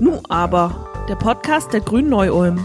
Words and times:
Nu 0.00 0.20
aber, 0.28 1.06
der 1.08 1.16
Podcast 1.16 1.72
der 1.72 1.80
Grünen 1.80 2.10
Neu-Ulm. 2.10 2.64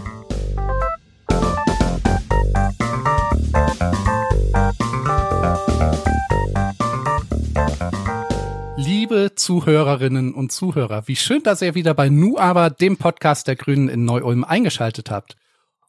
Liebe 8.76 9.32
Zuhörerinnen 9.34 10.34
und 10.34 10.52
Zuhörer, 10.52 11.08
wie 11.08 11.16
schön, 11.16 11.42
dass 11.42 11.62
ihr 11.62 11.74
wieder 11.74 11.94
bei 11.94 12.08
Nu 12.08 12.38
aber, 12.38 12.70
dem 12.70 12.96
Podcast 12.96 13.48
der 13.48 13.56
Grünen 13.56 13.88
in 13.88 14.04
Neu-Ulm 14.04 14.44
eingeschaltet 14.44 15.10
habt. 15.10 15.36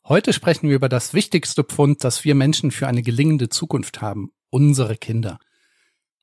Heute 0.08 0.34
sprechen 0.34 0.70
wir 0.70 0.76
über 0.76 0.90
das 0.90 1.14
wichtigste 1.14 1.64
Pfund, 1.64 2.04
das 2.04 2.24
wir 2.24 2.36
Menschen 2.36 2.72
für 2.72 2.88
eine 2.88 3.02
gelingende 3.02 3.50
Zukunft 3.50 4.02
haben, 4.02 4.32
unsere 4.50 4.96
Kinder. 4.98 5.40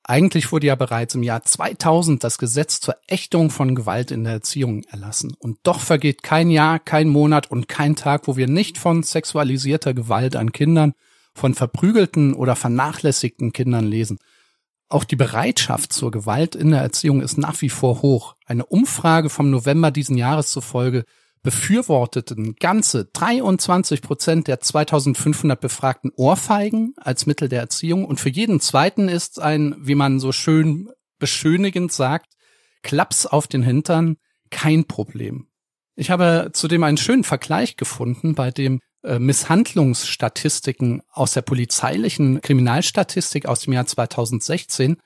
Eigentlich 0.05 0.51
wurde 0.51 0.67
ja 0.67 0.75
bereits 0.75 1.15
im 1.15 1.23
Jahr 1.23 1.45
2000 1.45 2.25
das 2.25 2.39
Gesetz 2.39 2.81
zur 2.81 2.97
Ächtung 3.07 3.51
von 3.51 3.75
Gewalt 3.75 4.11
in 4.11 4.25
der 4.25 4.35
Erziehung 4.35 4.83
erlassen. 4.85 5.35
Und 5.39 5.59
doch 5.63 5.81
vergeht 5.81 6.25
kein 6.25 6.51
Jahr, 6.51 6.81
kein 6.81 7.09
Monat 7.09 7.51
und 7.51 7.69
kein 7.69 7.95
Tag, 7.95 8.27
wo 8.27 8.37
wir 8.37 8.49
nicht 8.49 8.79
von 8.79 9.05
sexualisierter 9.05 9.95
Gewalt 9.95 10.35
an 10.35 10.53
Kindern, 10.53 10.95
von 11.35 11.55
verprügelten 11.55 12.35
oder 12.35 12.57
vernachlässigten 12.57 13.53
Kindern 13.53 13.87
lesen. 13.87 14.19
Auch 14.89 15.05
die 15.05 15.17
Bereitschaft 15.17 15.93
zur 15.93 16.11
Gewalt 16.11 16.55
in 16.55 16.73
der 16.73 16.83
Erziehung 16.83 17.23
ist 17.23 17.39
nach 17.39 17.63
wie 17.63 17.71
vor 17.71 18.03
hoch. 18.03 18.35
Eine 18.45 18.67
Umfrage 18.67 19.31
vom 19.31 19.51
November 19.51 19.91
diesen 19.91 20.19
Jahres 20.19 20.49
zufolge 20.49 21.05
befürworteten 21.43 22.55
ganze 22.55 23.07
23 23.07 24.01
Prozent 24.01 24.49
der 24.49 24.61
2500 24.61 25.61
befragten 25.61 26.13
Ohrfeigen 26.17 26.95
als 26.97 27.27
Mittel 27.27 27.49
der 27.49 27.61
Erziehung 27.61 28.05
und 28.05 28.21
für 28.21 28.29
jeden 28.31 28.61
zweiten 28.61 29.09
ist 29.09 29.41
ein, 29.41 29.75
wie 29.79 29.97
man 29.97 30.21
so 30.21 30.33
schön 30.33 30.89
beschönigend 31.19 31.93
sagt, 31.93 32.35
Klaps 32.83 33.27
auf 33.27 33.47
den 33.47 33.63
Hintern 33.63 34.17
kein 34.51 34.85
Problem. 34.87 35.49
Ich 35.95 36.11
habe 36.11 36.51
zudem 36.53 36.85
einen 36.85 36.97
schönen 36.97 37.25
Vergleich 37.25 37.77
gefunden, 37.77 38.35
bei 38.35 38.51
dem 38.51 38.81
äh, 39.03 39.19
Misshandlungsstatistiken 39.19 41.03
aus 41.11 41.33
der 41.33 41.43
polizeilichen 41.43 42.41
Kriminalstatistik 42.41 43.47
aus 43.47 43.61
dem 43.61 43.73
Jahr 43.73 43.87
2016 43.87 44.97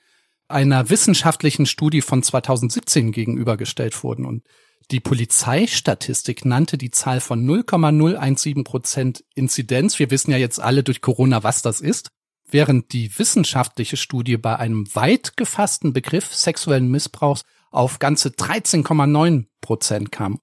einer 0.47 0.89
wissenschaftlichen 0.89 1.65
Studie 1.65 2.01
von 2.01 2.23
2017 2.23 3.11
gegenübergestellt 3.11 4.01
wurden. 4.03 4.25
Und 4.25 4.43
die 4.91 4.99
Polizeistatistik 5.01 6.45
nannte 6.45 6.77
die 6.77 6.91
Zahl 6.91 7.19
von 7.19 7.45
0,017 7.45 8.63
Prozent 8.63 9.23
Inzidenz. 9.35 9.99
Wir 9.99 10.11
wissen 10.11 10.31
ja 10.31 10.37
jetzt 10.37 10.59
alle 10.59 10.83
durch 10.83 11.01
Corona, 11.01 11.43
was 11.43 11.61
das 11.61 11.81
ist. 11.81 12.09
Während 12.49 12.93
die 12.93 13.17
wissenschaftliche 13.19 13.97
Studie 13.97 14.37
bei 14.37 14.55
einem 14.55 14.87
weit 14.95 15.35
gefassten 15.35 15.91
Begriff 15.91 16.33
sexuellen 16.33 16.89
Missbrauchs 16.89 17.41
auf 17.69 17.99
ganze 17.99 18.29
13,9 18.29 19.47
Prozent 19.59 20.13
kam. 20.13 20.39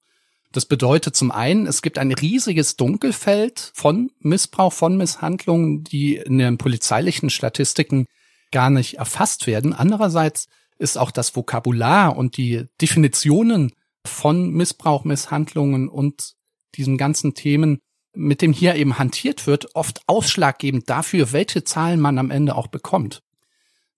Das 0.52 0.66
bedeutet 0.66 1.16
zum 1.16 1.30
einen, 1.30 1.66
es 1.66 1.80
gibt 1.80 1.98
ein 1.98 2.12
riesiges 2.12 2.76
Dunkelfeld 2.76 3.72
von 3.74 4.10
Missbrauch, 4.20 4.72
von 4.72 4.96
Misshandlungen, 4.96 5.82
die 5.82 6.16
in 6.16 6.38
den 6.38 6.58
polizeilichen 6.58 7.30
Statistiken 7.30 8.06
gar 8.52 8.70
nicht 8.70 8.98
erfasst 8.98 9.46
werden. 9.46 9.72
Andererseits 9.72 10.46
ist 10.78 10.98
auch 10.98 11.10
das 11.10 11.34
Vokabular 11.34 12.16
und 12.16 12.36
die 12.36 12.66
Definitionen 12.80 13.72
von 14.06 14.50
Missbrauch, 14.50 15.04
Misshandlungen 15.04 15.88
und 15.88 16.34
diesen 16.74 16.98
ganzen 16.98 17.34
Themen, 17.34 17.80
mit 18.14 18.42
dem 18.42 18.52
hier 18.52 18.74
eben 18.76 18.98
hantiert 18.98 19.46
wird, 19.46 19.74
oft 19.74 20.02
ausschlaggebend 20.06 20.88
dafür, 20.88 21.32
welche 21.32 21.64
Zahlen 21.64 22.00
man 22.00 22.18
am 22.18 22.30
Ende 22.30 22.54
auch 22.54 22.68
bekommt. 22.68 23.22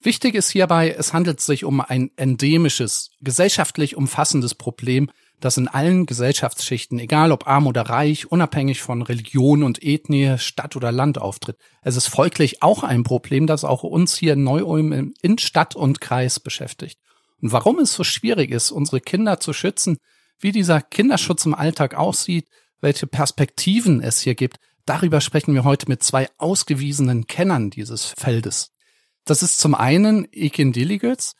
Wichtig 0.00 0.34
ist 0.34 0.50
hierbei, 0.50 0.94
es 0.96 1.12
handelt 1.12 1.40
sich 1.40 1.64
um 1.64 1.80
ein 1.80 2.10
endemisches, 2.16 3.10
gesellschaftlich 3.20 3.96
umfassendes 3.96 4.54
Problem, 4.54 5.10
das 5.40 5.56
in 5.58 5.68
allen 5.68 6.06
Gesellschaftsschichten, 6.06 6.98
egal 6.98 7.32
ob 7.32 7.46
arm 7.46 7.66
oder 7.66 7.82
reich, 7.82 8.30
unabhängig 8.30 8.80
von 8.80 9.02
Religion 9.02 9.62
und 9.62 9.82
Ethnie, 9.82 10.38
Stadt 10.38 10.76
oder 10.76 10.92
Land 10.92 11.18
auftritt. 11.18 11.58
Es 11.82 11.96
ist 11.96 12.06
folglich 12.06 12.62
auch 12.62 12.82
ein 12.82 13.02
Problem, 13.02 13.46
das 13.46 13.64
auch 13.64 13.82
uns 13.82 14.16
hier 14.16 14.34
in 14.34 14.44
Neu-Ulm 14.44 15.12
in 15.20 15.38
Stadt 15.38 15.76
und 15.76 16.00
Kreis 16.00 16.40
beschäftigt. 16.40 16.98
Und 17.40 17.52
warum 17.52 17.78
es 17.78 17.92
so 17.92 18.04
schwierig 18.04 18.50
ist, 18.50 18.70
unsere 18.70 19.00
Kinder 19.00 19.40
zu 19.40 19.52
schützen, 19.52 19.98
wie 20.38 20.52
dieser 20.52 20.80
Kinderschutz 20.80 21.46
im 21.46 21.54
Alltag 21.54 21.94
aussieht, 21.94 22.48
welche 22.80 23.06
Perspektiven 23.06 24.02
es 24.02 24.20
hier 24.20 24.34
gibt, 24.34 24.58
darüber 24.84 25.20
sprechen 25.20 25.54
wir 25.54 25.64
heute 25.64 25.88
mit 25.88 26.02
zwei 26.02 26.28
ausgewiesenen 26.38 27.26
Kennern 27.26 27.70
dieses 27.70 28.06
Feldes. 28.06 28.72
Das 29.24 29.42
ist 29.42 29.58
zum 29.58 29.74
einen 29.74 30.28
Ekin 30.32 30.72
Deligötz. 30.72 31.34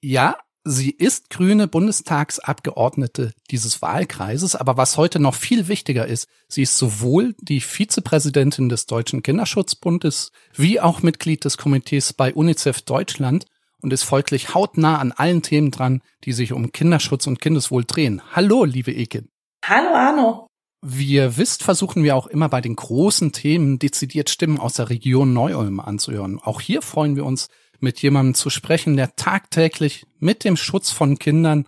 Ja, 0.00 0.36
sie 0.64 0.90
ist 0.90 1.30
grüne 1.30 1.68
Bundestagsabgeordnete 1.68 3.32
dieses 3.50 3.82
Wahlkreises, 3.82 4.56
aber 4.56 4.76
was 4.76 4.96
heute 4.96 5.18
noch 5.18 5.34
viel 5.34 5.68
wichtiger 5.68 6.06
ist, 6.06 6.28
sie 6.48 6.62
ist 6.62 6.78
sowohl 6.78 7.34
die 7.40 7.60
Vizepräsidentin 7.60 8.68
des 8.68 8.86
Deutschen 8.86 9.22
Kinderschutzbundes 9.22 10.32
wie 10.54 10.80
auch 10.80 11.02
Mitglied 11.02 11.44
des 11.44 11.58
Komitees 11.58 12.12
bei 12.12 12.32
UNICEF 12.32 12.82
Deutschland 12.82 13.46
und 13.82 13.92
ist 13.92 14.02
folglich 14.02 14.54
hautnah 14.54 14.98
an 14.98 15.12
allen 15.12 15.42
Themen 15.42 15.70
dran, 15.70 16.02
die 16.24 16.32
sich 16.32 16.52
um 16.52 16.72
Kinderschutz 16.72 17.26
und 17.26 17.40
Kindeswohl 17.40 17.84
drehen. 17.84 18.22
Hallo, 18.32 18.64
liebe 18.64 18.92
Ekin. 18.92 19.28
Hallo, 19.64 19.94
Arno. 19.94 20.46
Wie 20.82 21.12
ihr 21.12 21.36
wisst, 21.36 21.62
versuchen 21.62 22.02
wir 22.04 22.16
auch 22.16 22.26
immer 22.26 22.48
bei 22.48 22.62
den 22.62 22.74
großen 22.74 23.32
Themen 23.32 23.78
dezidiert 23.78 24.30
Stimmen 24.30 24.58
aus 24.58 24.74
der 24.74 24.88
Region 24.88 25.34
Neu-Ulm 25.34 25.78
anzuhören. 25.78 26.40
Auch 26.42 26.60
hier 26.60 26.80
freuen 26.80 27.16
wir 27.16 27.26
uns, 27.26 27.48
mit 27.80 28.00
jemandem 28.00 28.34
zu 28.34 28.48
sprechen, 28.48 28.96
der 28.96 29.14
tagtäglich 29.16 30.06
mit 30.18 30.44
dem 30.44 30.56
Schutz 30.56 30.90
von 30.90 31.18
Kindern 31.18 31.66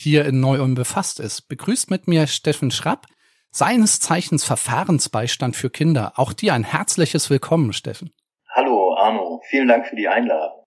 hier 0.00 0.24
in 0.24 0.40
Neu-Ulm 0.40 0.74
befasst 0.74 1.20
ist. 1.20 1.48
Begrüßt 1.48 1.90
mit 1.90 2.08
mir 2.08 2.26
Steffen 2.26 2.70
Schrapp, 2.70 3.06
seines 3.50 4.00
Zeichens 4.00 4.44
Verfahrensbeistand 4.44 5.56
für 5.56 5.70
Kinder. 5.70 6.12
Auch 6.16 6.32
dir 6.32 6.54
ein 6.54 6.64
herzliches 6.64 7.28
Willkommen, 7.28 7.72
Steffen. 7.72 8.12
Hallo, 8.50 8.94
Arno. 8.94 9.42
Vielen 9.48 9.68
Dank 9.68 9.86
für 9.86 9.96
die 9.96 10.08
Einladung 10.08 10.57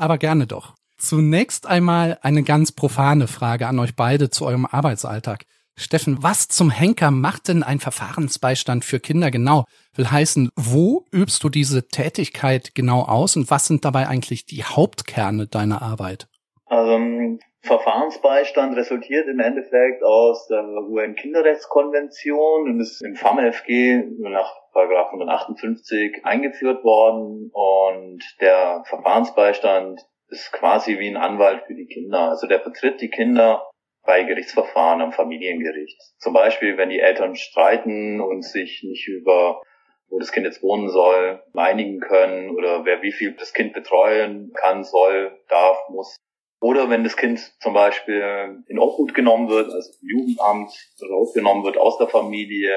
aber 0.00 0.18
gerne 0.18 0.46
doch. 0.46 0.74
Zunächst 0.98 1.66
einmal 1.66 2.18
eine 2.22 2.42
ganz 2.42 2.72
profane 2.72 3.26
Frage 3.26 3.66
an 3.66 3.78
euch 3.78 3.96
beide 3.96 4.30
zu 4.30 4.44
eurem 4.44 4.66
Arbeitsalltag. 4.66 5.44
Steffen, 5.76 6.22
was 6.22 6.48
zum 6.48 6.70
Henker 6.70 7.10
macht 7.10 7.48
denn 7.48 7.62
ein 7.62 7.80
Verfahrensbeistand 7.80 8.84
für 8.84 9.00
Kinder 9.00 9.30
genau? 9.30 9.64
Will 9.94 10.10
heißen, 10.10 10.50
wo 10.54 11.06
übst 11.10 11.42
du 11.42 11.48
diese 11.48 11.88
Tätigkeit 11.88 12.74
genau 12.74 13.02
aus 13.02 13.36
und 13.36 13.50
was 13.50 13.66
sind 13.66 13.84
dabei 13.84 14.06
eigentlich 14.06 14.44
die 14.44 14.62
Hauptkerne 14.62 15.46
deiner 15.46 15.80
Arbeit? 15.80 16.28
Also 16.66 16.98
Verfahrensbeistand 17.62 18.76
resultiert 18.76 19.28
im 19.28 19.38
Endeffekt 19.38 20.02
aus 20.02 20.46
der 20.48 20.64
UN-Kinderrechtskonvention 20.64 22.70
und 22.70 22.80
ist 22.80 23.02
im 23.02 23.16
FAMFG 23.16 24.02
nach 24.18 24.52
Paragraph 24.72 25.12
158 25.12 26.24
eingeführt 26.24 26.82
worden 26.84 27.50
und 27.52 28.24
der 28.40 28.82
Verfahrensbeistand 28.86 30.00
ist 30.28 30.52
quasi 30.52 30.98
wie 30.98 31.08
ein 31.08 31.16
Anwalt 31.16 31.64
für 31.66 31.74
die 31.74 31.86
Kinder. 31.86 32.30
Also 32.30 32.46
der 32.46 32.60
vertritt 32.60 33.00
die 33.00 33.10
Kinder 33.10 33.68
bei 34.04 34.22
Gerichtsverfahren 34.22 35.02
am 35.02 35.12
Familiengericht. 35.12 36.00
Zum 36.18 36.32
Beispiel, 36.32 36.76
wenn 36.76 36.88
die 36.88 37.00
Eltern 37.00 37.36
streiten 37.36 38.20
und 38.20 38.42
sich 38.42 38.82
nicht 38.82 39.06
über 39.06 39.60
wo 40.10 40.18
das 40.18 40.32
Kind 40.32 40.44
jetzt 40.44 40.62
wohnen 40.62 40.88
soll, 40.88 41.42
einigen 41.54 42.00
können 42.00 42.50
oder 42.50 42.84
wer 42.84 43.00
wie 43.02 43.12
viel 43.12 43.34
das 43.36 43.52
Kind 43.52 43.72
betreuen 43.72 44.52
kann, 44.54 44.84
soll, 44.84 45.38
darf, 45.48 45.78
muss. 45.88 46.16
Oder 46.60 46.90
wenn 46.90 47.04
das 47.04 47.16
Kind 47.16 47.40
zum 47.60 47.72
Beispiel 47.72 48.62
in 48.68 48.78
Obhut 48.78 49.14
genommen 49.14 49.48
wird, 49.48 49.72
also 49.72 49.92
im 50.02 50.08
Jugendamt 50.08 50.70
rausgenommen 51.02 51.64
wird 51.64 51.78
aus 51.78 51.96
der 51.96 52.08
Familie, 52.08 52.70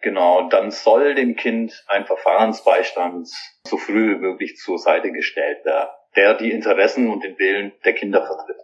genau, 0.00 0.48
dann 0.48 0.70
soll 0.70 1.16
dem 1.16 1.34
Kind 1.34 1.84
ein 1.88 2.06
Verfahrensbeistand 2.06 3.28
so 3.66 3.76
früh 3.76 4.14
wie 4.14 4.20
möglich 4.20 4.56
zur 4.56 4.78
Seite 4.78 5.10
gestellt 5.10 5.64
werden, 5.64 5.90
der 6.14 6.34
die 6.34 6.52
Interessen 6.52 7.10
und 7.10 7.24
den 7.24 7.36
Willen 7.38 7.72
der 7.84 7.94
Kinder 7.94 8.24
vertritt. 8.24 8.56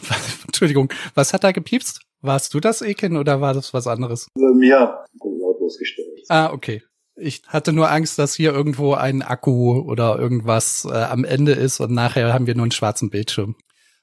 Entschuldigung, 0.46 0.90
was 1.14 1.34
hat 1.34 1.44
da 1.44 1.52
gepiepst? 1.52 2.00
Warst 2.20 2.54
du 2.54 2.60
das, 2.60 2.82
Eken, 2.82 3.16
oder 3.16 3.40
war 3.40 3.52
das 3.52 3.74
was 3.74 3.86
anderes? 3.86 4.28
Mir 4.34 5.04
lautlos 5.22 5.78
gestellt. 5.78 6.24
Ah, 6.28 6.50
okay. 6.52 6.82
Ich 7.20 7.42
hatte 7.48 7.72
nur 7.72 7.90
Angst, 7.90 8.18
dass 8.18 8.34
hier 8.34 8.52
irgendwo 8.52 8.94
ein 8.94 9.22
Akku 9.22 9.80
oder 9.80 10.18
irgendwas 10.18 10.84
äh, 10.84 10.94
am 10.94 11.24
Ende 11.24 11.52
ist 11.52 11.80
und 11.80 11.92
nachher 11.92 12.32
haben 12.32 12.46
wir 12.46 12.54
nur 12.54 12.64
einen 12.64 12.72
schwarzen 12.72 13.10
Bildschirm. 13.10 13.56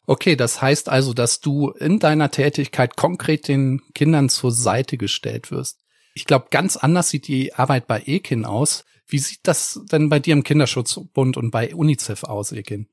Okay, 0.06 0.35
das 0.35 0.62
heißt 0.62 0.89
also, 0.89 1.13
dass 1.13 1.39
du 1.39 1.69
in 1.69 2.00
deiner 2.00 2.29
Tätigkeit 2.29 2.95
konkret 2.95 3.47
den 3.47 3.81
Kindern 3.94 4.29
zur 4.29 4.51
Seite 4.51 4.97
gestellt 4.97 5.50
wirst. 5.50 5.79
Ich 6.13 6.25
glaube, 6.25 6.47
ganz 6.51 6.77
anders 6.77 7.09
sieht 7.09 7.27
die 7.27 7.53
Arbeit 7.53 7.88
bei 7.88 8.03
Ekin 8.06 8.45
aus. 8.45 8.85
Wie 9.07 9.19
sieht 9.19 9.39
das 9.44 9.81
denn 9.91 10.09
bei 10.09 10.19
dir 10.19 10.33
im 10.33 10.44
Kinderschutzbund 10.44 11.38
und 11.38 11.51
bei 11.51 11.73
UNICEF 11.73 12.23
aus, 12.23 12.51
Ekin? 12.51 12.88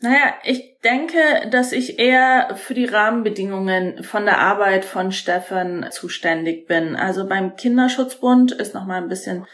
Naja, 0.00 0.34
ich 0.44 0.78
denke, 0.84 1.48
dass 1.50 1.72
ich 1.72 1.98
eher 1.98 2.54
für 2.54 2.74
die 2.74 2.84
Rahmenbedingungen 2.84 4.04
von 4.04 4.24
der 4.24 4.38
Arbeit 4.38 4.84
von 4.84 5.10
Stefan 5.10 5.88
zuständig 5.90 6.68
bin. 6.68 6.94
Also 6.94 7.26
beim 7.26 7.56
Kinderschutzbund 7.56 8.52
ist 8.52 8.74
nochmal 8.74 9.02
ein 9.02 9.08
bisschen 9.08 9.46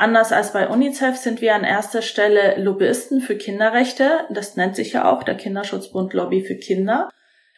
anders 0.00 0.32
als 0.32 0.52
bei 0.52 0.68
UNICEF 0.68 1.16
sind 1.16 1.42
wir 1.42 1.54
an 1.54 1.64
erster 1.64 2.00
Stelle 2.00 2.56
Lobbyisten 2.56 3.20
für 3.20 3.36
Kinderrechte. 3.36 4.26
Das 4.30 4.56
nennt 4.56 4.74
sich 4.74 4.94
ja 4.94 5.10
auch 5.10 5.22
der 5.22 5.36
Kinderschutzbund 5.36 6.14
Lobby 6.14 6.42
für 6.42 6.56
Kinder. 6.56 7.10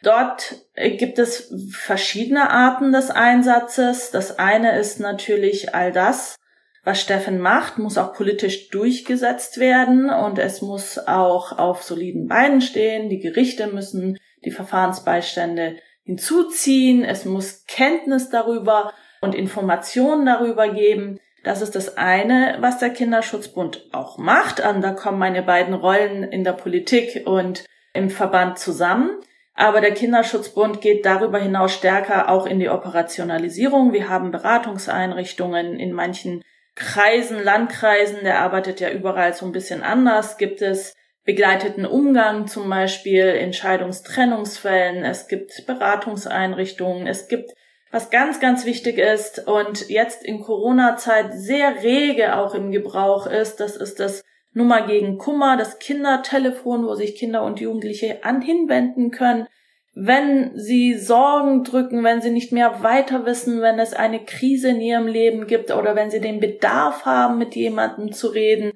Dort 0.03 0.57
gibt 0.75 1.21
es 1.21 1.55
verschiedene 1.71 2.51
Arten 2.51 2.93
des 2.93 3.11
Einsatzes. 3.11 4.11
Das 4.11 4.41
eine 4.41 4.77
ist 4.77 4.99
natürlich 4.99 5.77
all 5.77 5.93
das, 5.93 6.35
was 6.85 7.01
Steffen 7.01 7.39
macht, 7.39 7.79
muss 7.79 7.97
auch 7.97 8.13
politisch 8.13 8.69
durchgesetzt 8.71 9.59
werden 9.59 10.11
und 10.11 10.39
es 10.39 10.63
muss 10.63 10.99
auch 10.99 11.57
auf 11.59 11.83
soliden 11.83 12.27
Beinen 12.27 12.61
stehen. 12.61 13.09
Die 13.09 13.21
Gerichte 13.21 13.69
müssen 13.69 14.19
die 14.45 14.51
Verfahrensbeistände 14.51 15.77
hinzuziehen. 16.05 17.05
Es 17.05 17.25
muss 17.25 17.65
Kenntnis 17.67 18.31
darüber 18.31 18.93
und 19.21 19.37
Informationen 19.37 20.27
darüber 20.27 20.69
geben. 20.69 21.21
Das 21.45 21.63
ist 21.63 21.77
das 21.77 21.97
eine, 21.97 22.57
was 22.61 22.79
der 22.79 22.91
Kinderschutzbund 22.91 23.89
auch 23.93 24.19
macht. 24.19 24.61
Und 24.61 24.83
da 24.83 24.91
kommen 24.91 25.19
meine 25.19 25.43
beiden 25.43 25.75
Rollen 25.75 26.25
in 26.25 26.43
der 26.43 26.53
Politik 26.53 27.23
und 27.27 27.65
im 27.95 28.11
Verband 28.11 28.59
zusammen. 28.59 29.11
Aber 29.55 29.81
der 29.81 29.93
Kinderschutzbund 29.93 30.81
geht 30.81 31.05
darüber 31.05 31.39
hinaus 31.39 31.75
stärker 31.75 32.29
auch 32.29 32.47
in 32.47 32.59
die 32.59 32.71
Operationalisierung. 32.71 33.93
Wir 33.93 34.09
haben 34.09 34.31
Beratungseinrichtungen 34.31 35.79
in 35.79 35.93
manchen 35.93 36.43
Kreisen, 36.75 37.43
Landkreisen, 37.43 38.25
der 38.25 38.41
arbeitet 38.41 38.81
ja 38.81 38.91
überall 38.91 39.35
so 39.35 39.45
ein 39.45 39.53
bisschen 39.53 39.83
anders, 39.83 40.39
gibt 40.39 40.63
es 40.63 40.95
begleiteten 41.25 41.87
Umgang 41.87 42.47
zum 42.47 42.69
Beispiel, 42.69 43.27
Entscheidungstrennungsfällen, 43.27 45.05
es 45.05 45.29
gibt 45.29 45.67
Beratungseinrichtungen, 45.67 47.07
es 47.07 47.29
gibt 47.29 47.53
was 47.91 48.09
ganz, 48.09 48.41
ganz 48.41 48.65
wichtig 48.65 48.97
ist 48.97 49.47
und 49.47 49.91
jetzt 49.91 50.25
in 50.25 50.41
Corona-Zeit 50.41 51.35
sehr 51.35 51.83
rege 51.83 52.37
auch 52.37 52.55
im 52.55 52.73
Gebrauch 52.73 53.27
ist, 53.27 53.57
das 53.61 53.77
ist 53.77 54.01
das 54.01 54.25
Nummer 54.55 54.87
gegen 54.87 55.19
Kummer, 55.19 55.57
das 55.57 55.79
Kindertelefon, 55.79 56.87
wo 56.87 56.95
sich 56.95 57.17
Kinder 57.17 57.43
und 57.43 57.61
Jugendliche 57.61 58.25
an 58.25 58.41
hinwenden 58.41 59.11
können 59.11 59.47
wenn 59.95 60.59
sie 60.59 60.95
Sorgen 60.95 61.65
drücken, 61.65 62.03
wenn 62.03 62.23
sie 62.23 62.31
nicht 62.31 62.53
mehr 62.53 62.83
weiter 62.83 63.27
wissen, 63.27 63.61
wenn 63.61 63.79
es 63.79 63.93
eine 63.93 64.25
Krise 64.25 64.71
in 64.71 64.81
ihrem 64.81 65.07
Leben 65.07 65.47
gibt 65.47 65.71
oder 65.71 65.95
wenn 65.95 66.11
sie 66.11 66.21
den 66.21 66.41
Bedarf 66.41 67.05
haben, 67.05 67.39
mit 67.39 67.55
jemandem 67.55 68.13
zu 68.13 68.29
reden, 68.29 68.73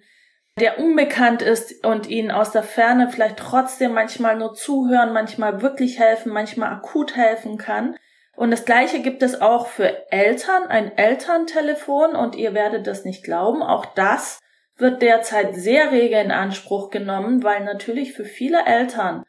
der 0.60 0.78
unbekannt 0.78 1.42
ist 1.42 1.84
und 1.84 2.08
ihnen 2.08 2.30
aus 2.30 2.50
der 2.50 2.62
Ferne 2.62 3.08
vielleicht 3.10 3.38
trotzdem 3.38 3.92
manchmal 3.92 4.36
nur 4.36 4.54
zuhören, 4.54 5.12
manchmal 5.12 5.62
wirklich 5.62 5.98
helfen, 5.98 6.32
manchmal 6.32 6.72
akut 6.72 7.16
helfen 7.16 7.56
kann. 7.56 7.96
Und 8.36 8.50
das 8.50 8.66
Gleiche 8.66 9.00
gibt 9.00 9.22
es 9.22 9.40
auch 9.40 9.66
für 9.66 10.10
Eltern, 10.12 10.64
ein 10.68 10.96
Elterntelefon 10.96 12.14
und 12.14 12.36
ihr 12.36 12.52
werdet 12.52 12.86
das 12.86 13.04
nicht 13.04 13.24
glauben, 13.24 13.62
auch 13.62 13.86
das 13.86 14.38
wird 14.78 15.00
derzeit 15.00 15.54
sehr 15.54 15.90
rege 15.90 16.20
in 16.20 16.30
Anspruch 16.30 16.90
genommen, 16.90 17.42
weil 17.42 17.64
natürlich 17.64 18.12
für 18.12 18.26
viele 18.26 18.66
Eltern 18.66 19.24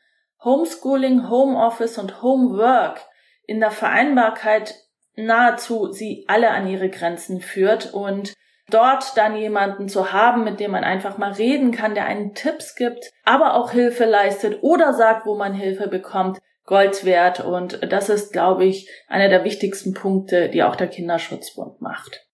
Homeschooling, 0.47 1.29
Homeoffice 1.29 1.97
und 1.97 2.21
Homework 2.21 3.01
in 3.45 3.59
der 3.59 3.71
Vereinbarkeit 3.71 4.75
nahezu 5.17 5.91
sie 5.91 6.23
alle 6.29 6.51
an 6.51 6.67
ihre 6.67 6.89
Grenzen 6.89 7.41
führt 7.41 7.94
und 7.94 8.33
dort 8.69 9.17
dann 9.17 9.35
jemanden 9.35 9.89
zu 9.89 10.13
haben, 10.13 10.45
mit 10.45 10.61
dem 10.61 10.71
man 10.71 10.85
einfach 10.85 11.17
mal 11.17 11.33
reden 11.33 11.71
kann, 11.71 11.95
der 11.95 12.05
einen 12.05 12.33
Tipps 12.33 12.75
gibt, 12.75 13.11
aber 13.25 13.55
auch 13.55 13.71
Hilfe 13.71 14.05
leistet 14.05 14.59
oder 14.61 14.94
sagt, 14.94 15.25
wo 15.25 15.35
man 15.35 15.53
Hilfe 15.53 15.89
bekommt, 15.89 16.39
Gold 16.65 17.03
wert. 17.03 17.39
Und 17.39 17.91
das 17.91 18.09
ist, 18.09 18.31
glaube 18.31 18.65
ich, 18.65 18.89
einer 19.07 19.29
der 19.29 19.44
wichtigsten 19.44 19.94
Punkte, 19.94 20.49
die 20.49 20.63
auch 20.63 20.75
der 20.75 20.88
Kinderschutzbund 20.88 21.81
macht. 21.81 22.26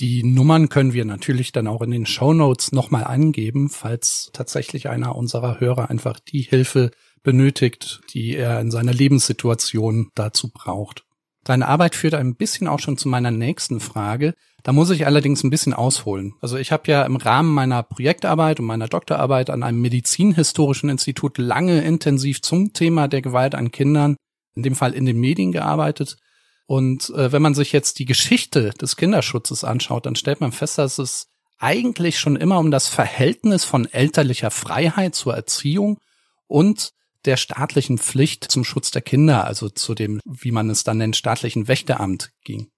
Die 0.00 0.24
Nummern 0.24 0.68
können 0.68 0.92
wir 0.92 1.04
natürlich 1.04 1.52
dann 1.52 1.68
auch 1.68 1.80
in 1.80 1.92
den 1.92 2.04
Show 2.04 2.32
Notes 2.32 2.72
nochmal 2.72 3.04
angeben, 3.04 3.68
falls 3.68 4.30
tatsächlich 4.32 4.88
einer 4.88 5.14
unserer 5.14 5.60
Hörer 5.60 5.88
einfach 5.88 6.18
die 6.18 6.42
Hilfe 6.42 6.90
benötigt, 7.22 8.00
die 8.12 8.34
er 8.34 8.60
in 8.60 8.72
seiner 8.72 8.92
Lebenssituation 8.92 10.10
dazu 10.16 10.50
braucht. 10.50 11.04
Deine 11.44 11.68
Arbeit 11.68 11.94
führt 11.94 12.14
ein 12.14 12.34
bisschen 12.34 12.66
auch 12.66 12.80
schon 12.80 12.98
zu 12.98 13.08
meiner 13.08 13.30
nächsten 13.30 13.78
Frage. 13.78 14.34
Da 14.64 14.72
muss 14.72 14.90
ich 14.90 15.06
allerdings 15.06 15.44
ein 15.44 15.50
bisschen 15.50 15.74
ausholen. 15.74 16.34
Also 16.40 16.56
ich 16.56 16.72
habe 16.72 16.90
ja 16.90 17.04
im 17.04 17.16
Rahmen 17.16 17.52
meiner 17.52 17.82
Projektarbeit 17.82 18.58
und 18.58 18.66
meiner 18.66 18.88
Doktorarbeit 18.88 19.50
an 19.50 19.62
einem 19.62 19.80
medizinhistorischen 19.80 20.88
Institut 20.88 21.38
lange 21.38 21.84
intensiv 21.84 22.42
zum 22.42 22.72
Thema 22.72 23.06
der 23.06 23.22
Gewalt 23.22 23.54
an 23.54 23.70
Kindern, 23.70 24.16
in 24.56 24.62
dem 24.62 24.74
Fall 24.74 24.92
in 24.92 25.04
den 25.04 25.20
Medien 25.20 25.52
gearbeitet 25.52 26.16
und 26.66 27.10
äh, 27.10 27.32
wenn 27.32 27.42
man 27.42 27.54
sich 27.54 27.72
jetzt 27.72 27.98
die 27.98 28.06
Geschichte 28.06 28.70
des 28.70 28.96
Kinderschutzes 28.96 29.64
anschaut, 29.64 30.06
dann 30.06 30.16
stellt 30.16 30.40
man 30.40 30.52
fest, 30.52 30.78
dass 30.78 30.98
es 30.98 31.28
eigentlich 31.58 32.18
schon 32.18 32.36
immer 32.36 32.58
um 32.58 32.70
das 32.70 32.88
Verhältnis 32.88 33.64
von 33.64 33.86
elterlicher 33.86 34.50
Freiheit 34.50 35.14
zur 35.14 35.34
Erziehung 35.34 35.98
und 36.46 36.92
der 37.24 37.36
staatlichen 37.36 37.98
Pflicht 37.98 38.44
zum 38.44 38.64
Schutz 38.64 38.90
der 38.90 39.02
Kinder, 39.02 39.44
also 39.44 39.68
zu 39.68 39.94
dem, 39.94 40.20
wie 40.24 40.50
man 40.50 40.68
es 40.68 40.84
dann 40.84 40.98
nennt, 40.98 41.16
staatlichen 41.16 41.68
Wächteramt 41.68 42.30
ging. 42.44 42.68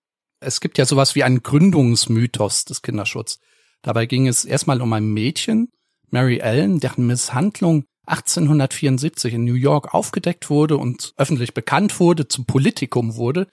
Es 0.41 0.61
gibt 0.61 0.79
ja 0.79 0.85
sowas 0.85 1.15
wie 1.15 1.25
einen 1.25 1.43
Gründungsmythos 1.43 2.65
des 2.65 2.83
Kinderschutzes. 2.83 3.41
Dabei 3.83 4.06
ging 4.06 4.29
es 4.29 4.44
erstmal 4.44 4.83
um 4.83 4.93
ein 4.93 5.06
Mädchen, 5.06 5.69
Mary 6.11 6.38
Ellen, 6.38 6.79
deren 6.79 7.06
Misshandlung 7.06 7.85
1874 8.06 9.35
in 9.35 9.44
New 9.44 9.55
York 9.55 9.94
aufgedeckt 9.94 10.49
wurde 10.50 10.77
und 10.77 11.12
öffentlich 11.17 11.55
bekannt 11.55 11.99
wurde, 11.99 12.29
zum 12.29 12.47
Politikum 12.47 13.17
wurde 13.17 13.49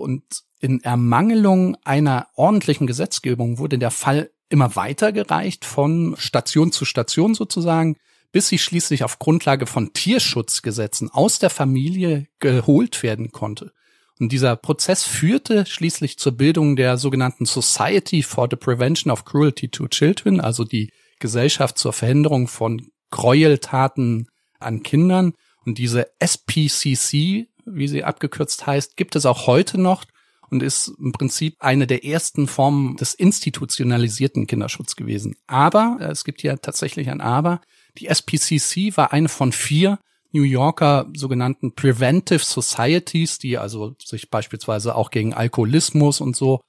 und 0.00 0.22
in 0.60 0.80
Ermangelung 0.82 1.76
einer 1.84 2.28
ordentlichen 2.34 2.86
Gesetzgebung 2.86 3.58
wurde 3.58 3.78
der 3.78 3.90
Fall 3.90 4.30
immer 4.48 4.76
weitergereicht 4.76 5.64
von 5.64 6.16
Station 6.18 6.72
zu 6.72 6.84
Station 6.84 7.34
sozusagen, 7.34 7.96
bis 8.32 8.48
sie 8.48 8.58
schließlich 8.58 9.04
auf 9.04 9.18
Grundlage 9.18 9.66
von 9.66 9.92
Tierschutzgesetzen 9.92 11.10
aus 11.10 11.38
der 11.38 11.50
Familie 11.50 12.26
geholt 12.38 13.02
werden 13.02 13.32
konnte. 13.32 13.72
Und 14.18 14.32
dieser 14.32 14.54
Prozess 14.54 15.04
führte 15.04 15.64
schließlich 15.64 16.18
zur 16.18 16.32
Bildung 16.32 16.76
der 16.76 16.98
sogenannten 16.98 17.46
Society 17.46 18.22
for 18.22 18.48
the 18.50 18.56
Prevention 18.56 19.10
of 19.10 19.24
Cruelty 19.24 19.68
to 19.68 19.88
Children, 19.88 20.40
also 20.40 20.64
die 20.64 20.92
Gesellschaft 21.20 21.78
zur 21.78 21.94
Verhinderung 21.94 22.46
von 22.46 22.86
Gräueltaten 23.10 24.28
an 24.58 24.82
Kindern. 24.82 25.32
Und 25.64 25.78
diese 25.78 26.06
SPCC 26.18 27.48
wie 27.64 27.88
sie 27.88 28.04
abgekürzt 28.04 28.66
heißt, 28.66 28.96
gibt 28.96 29.16
es 29.16 29.26
auch 29.26 29.46
heute 29.46 29.78
noch 29.78 30.04
und 30.50 30.62
ist 30.62 30.92
im 30.98 31.12
Prinzip 31.12 31.56
eine 31.60 31.86
der 31.86 32.04
ersten 32.04 32.46
Formen 32.46 32.96
des 32.96 33.14
institutionalisierten 33.14 34.46
Kinderschutzes 34.46 34.96
gewesen. 34.96 35.36
Aber, 35.46 35.98
äh, 36.00 36.10
es 36.10 36.24
gibt 36.24 36.42
ja 36.42 36.56
tatsächlich 36.56 37.08
ein 37.10 37.20
Aber, 37.20 37.60
die 37.98 38.06
SPCC 38.06 38.96
war 38.96 39.12
eine 39.12 39.28
von 39.28 39.52
vier 39.52 39.98
New 40.32 40.42
Yorker 40.42 41.08
sogenannten 41.16 41.74
Preventive 41.74 42.44
Societies, 42.44 43.38
die 43.38 43.58
also 43.58 43.96
sich 44.04 44.30
beispielsweise 44.30 44.94
auch 44.94 45.10
gegen 45.10 45.34
Alkoholismus 45.34 46.20
und 46.20 46.36
so 46.36 46.60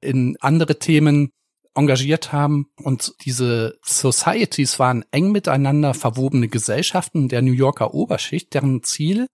in 0.00 0.36
andere 0.40 0.78
Themen 0.78 1.30
engagiert 1.74 2.32
haben. 2.32 2.68
Und 2.82 3.14
diese 3.24 3.78
Societies 3.82 4.78
waren 4.78 5.04
eng 5.10 5.32
miteinander 5.32 5.94
verwobene 5.94 6.48
Gesellschaften 6.48 7.28
der 7.28 7.42
New 7.42 7.52
Yorker 7.52 7.94
Oberschicht, 7.94 8.52
deren 8.54 8.82
Ziel 8.82 9.26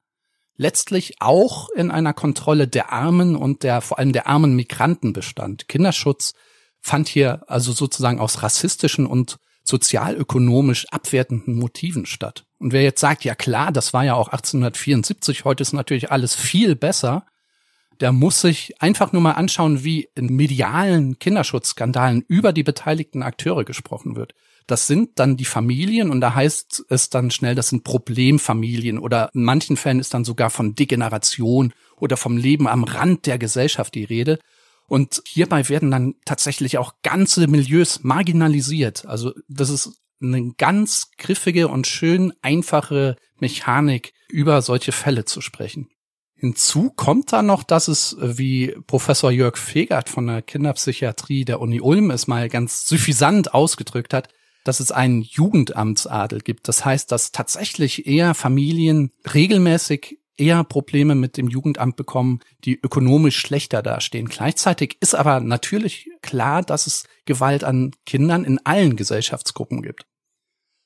letztlich 0.62 1.20
auch 1.20 1.68
in 1.70 1.90
einer 1.90 2.14
Kontrolle 2.14 2.68
der 2.68 2.92
Armen 2.92 3.36
und 3.36 3.64
der 3.64 3.80
vor 3.80 3.98
allem 3.98 4.12
der 4.12 4.28
armen 4.28 4.54
Migranten 4.54 5.12
bestand. 5.12 5.68
Kinderschutz 5.68 6.34
fand 6.80 7.08
hier 7.08 7.42
also 7.48 7.72
sozusagen 7.72 8.20
aus 8.20 8.42
rassistischen 8.42 9.06
und 9.06 9.38
sozialökonomisch 9.64 10.86
abwertenden 10.90 11.56
Motiven 11.56 12.06
statt. 12.06 12.44
Und 12.58 12.72
wer 12.72 12.82
jetzt 12.82 13.00
sagt, 13.00 13.24
ja 13.24 13.34
klar, 13.34 13.72
das 13.72 13.92
war 13.92 14.04
ja 14.04 14.14
auch 14.14 14.28
1874, 14.28 15.44
heute 15.44 15.62
ist 15.62 15.72
natürlich 15.72 16.10
alles 16.10 16.34
viel 16.34 16.74
besser, 16.76 17.26
der 18.00 18.12
muss 18.12 18.40
sich 18.40 18.80
einfach 18.80 19.12
nur 19.12 19.22
mal 19.22 19.32
anschauen, 19.32 19.84
wie 19.84 20.08
in 20.14 20.34
medialen 20.34 21.18
Kinderschutzskandalen 21.18 22.24
über 22.26 22.52
die 22.52 22.64
beteiligten 22.64 23.22
Akteure 23.22 23.64
gesprochen 23.64 24.16
wird. 24.16 24.34
Das 24.72 24.86
sind 24.86 25.18
dann 25.18 25.36
die 25.36 25.44
Familien 25.44 26.08
und 26.08 26.22
da 26.22 26.34
heißt 26.34 26.86
es 26.88 27.10
dann 27.10 27.30
schnell, 27.30 27.54
das 27.54 27.68
sind 27.68 27.84
Problemfamilien 27.84 28.98
oder 28.98 29.28
in 29.34 29.44
manchen 29.44 29.76
Fällen 29.76 30.00
ist 30.00 30.14
dann 30.14 30.24
sogar 30.24 30.48
von 30.48 30.74
Degeneration 30.74 31.74
oder 31.98 32.16
vom 32.16 32.38
Leben 32.38 32.66
am 32.66 32.84
Rand 32.84 33.26
der 33.26 33.36
Gesellschaft 33.36 33.94
die 33.94 34.04
Rede. 34.04 34.38
Und 34.88 35.22
hierbei 35.26 35.68
werden 35.68 35.90
dann 35.90 36.14
tatsächlich 36.24 36.78
auch 36.78 36.94
ganze 37.02 37.46
Milieus 37.48 38.02
marginalisiert. 38.02 39.04
Also 39.04 39.34
das 39.46 39.68
ist 39.68 40.00
eine 40.22 40.54
ganz 40.56 41.10
griffige 41.18 41.68
und 41.68 41.86
schön 41.86 42.32
einfache 42.40 43.16
Mechanik, 43.40 44.14
über 44.30 44.62
solche 44.62 44.92
Fälle 44.92 45.26
zu 45.26 45.42
sprechen. 45.42 45.90
Hinzu 46.34 46.88
kommt 46.88 47.34
dann 47.34 47.44
noch, 47.44 47.62
dass 47.62 47.88
es, 47.88 48.16
wie 48.18 48.74
Professor 48.86 49.30
Jörg 49.30 49.58
Fegert 49.58 50.08
von 50.08 50.28
der 50.28 50.40
Kinderpsychiatrie 50.40 51.44
der 51.44 51.60
Uni 51.60 51.82
Ulm 51.82 52.10
es 52.10 52.26
mal 52.26 52.48
ganz 52.48 52.86
suffisant 52.86 53.52
ausgedrückt 53.52 54.14
hat, 54.14 54.30
dass 54.64 54.80
es 54.80 54.92
einen 54.92 55.22
Jugendamtsadel 55.22 56.40
gibt. 56.40 56.68
Das 56.68 56.84
heißt, 56.84 57.10
dass 57.10 57.32
tatsächlich 57.32 58.06
eher 58.06 58.34
Familien 58.34 59.12
regelmäßig 59.32 60.18
eher 60.36 60.64
Probleme 60.64 61.14
mit 61.14 61.36
dem 61.36 61.48
Jugendamt 61.48 61.96
bekommen, 61.96 62.40
die 62.64 62.78
ökonomisch 62.80 63.38
schlechter 63.38 63.82
dastehen. 63.82 64.28
Gleichzeitig 64.28 64.96
ist 65.00 65.14
aber 65.14 65.40
natürlich 65.40 66.08
klar, 66.22 66.62
dass 66.62 66.86
es 66.86 67.04
Gewalt 67.26 67.64
an 67.64 67.92
Kindern 68.06 68.44
in 68.44 68.58
allen 68.64 68.96
Gesellschaftsgruppen 68.96 69.82
gibt. 69.82 70.06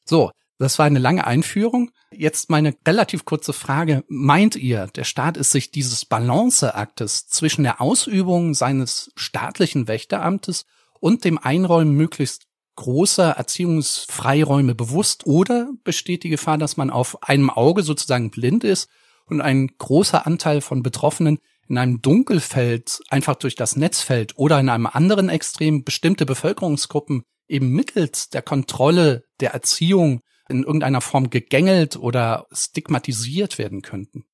So, 0.04 0.30
Das 0.58 0.78
war 0.78 0.86
eine 0.86 0.98
lange 0.98 1.26
Einführung. 1.26 1.90
Jetzt 2.10 2.48
meine 2.48 2.74
relativ 2.86 3.26
kurze 3.26 3.52
Frage. 3.52 4.04
Meint 4.08 4.56
ihr, 4.56 4.86
der 4.86 5.04
Staat 5.04 5.36
ist 5.36 5.50
sich 5.50 5.70
dieses 5.70 6.06
Balanceaktes 6.06 7.28
zwischen 7.28 7.62
der 7.62 7.80
Ausübung 7.82 8.54
seines 8.54 9.12
staatlichen 9.16 9.86
Wächteramtes 9.86 10.64
und 10.98 11.24
dem 11.24 11.36
Einräumen 11.36 11.94
möglichst 11.94 12.45
großer 12.76 13.30
Erziehungsfreiräume 13.30 14.74
bewusst 14.74 15.26
oder 15.26 15.70
besteht 15.82 16.22
die 16.22 16.28
Gefahr, 16.28 16.58
dass 16.58 16.76
man 16.76 16.90
auf 16.90 17.22
einem 17.22 17.50
Auge 17.50 17.82
sozusagen 17.82 18.30
blind 18.30 18.64
ist 18.64 18.88
und 19.26 19.40
ein 19.40 19.68
großer 19.78 20.26
Anteil 20.26 20.60
von 20.60 20.82
Betroffenen 20.82 21.38
in 21.68 21.78
einem 21.78 22.00
Dunkelfeld 22.00 23.00
einfach 23.10 23.34
durch 23.34 23.56
das 23.56 23.76
Netz 23.76 24.02
fällt 24.02 24.38
oder 24.38 24.60
in 24.60 24.68
einem 24.68 24.86
anderen 24.86 25.28
Extrem 25.28 25.82
bestimmte 25.82 26.26
Bevölkerungsgruppen 26.26 27.24
eben 27.48 27.70
mittels 27.70 28.30
der 28.30 28.42
Kontrolle 28.42 29.24
der 29.40 29.52
Erziehung 29.52 30.20
in 30.48 30.62
irgendeiner 30.62 31.00
Form 31.00 31.30
gegängelt 31.30 31.96
oder 31.96 32.46
stigmatisiert 32.52 33.58
werden 33.58 33.82
könnten? 33.82 34.24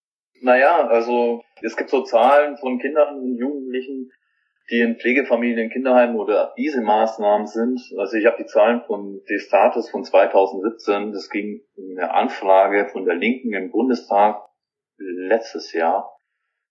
Naja, 0.42 0.88
also 0.88 1.42
es 1.62 1.76
gibt 1.76 1.90
so 1.90 2.02
Zahlen 2.02 2.56
von 2.58 2.78
Kindern 2.78 3.18
und 3.18 3.38
Jugendlichen, 3.38 4.10
die 4.72 4.80
in 4.80 4.96
Pflegefamilien, 4.96 5.68
Kinderheimen 5.68 6.16
oder 6.16 6.54
diese 6.56 6.80
Maßnahmen 6.80 7.46
sind. 7.46 7.78
Also 7.98 8.16
ich 8.16 8.24
habe 8.24 8.38
die 8.38 8.46
Zahlen 8.46 8.80
von 8.86 9.20
Destatus 9.28 9.90
von 9.90 10.02
2017. 10.02 11.12
Das 11.12 11.28
ging 11.28 11.60
in 11.76 11.98
eine 11.98 12.12
Anfrage 12.12 12.88
von 12.88 13.04
der 13.04 13.14
Linken 13.14 13.52
im 13.52 13.70
Bundestag 13.70 14.42
letztes 14.96 15.74
Jahr. 15.74 16.16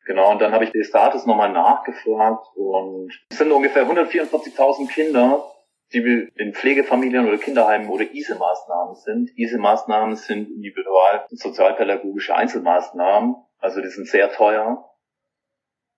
Genau, 0.06 0.32
und 0.32 0.42
dann 0.42 0.52
habe 0.52 0.64
ich 0.64 0.72
Destatus 0.72 1.28
nochmal 1.28 1.52
nachgefragt 1.52 2.48
und 2.56 3.12
es 3.30 3.38
sind 3.38 3.52
ungefähr 3.52 3.86
144.000 3.86 4.92
Kinder, 4.92 5.46
die 5.94 6.28
in 6.36 6.54
Pflegefamilien 6.56 7.28
oder 7.28 7.38
Kinderheimen 7.38 7.88
oder 7.88 8.06
ISE-Maßnahmen 8.12 8.96
sind. 8.96 9.30
ISE-Maßnahmen 9.38 10.16
sind 10.16 10.50
individual 10.50 11.26
sozialpädagogische 11.30 12.34
Einzelmaßnahmen, 12.34 13.36
also 13.60 13.80
die 13.80 13.90
sind 13.90 14.08
sehr 14.08 14.32
teuer. 14.32 14.91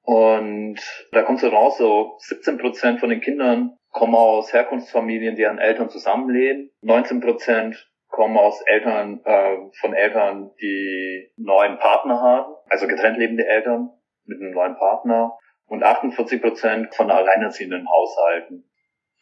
Und 0.04 0.80
da 1.12 1.24
kommt 1.24 1.40
so 1.40 1.48
raus, 1.48 1.78
so 1.78 2.16
17 2.20 2.58
Prozent 2.58 3.00
von 3.00 3.10
den 3.10 3.22
Kindern 3.22 3.78
kommen 3.90 4.16
aus 4.16 4.52
Herkunftsfamilien, 4.52 5.36
deren 5.36 5.60
Eltern 5.60 5.90
zusammenleben. 5.90 6.72
19 6.82 7.22
Prozent 7.22 7.90
kommen 8.10 8.38
aus 8.38 8.62
Eltern, 8.66 9.22
äh, 9.24 9.58
von 9.80 9.94
Eltern, 9.94 10.52
die 10.62 11.32
neuen 11.38 11.80
Partner 11.80 12.20
haben, 12.20 12.54
also 12.70 12.88
getrennt 12.88 13.18
lebende 13.18 13.48
Eltern 13.48 13.92
mit 14.26 14.42
einem 14.42 14.52
neuen 14.52 14.76
Partner. 14.76 15.38
Und 15.66 15.84
48 15.84 16.42
Prozent 16.42 16.94
von 16.94 17.10
alleinerziehenden 17.10 17.88
Haushalten. 17.90 18.70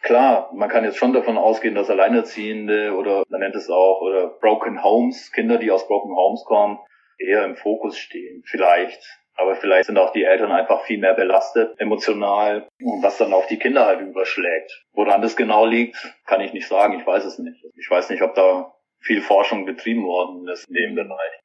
Klar, 0.02 0.50
man 0.54 0.68
kann 0.68 0.84
jetzt 0.84 0.98
schon 0.98 1.14
davon 1.14 1.38
ausgehen, 1.38 1.76
dass 1.76 1.92
Alleinerziehende 1.92 2.96
oder 2.96 3.24
man 3.30 3.40
nennt 3.40 3.56
es 3.56 3.70
auch 3.70 4.02
oder 4.02 4.30
Broken 4.42 4.84
Homes, 4.84 5.32
Kinder, 5.32 5.60
die 5.60 5.72
aus 5.72 5.88
Broken 5.88 6.16
Homes 6.16 6.44
kommen, 6.46 6.80
eher 7.20 7.46
im 7.46 7.56
Fokus 7.56 7.98
stehen. 7.98 8.42
Vielleicht. 8.48 9.21
Aber 9.36 9.56
vielleicht 9.56 9.86
sind 9.86 9.98
auch 9.98 10.12
die 10.12 10.24
Eltern 10.24 10.52
einfach 10.52 10.84
viel 10.84 11.00
mehr 11.00 11.14
belastet, 11.14 11.80
emotional, 11.80 12.68
was 13.02 13.18
dann 13.18 13.34
auf 13.34 13.48
die 13.48 13.58
Kinder 13.58 13.86
halt 13.86 14.02
überschlägt. 14.02 14.86
Woran 14.94 15.22
das 15.22 15.36
genau 15.36 15.66
liegt, 15.66 15.98
kann 16.26 16.42
ich 16.42 16.54
nicht 16.54 16.68
sagen. 16.68 17.00
Ich 17.00 17.08
weiß 17.08 17.26
es 17.26 17.40
nicht. 17.40 17.64
Ich 17.76 17.90
weiß 17.90 18.10
nicht, 18.10 18.22
ob 18.22 18.36
da 18.36 18.74
viel 19.00 19.22
Forschung 19.22 19.66
betrieben 19.66 20.06
worden 20.06 20.48
ist 20.48 20.68
in 20.68 20.76
dem 20.76 20.96
Bereich. 20.96 21.42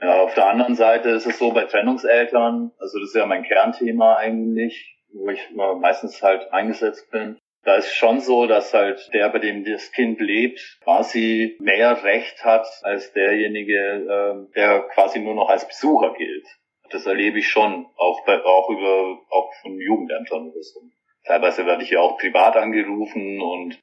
Ja, 0.00 0.22
auf 0.22 0.34
der 0.34 0.48
anderen 0.48 0.74
Seite 0.74 1.10
ist 1.10 1.26
es 1.26 1.38
so 1.38 1.52
bei 1.52 1.64
Trennungseltern, 1.64 2.72
also 2.78 2.98
das 2.98 3.10
ist 3.10 3.16
ja 3.16 3.26
mein 3.26 3.42
Kernthema 3.42 4.16
eigentlich, 4.16 4.96
wo 5.12 5.28
ich 5.28 5.50
meistens 5.50 6.22
halt 6.22 6.52
eingesetzt 6.52 7.10
bin. 7.10 7.38
Da 7.64 7.74
ist 7.74 7.94
schon 7.94 8.20
so, 8.20 8.46
dass 8.46 8.72
halt 8.72 9.10
der, 9.12 9.28
bei 9.28 9.38
dem 9.38 9.64
das 9.64 9.92
Kind 9.92 10.18
lebt, 10.20 10.78
quasi 10.82 11.58
mehr 11.60 12.02
Recht 12.02 12.42
hat 12.42 12.66
als 12.82 13.12
derjenige, 13.12 13.76
äh, 13.76 14.54
der 14.54 14.80
quasi 14.94 15.18
nur 15.18 15.34
noch 15.34 15.50
als 15.50 15.68
Besucher 15.68 16.14
gilt. 16.14 16.46
Das 16.90 17.06
erlebe 17.06 17.38
ich 17.38 17.48
schon, 17.48 17.86
auch 17.96 18.24
bei, 18.24 18.42
auch 18.44 18.68
über, 18.70 19.18
auch 19.30 19.52
von 19.62 19.78
Jugendämtern 19.78 20.50
oder. 20.50 20.92
Teilweise 21.24 21.66
werde 21.66 21.82
ich 21.82 21.90
ja 21.90 22.00
auch 22.00 22.18
privat 22.18 22.56
angerufen 22.56 23.40
und 23.40 23.80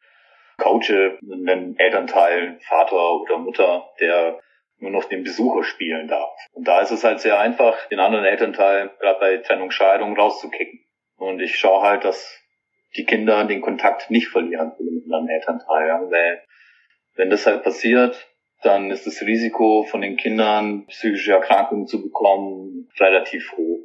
coache 0.58 1.18
einen 1.22 1.78
Elternteil, 1.78 2.60
Vater 2.62 3.22
oder 3.22 3.38
Mutter, 3.38 3.90
der 4.00 4.40
nur 4.80 4.92
noch 4.92 5.06
den 5.06 5.24
Besucher 5.24 5.64
spielen 5.64 6.08
darf. 6.08 6.36
Und 6.52 6.68
da 6.68 6.82
ist 6.82 6.92
es 6.92 7.04
halt 7.04 7.20
sehr 7.20 7.40
einfach, 7.40 7.88
den 7.88 8.00
anderen 8.00 8.26
Elternteil 8.26 8.90
gerade 9.00 9.20
bei 9.20 9.38
Trennung, 9.38 9.72
Scheidung 9.72 10.18
rauszukicken. 10.18 10.80
Und 11.18 11.40
ich 11.42 11.58
schaue 11.58 11.82
halt, 11.82 12.04
dass 12.04 12.40
die 12.96 13.06
Kinder 13.06 13.44
den 13.46 13.62
Kontakt 13.62 14.10
nicht 14.12 14.28
verlieren 14.28 14.74
mit 14.80 15.14
einem 15.14 15.30
Elternteil. 15.30 15.88
Ja? 15.88 16.02
Weil 16.10 16.44
wenn 17.16 17.30
das 17.30 17.46
halt 17.46 17.64
passiert, 17.64 18.28
dann 18.64 18.92
ist 18.92 19.06
das 19.06 19.22
Risiko 19.22 19.84
von 19.84 20.02
den 20.02 20.18
Kindern, 20.18 20.86
psychische 20.88 21.34
Erkrankungen 21.34 21.88
zu 21.88 22.02
bekommen, 22.02 22.90
relativ 23.00 23.52
hoch. 23.56 23.84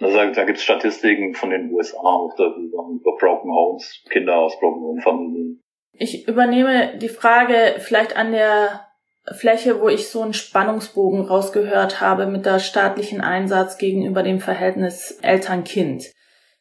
Also, 0.00 0.16
da 0.16 0.44
gibt 0.44 0.58
es 0.58 0.64
Statistiken 0.64 1.34
von 1.34 1.50
den 1.50 1.70
USA 1.70 1.98
auch 1.98 2.34
darüber, 2.36 2.88
über 2.90 3.16
Broken 3.18 3.52
Homes, 3.52 4.02
Kinder 4.10 4.36
aus 4.38 4.58
Broken 4.58 4.82
Home 4.82 5.02
Familien. 5.02 5.62
Ich 5.92 6.26
übernehme 6.26 6.98
die 6.98 7.08
Frage 7.08 7.76
vielleicht 7.78 8.16
an 8.16 8.32
der 8.32 8.86
Fläche, 9.30 9.80
wo 9.80 9.88
ich 9.88 10.08
so 10.08 10.22
einen 10.22 10.34
Spannungsbogen 10.34 11.20
rausgehört 11.20 12.00
habe 12.00 12.26
mit 12.26 12.44
der 12.46 12.58
staatlichen 12.58 13.20
Einsatz 13.20 13.78
gegenüber 13.78 14.22
dem 14.22 14.40
Verhältnis 14.40 15.18
Eltern-Kind. 15.22 16.10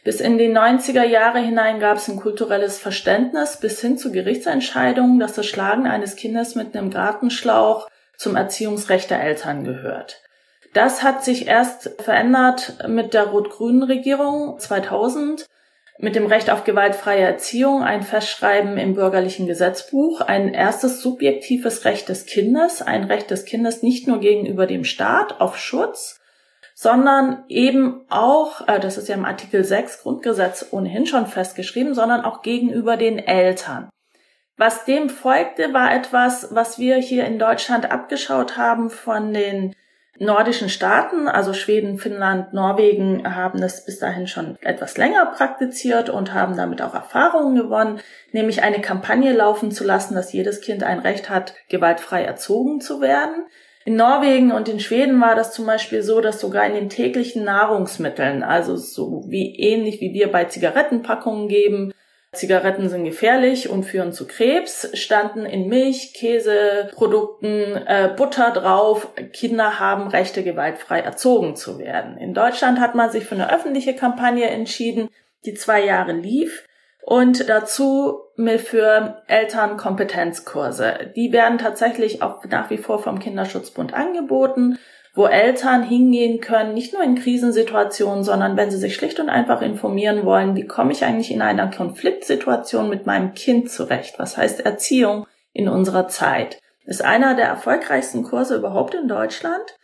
Bis 0.03 0.19
in 0.19 0.39
die 0.39 0.49
90er 0.49 1.03
Jahre 1.03 1.39
hinein 1.39 1.79
gab 1.79 1.97
es 1.97 2.07
ein 2.07 2.19
kulturelles 2.19 2.79
Verständnis 2.79 3.57
bis 3.57 3.79
hin 3.81 3.97
zu 3.97 4.11
Gerichtsentscheidungen, 4.11 5.19
dass 5.19 5.33
das 5.33 5.45
Schlagen 5.45 5.85
eines 5.85 6.15
Kindes 6.15 6.55
mit 6.55 6.75
einem 6.75 6.89
Gartenschlauch 6.89 7.87
zum 8.17 8.35
Erziehungsrecht 8.35 9.11
der 9.11 9.21
Eltern 9.21 9.63
gehört. 9.63 10.21
Das 10.73 11.03
hat 11.03 11.23
sich 11.23 11.47
erst 11.47 12.01
verändert 12.01 12.87
mit 12.87 13.13
der 13.13 13.25
rot-grünen 13.25 13.83
Regierung 13.83 14.57
2000 14.57 15.45
mit 15.99 16.15
dem 16.15 16.25
Recht 16.25 16.49
auf 16.49 16.63
gewaltfreie 16.63 17.21
Erziehung, 17.21 17.83
ein 17.83 18.01
Festschreiben 18.01 18.77
im 18.77 18.95
bürgerlichen 18.95 19.45
Gesetzbuch, 19.45 20.21
ein 20.21 20.53
erstes 20.53 21.01
subjektives 21.01 21.85
Recht 21.85 22.09
des 22.09 22.25
Kindes, 22.25 22.81
ein 22.81 23.03
Recht 23.03 23.29
des 23.29 23.45
Kindes 23.45 23.83
nicht 23.83 24.07
nur 24.07 24.19
gegenüber 24.19 24.65
dem 24.65 24.83
Staat 24.83 25.39
auf 25.39 25.57
Schutz, 25.57 26.20
sondern 26.81 27.43
eben 27.47 28.01
auch, 28.09 28.67
äh, 28.67 28.79
das 28.79 28.97
ist 28.97 29.07
ja 29.07 29.13
im 29.13 29.23
Artikel 29.23 29.63
6 29.63 30.01
Grundgesetz 30.01 30.65
ohnehin 30.71 31.05
schon 31.05 31.27
festgeschrieben, 31.27 31.93
sondern 31.93 32.25
auch 32.25 32.41
gegenüber 32.41 32.97
den 32.97 33.19
Eltern. 33.19 33.87
Was 34.57 34.83
dem 34.85 35.07
folgte, 35.07 35.75
war 35.75 35.93
etwas, 35.93 36.55
was 36.55 36.79
wir 36.79 36.95
hier 36.95 37.25
in 37.25 37.37
Deutschland 37.37 37.91
abgeschaut 37.91 38.57
haben 38.57 38.89
von 38.89 39.31
den 39.31 39.75
nordischen 40.17 40.69
Staaten, 40.69 41.27
also 41.27 41.53
Schweden, 41.53 41.99
Finnland, 41.99 42.51
Norwegen, 42.51 43.35
haben 43.35 43.61
es 43.61 43.85
bis 43.85 43.99
dahin 43.99 44.25
schon 44.25 44.57
etwas 44.61 44.97
länger 44.97 45.27
praktiziert 45.27 46.09
und 46.09 46.33
haben 46.33 46.57
damit 46.57 46.81
auch 46.81 46.95
Erfahrungen 46.95 47.55
gewonnen, 47.55 47.99
nämlich 48.31 48.63
eine 48.63 48.81
Kampagne 48.81 49.33
laufen 49.33 49.69
zu 49.69 49.83
lassen, 49.83 50.15
dass 50.15 50.33
jedes 50.33 50.61
Kind 50.61 50.81
ein 50.81 50.99
Recht 50.99 51.29
hat, 51.29 51.53
gewaltfrei 51.69 52.23
erzogen 52.23 52.81
zu 52.81 53.01
werden. 53.01 53.45
In 53.83 53.95
Norwegen 53.95 54.51
und 54.51 54.69
in 54.69 54.79
Schweden 54.79 55.19
war 55.21 55.35
das 55.35 55.53
zum 55.53 55.65
Beispiel 55.65 56.03
so, 56.03 56.21
dass 56.21 56.39
sogar 56.39 56.65
in 56.67 56.73
den 56.73 56.89
täglichen 56.89 57.43
Nahrungsmitteln, 57.43 58.43
also 58.43 58.75
so 58.75 59.23
wie 59.27 59.55
ähnlich 59.57 60.01
wie 60.01 60.13
wir 60.13 60.31
bei 60.31 60.45
Zigarettenpackungen 60.45 61.47
geben, 61.47 61.93
Zigaretten 62.33 62.87
sind 62.87 63.03
gefährlich 63.03 63.69
und 63.69 63.83
führen 63.83 64.13
zu 64.13 64.25
Krebs, 64.25 64.89
standen 64.93 65.45
in 65.45 65.67
Milch, 65.67 66.13
Käseprodukten, 66.13 67.75
äh, 67.85 68.13
Butter 68.15 68.51
drauf, 68.51 69.09
Kinder 69.33 69.79
haben 69.79 70.07
Rechte, 70.07 70.41
gewaltfrei 70.41 70.99
erzogen 70.99 71.57
zu 71.57 71.77
werden. 71.77 72.17
In 72.17 72.33
Deutschland 72.33 72.79
hat 72.79 72.95
man 72.95 73.11
sich 73.11 73.25
für 73.25 73.35
eine 73.35 73.51
öffentliche 73.51 73.95
Kampagne 73.95 74.47
entschieden, 74.47 75.09
die 75.43 75.55
zwei 75.55 75.83
Jahre 75.83 76.13
lief 76.13 76.63
und 77.03 77.49
dazu 77.49 78.21
für 78.57 79.21
Eltern 79.27 79.77
Kompetenzkurse. 79.77 81.11
Die 81.15 81.31
werden 81.31 81.57
tatsächlich 81.57 82.21
auch 82.21 82.43
nach 82.45 82.69
wie 82.69 82.77
vor 82.77 82.99
vom 82.99 83.19
Kinderschutzbund 83.19 83.93
angeboten, 83.93 84.79
wo 85.13 85.25
Eltern 85.25 85.83
hingehen 85.83 86.39
können, 86.39 86.73
nicht 86.73 86.93
nur 86.93 87.03
in 87.03 87.15
Krisensituationen, 87.15 88.23
sondern 88.23 88.55
wenn 88.55 88.71
sie 88.71 88.77
sich 88.77 88.95
schlicht 88.95 89.19
und 89.19 89.29
einfach 89.29 89.61
informieren 89.61 90.25
wollen, 90.25 90.55
wie 90.55 90.65
komme 90.65 90.93
ich 90.93 91.03
eigentlich 91.03 91.31
in 91.31 91.41
einer 91.41 91.69
Konfliktsituation 91.69 92.89
mit 92.89 93.05
meinem 93.05 93.33
Kind 93.33 93.69
zurecht? 93.69 94.17
Was 94.17 94.37
heißt 94.37 94.61
Erziehung 94.61 95.27
in 95.51 95.67
unserer 95.67 96.07
Zeit? 96.07 96.61
Ist 96.85 97.03
einer 97.03 97.35
der 97.35 97.45
erfolgreichsten 97.45 98.23
Kurse 98.23 98.55
überhaupt 98.55 98.95
in 98.95 99.07
Deutschland, 99.07 99.75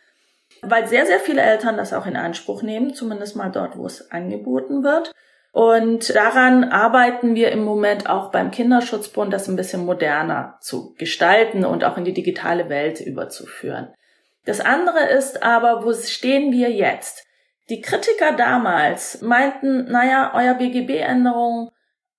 weil 0.62 0.88
sehr, 0.88 1.06
sehr 1.06 1.20
viele 1.20 1.42
Eltern 1.42 1.78
das 1.78 1.94
auch 1.94 2.06
in 2.06 2.16
Anspruch 2.16 2.64
nehmen, 2.64 2.94
zumindest 2.94 3.36
mal 3.36 3.52
dort, 3.52 3.78
wo 3.78 3.86
es 3.86 4.10
angeboten 4.12 4.84
wird. 4.84 5.12
Und 5.52 6.16
daran 6.16 6.66
arbeiten 6.66 7.34
wir 7.36 7.52
im 7.52 7.64
Moment 7.64 8.10
auch 8.10 8.32
beim 8.32 8.52
Kinderschutzbund, 8.52 9.34
das 9.34 9.48
ein 9.48 9.56
bisschen 9.56 9.86
moderner 9.86 10.58
zu 10.62 10.94
gestalten 10.96 11.66
und 11.66 11.84
auch 11.84 11.98
in 11.98 12.06
die 12.06 12.14
digitale 12.14 12.70
Welt 12.70 13.02
überzuführen. 13.02 13.94
Das 14.46 14.62
andere 14.62 15.06
ist 15.10 15.44
aber, 15.44 15.84
wo 15.84 15.94
stehen 15.94 16.52
wir 16.52 16.72
jetzt? 16.72 17.26
Die 17.70 17.82
Kritiker 17.82 18.34
damals 18.34 19.22
meinten, 19.22 19.92
naja, 19.92 20.32
euer 20.34 20.54
BGB-Änderung, 20.54 21.72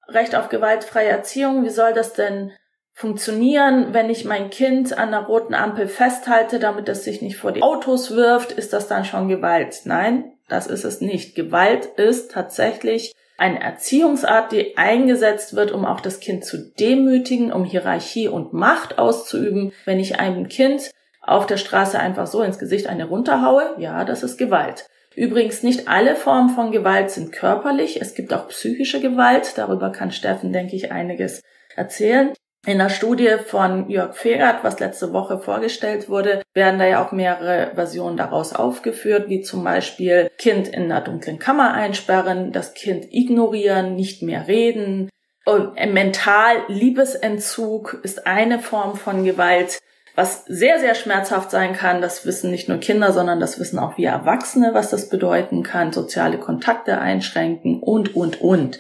Recht 0.08 0.34
auf 0.34 0.48
gewaltfreie 0.48 1.08
Erziehung, 1.08 1.64
wie 1.64 1.70
soll 1.70 1.92
das 1.92 2.14
denn 2.14 2.52
funktionieren. 2.94 3.92
Wenn 3.92 4.10
ich 4.10 4.24
mein 4.24 4.50
Kind 4.50 4.96
an 4.96 5.10
der 5.10 5.20
roten 5.20 5.54
Ampel 5.54 5.86
festhalte, 5.86 6.58
damit 6.58 6.88
es 6.88 7.04
sich 7.04 7.22
nicht 7.22 7.36
vor 7.36 7.52
die 7.52 7.62
Autos 7.62 8.10
wirft, 8.10 8.52
ist 8.52 8.72
das 8.72 8.88
dann 8.88 9.04
schon 9.04 9.28
Gewalt? 9.28 9.82
Nein, 9.84 10.32
das 10.48 10.66
ist 10.66 10.84
es 10.84 11.00
nicht. 11.00 11.34
Gewalt 11.34 11.86
ist 11.96 12.32
tatsächlich 12.32 13.12
eine 13.38 13.62
Erziehungsart, 13.62 14.52
die 14.52 14.76
eingesetzt 14.76 15.54
wird, 15.54 15.70
um 15.70 15.84
auch 15.84 16.00
das 16.00 16.20
Kind 16.20 16.44
zu 16.44 16.58
demütigen, 16.58 17.52
um 17.52 17.64
Hierarchie 17.64 18.28
und 18.28 18.52
Macht 18.52 18.98
auszuüben. 18.98 19.72
Wenn 19.84 20.00
ich 20.00 20.18
einem 20.18 20.48
Kind 20.48 20.90
auf 21.22 21.46
der 21.46 21.56
Straße 21.56 21.98
einfach 21.98 22.26
so 22.26 22.42
ins 22.42 22.58
Gesicht 22.58 22.88
eine 22.88 23.06
runterhaue, 23.06 23.76
ja, 23.78 24.04
das 24.04 24.22
ist 24.22 24.38
Gewalt. 24.38 24.86
Übrigens 25.14 25.62
nicht 25.62 25.88
alle 25.88 26.16
Formen 26.16 26.50
von 26.50 26.72
Gewalt 26.72 27.10
sind 27.10 27.32
körperlich. 27.32 28.00
Es 28.00 28.14
gibt 28.14 28.34
auch 28.34 28.48
psychische 28.48 29.00
Gewalt. 29.00 29.56
Darüber 29.56 29.90
kann 29.90 30.10
Steffen, 30.10 30.52
denke 30.52 30.76
ich, 30.76 30.92
einiges 30.92 31.42
erzählen. 31.76 32.32
In 32.68 32.76
der 32.76 32.90
Studie 32.90 33.36
von 33.46 33.88
Jörg 33.88 34.14
Fegert, 34.14 34.62
was 34.62 34.78
letzte 34.78 35.14
Woche 35.14 35.38
vorgestellt 35.38 36.10
wurde, 36.10 36.42
werden 36.52 36.78
da 36.78 36.84
ja 36.84 37.02
auch 37.02 37.12
mehrere 37.12 37.70
Versionen 37.74 38.18
daraus 38.18 38.52
aufgeführt, 38.52 39.30
wie 39.30 39.40
zum 39.40 39.64
Beispiel 39.64 40.30
Kind 40.36 40.68
in 40.68 40.82
einer 40.82 41.00
dunklen 41.00 41.38
Kammer 41.38 41.72
einsperren, 41.72 42.52
das 42.52 42.74
Kind 42.74 43.06
ignorieren, 43.10 43.96
nicht 43.96 44.20
mehr 44.22 44.48
reden. 44.48 45.08
Mental 45.46 46.56
Liebesentzug 46.68 48.00
ist 48.02 48.26
eine 48.26 48.58
Form 48.58 48.96
von 48.96 49.24
Gewalt, 49.24 49.78
was 50.14 50.44
sehr, 50.44 50.78
sehr 50.78 50.94
schmerzhaft 50.94 51.50
sein 51.50 51.72
kann. 51.72 52.02
Das 52.02 52.26
wissen 52.26 52.50
nicht 52.50 52.68
nur 52.68 52.80
Kinder, 52.80 53.14
sondern 53.14 53.40
das 53.40 53.58
wissen 53.58 53.78
auch 53.78 53.96
wir 53.96 54.10
Erwachsene, 54.10 54.74
was 54.74 54.90
das 54.90 55.08
bedeuten 55.08 55.62
kann. 55.62 55.94
Soziale 55.94 56.36
Kontakte 56.36 56.98
einschränken 56.98 57.80
und, 57.80 58.14
und, 58.14 58.42
und. 58.42 58.78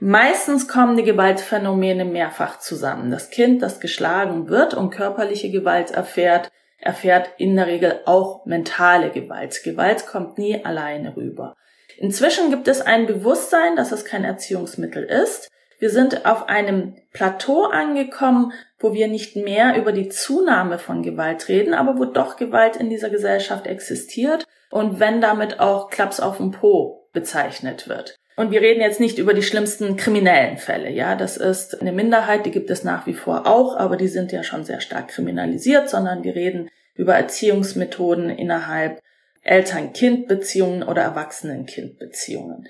Meistens 0.00 0.68
kommen 0.68 0.96
die 0.96 1.02
Gewaltphänomene 1.02 2.04
mehrfach 2.04 2.60
zusammen. 2.60 3.10
Das 3.10 3.30
Kind, 3.30 3.62
das 3.62 3.80
geschlagen 3.80 4.48
wird 4.48 4.72
und 4.72 4.90
körperliche 4.90 5.50
Gewalt 5.50 5.90
erfährt, 5.90 6.52
erfährt 6.78 7.30
in 7.38 7.56
der 7.56 7.66
Regel 7.66 8.00
auch 8.04 8.46
mentale 8.46 9.10
Gewalt. 9.10 9.60
Gewalt 9.64 10.06
kommt 10.06 10.38
nie 10.38 10.64
alleine 10.64 11.16
rüber. 11.16 11.56
Inzwischen 11.96 12.50
gibt 12.50 12.68
es 12.68 12.80
ein 12.80 13.06
Bewusstsein, 13.06 13.74
dass 13.74 13.90
es 13.90 14.04
kein 14.04 14.22
Erziehungsmittel 14.22 15.02
ist. 15.02 15.50
Wir 15.80 15.90
sind 15.90 16.26
auf 16.26 16.48
einem 16.48 16.94
Plateau 17.12 17.64
angekommen, 17.64 18.52
wo 18.78 18.92
wir 18.92 19.08
nicht 19.08 19.34
mehr 19.34 19.76
über 19.76 19.90
die 19.90 20.08
Zunahme 20.08 20.78
von 20.78 21.02
Gewalt 21.02 21.48
reden, 21.48 21.74
aber 21.74 21.98
wo 21.98 22.04
doch 22.04 22.36
Gewalt 22.36 22.76
in 22.76 22.88
dieser 22.88 23.10
Gesellschaft 23.10 23.66
existiert 23.66 24.44
und 24.70 25.00
wenn 25.00 25.20
damit 25.20 25.58
auch 25.58 25.90
Klaps 25.90 26.20
auf 26.20 26.36
dem 26.36 26.52
Po 26.52 27.08
bezeichnet 27.12 27.88
wird. 27.88 28.16
Und 28.38 28.52
wir 28.52 28.60
reden 28.60 28.80
jetzt 28.80 29.00
nicht 29.00 29.18
über 29.18 29.34
die 29.34 29.42
schlimmsten 29.42 29.96
kriminellen 29.96 30.58
Fälle, 30.58 30.90
ja. 30.90 31.16
Das 31.16 31.36
ist 31.36 31.80
eine 31.80 31.90
Minderheit, 31.90 32.46
die 32.46 32.52
gibt 32.52 32.70
es 32.70 32.84
nach 32.84 33.04
wie 33.04 33.14
vor 33.14 33.48
auch, 33.48 33.76
aber 33.76 33.96
die 33.96 34.06
sind 34.06 34.30
ja 34.30 34.44
schon 34.44 34.62
sehr 34.62 34.80
stark 34.80 35.08
kriminalisiert, 35.08 35.90
sondern 35.90 36.22
wir 36.22 36.36
reden 36.36 36.70
über 36.94 37.16
Erziehungsmethoden 37.16 38.30
innerhalb 38.30 39.02
Eltern-Kind-Beziehungen 39.42 40.84
oder 40.84 41.02
Erwachsenen-Kind-Beziehungen. 41.02 42.68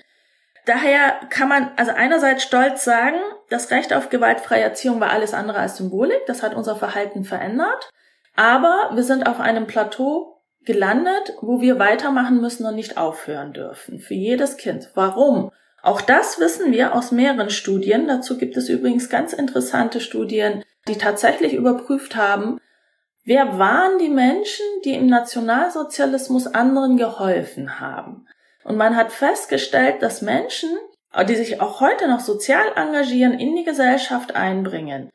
Daher 0.65 1.19
kann 1.29 1.49
man 1.49 1.69
also 1.75 1.91
einerseits 1.91 2.41
stolz 2.41 2.83
sagen, 2.83 3.19
das 3.51 3.69
Recht 3.69 3.93
auf 3.93 4.09
gewaltfreie 4.09 4.63
Erziehung 4.63 4.99
war 4.99 5.11
alles 5.11 5.35
andere 5.35 5.59
als 5.59 5.77
Symbolik, 5.77 6.25
das 6.25 6.41
hat 6.41 6.55
unser 6.55 6.77
Verhalten 6.77 7.25
verändert, 7.25 7.91
aber 8.35 8.89
wir 8.95 9.03
sind 9.03 9.27
auf 9.27 9.39
einem 9.39 9.67
Plateau 9.67 10.41
gelandet, 10.65 11.35
wo 11.41 11.61
wir 11.61 11.77
weitermachen 11.77 12.41
müssen 12.41 12.65
und 12.65 12.73
nicht 12.73 12.97
aufhören 12.97 13.53
dürfen. 13.53 13.99
Für 13.99 14.15
jedes 14.15 14.57
Kind. 14.57 14.89
Warum? 14.95 15.51
Auch 15.81 16.01
das 16.01 16.39
wissen 16.39 16.71
wir 16.71 16.93
aus 16.93 17.11
mehreren 17.11 17.49
Studien. 17.49 18.07
Dazu 18.07 18.37
gibt 18.37 18.57
es 18.57 18.69
übrigens 18.69 19.09
ganz 19.09 19.33
interessante 19.33 20.01
Studien, 20.01 20.63
die 20.87 20.97
tatsächlich 20.97 21.53
überprüft 21.53 22.15
haben, 22.15 22.59
wer 23.23 23.59
waren 23.59 23.97
die 23.99 24.09
Menschen, 24.09 24.65
die 24.83 24.93
im 24.93 25.07
Nationalsozialismus 25.07 26.47
anderen 26.47 26.97
geholfen 26.97 27.79
haben. 27.79 28.25
Und 28.63 28.77
man 28.77 28.95
hat 28.95 29.11
festgestellt, 29.11 30.01
dass 30.01 30.21
Menschen, 30.21 30.69
die 31.27 31.35
sich 31.35 31.61
auch 31.61 31.79
heute 31.79 32.07
noch 32.07 32.19
sozial 32.19 32.65
engagieren, 32.75 33.33
in 33.33 33.55
die 33.55 33.63
Gesellschaft 33.63 34.35
einbringen, 34.35 35.09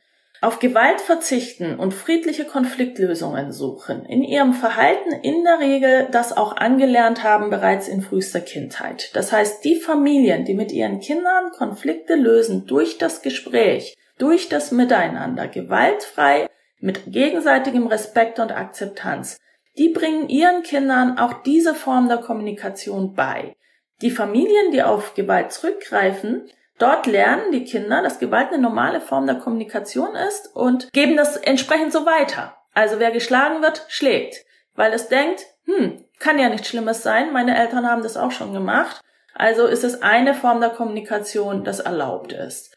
auf 0.44 0.58
Gewalt 0.58 1.00
verzichten 1.00 1.78
und 1.78 1.92
friedliche 1.92 2.44
Konfliktlösungen 2.44 3.50
suchen, 3.52 4.04
in 4.04 4.22
ihrem 4.22 4.52
Verhalten 4.52 5.12
in 5.22 5.42
der 5.44 5.58
Regel 5.58 6.08
das 6.10 6.36
auch 6.36 6.56
angelernt 6.56 7.24
haben 7.24 7.50
bereits 7.50 7.88
in 7.88 8.02
frühester 8.02 8.40
Kindheit. 8.40 9.10
Das 9.14 9.32
heißt, 9.32 9.64
die 9.64 9.76
Familien, 9.76 10.44
die 10.44 10.54
mit 10.54 10.70
ihren 10.70 11.00
Kindern 11.00 11.50
Konflikte 11.52 12.14
lösen 12.14 12.66
durch 12.66 12.98
das 12.98 13.22
Gespräch, 13.22 13.94
durch 14.18 14.48
das 14.48 14.70
Miteinander, 14.70 15.48
gewaltfrei, 15.48 16.48
mit 16.78 17.12
gegenseitigem 17.12 17.86
Respekt 17.86 18.38
und 18.38 18.52
Akzeptanz, 18.52 19.38
die 19.78 19.88
bringen 19.88 20.28
ihren 20.28 20.62
Kindern 20.62 21.18
auch 21.18 21.42
diese 21.42 21.74
Form 21.74 22.08
der 22.08 22.18
Kommunikation 22.18 23.14
bei. 23.14 23.56
Die 24.02 24.10
Familien, 24.10 24.70
die 24.70 24.82
auf 24.82 25.14
Gewalt 25.14 25.52
zurückgreifen, 25.52 26.48
Dort 26.78 27.06
lernen 27.06 27.52
die 27.52 27.64
Kinder, 27.64 28.02
dass 28.02 28.18
Gewalt 28.18 28.48
eine 28.48 28.60
normale 28.60 29.00
Form 29.00 29.26
der 29.26 29.36
Kommunikation 29.36 30.14
ist 30.16 30.54
und 30.54 30.92
geben 30.92 31.16
das 31.16 31.36
entsprechend 31.36 31.92
so 31.92 32.04
weiter. 32.04 32.56
Also 32.74 32.98
wer 32.98 33.12
geschlagen 33.12 33.62
wird, 33.62 33.84
schlägt, 33.88 34.44
weil 34.74 34.92
es 34.92 35.08
denkt, 35.08 35.46
hm, 35.66 36.04
kann 36.18 36.38
ja 36.38 36.48
nichts 36.48 36.68
Schlimmes 36.68 37.02
sein, 37.02 37.32
meine 37.32 37.56
Eltern 37.56 37.88
haben 37.88 38.02
das 38.02 38.16
auch 38.16 38.32
schon 38.32 38.52
gemacht. 38.52 39.00
Also 39.34 39.66
ist 39.66 39.84
es 39.84 40.02
eine 40.02 40.34
Form 40.34 40.60
der 40.60 40.70
Kommunikation, 40.70 41.64
das 41.64 41.80
erlaubt 41.80 42.32
ist. 42.32 42.76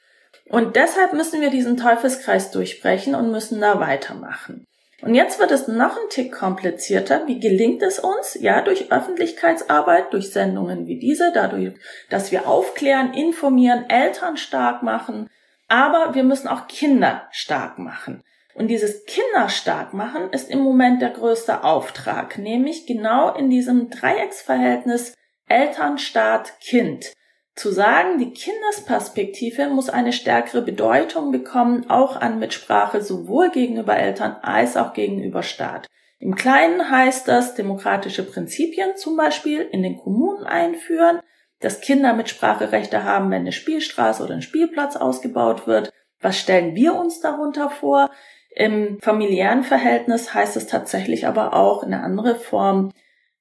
Und 0.49 0.75
deshalb 0.75 1.13
müssen 1.13 1.41
wir 1.41 1.49
diesen 1.49 1.77
Teufelskreis 1.77 2.51
durchbrechen 2.51 3.15
und 3.15 3.31
müssen 3.31 3.59
da 3.59 3.79
weitermachen. 3.79 4.65
Und 5.01 5.13
jetzt 5.13 5.39
wird 5.39 5.51
es 5.51 5.67
noch 5.67 5.95
ein 5.95 6.09
Tick 6.09 6.31
komplizierter. 6.31 7.27
Wie 7.27 7.39
gelingt 7.39 7.83
es 7.83 7.99
uns? 7.99 8.35
Ja, 8.39 8.61
durch 8.61 8.91
Öffentlichkeitsarbeit, 8.91 10.11
durch 10.11 10.31
Sendungen 10.31 10.87
wie 10.87 10.97
diese, 10.97 11.31
dadurch, 11.31 11.73
dass 12.09 12.31
wir 12.31 12.47
aufklären, 12.47 13.13
informieren, 13.13 13.85
Eltern 13.89 14.37
stark 14.37 14.81
machen. 14.81 15.29
Aber 15.67 16.15
wir 16.15 16.23
müssen 16.23 16.47
auch 16.47 16.67
Kinder 16.67 17.27
stark 17.31 17.77
machen. 17.77 18.23
Und 18.55 18.69
dieses 18.69 19.05
Kinder 19.05 19.49
stark 19.49 19.93
machen 19.93 20.31
ist 20.31 20.49
im 20.49 20.59
Moment 20.59 20.99
der 21.01 21.11
größte 21.11 21.63
Auftrag, 21.63 22.39
nämlich 22.39 22.87
genau 22.87 23.35
in 23.35 23.51
diesem 23.51 23.91
Dreiecksverhältnis 23.91 25.13
Eltern, 25.47 25.99
Staat, 25.99 26.59
Kind 26.59 27.13
zu 27.57 27.71
sagen, 27.71 28.19
die 28.19 28.31
Kindesperspektive 28.31 29.67
muss 29.69 29.89
eine 29.89 30.13
stärkere 30.13 30.61
Bedeutung 30.61 31.31
bekommen, 31.31 31.89
auch 31.89 32.15
an 32.15 32.39
Mitsprache 32.39 33.01
sowohl 33.01 33.49
gegenüber 33.49 33.97
Eltern 33.97 34.37
als 34.43 34.77
auch 34.77 34.93
gegenüber 34.93 35.41
Staat. 35.41 35.87
Im 36.19 36.35
Kleinen 36.35 36.89
heißt 36.89 37.27
das, 37.27 37.55
demokratische 37.55 38.23
Prinzipien 38.23 38.95
zum 38.95 39.17
Beispiel 39.17 39.61
in 39.61 39.83
den 39.83 39.97
Kommunen 39.97 40.45
einführen, 40.45 41.19
dass 41.59 41.81
Kinder 41.81 42.13
Mitspracherechte 42.13 43.03
haben, 43.03 43.31
wenn 43.31 43.41
eine 43.41 43.51
Spielstraße 43.51 44.23
oder 44.23 44.35
ein 44.35 44.41
Spielplatz 44.43 44.95
ausgebaut 44.95 45.65
wird. 45.65 45.91
Was 46.21 46.39
stellen 46.39 46.75
wir 46.75 46.95
uns 46.95 47.21
darunter 47.21 47.69
vor? 47.69 48.11
Im 48.55 48.99
familiären 49.01 49.63
Verhältnis 49.63 50.33
heißt 50.33 50.57
es 50.57 50.67
tatsächlich 50.67 51.27
aber 51.27 51.53
auch 51.53 51.83
eine 51.83 52.01
andere 52.01 52.35
Form, 52.35 52.91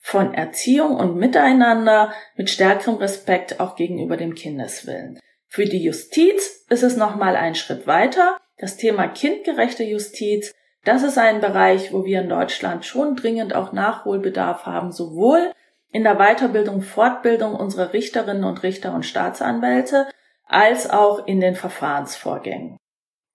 von 0.07 0.35
Erziehung 0.35 0.95
und 0.95 1.17
Miteinander 1.17 2.13
mit 2.37 2.49
stärkerem 2.49 2.95
Respekt 2.99 3.59
auch 3.59 3.75
gegenüber 3.75 4.17
dem 4.17 4.37
Kindeswillen. 4.37 5.19
Für 5.49 5.65
die 5.65 5.83
Justiz 5.83 6.65
ist 6.69 6.85
es 6.85 6.97
nochmal 6.97 7.35
ein 7.35 7.57
Schritt 7.57 7.89
weiter. 7.89 8.39
Das 8.57 8.77
Thema 8.77 9.09
kindgerechte 9.09 9.83
Justiz, 9.83 10.55
das 10.85 11.03
ist 11.03 11.19
ein 11.19 11.41
Bereich, 11.41 11.93
wo 11.93 12.05
wir 12.05 12.21
in 12.21 12.29
Deutschland 12.29 12.85
schon 12.85 13.17
dringend 13.17 13.53
auch 13.53 13.73
Nachholbedarf 13.73 14.65
haben, 14.65 14.93
sowohl 14.93 15.51
in 15.91 16.05
der 16.05 16.15
Weiterbildung, 16.15 16.83
Fortbildung 16.83 17.57
unserer 17.57 17.93
Richterinnen 17.93 18.45
und 18.45 18.63
Richter 18.63 18.95
und 18.95 19.05
Staatsanwälte, 19.05 20.07
als 20.47 20.89
auch 20.89 21.27
in 21.27 21.41
den 21.41 21.57
Verfahrensvorgängen. 21.57 22.77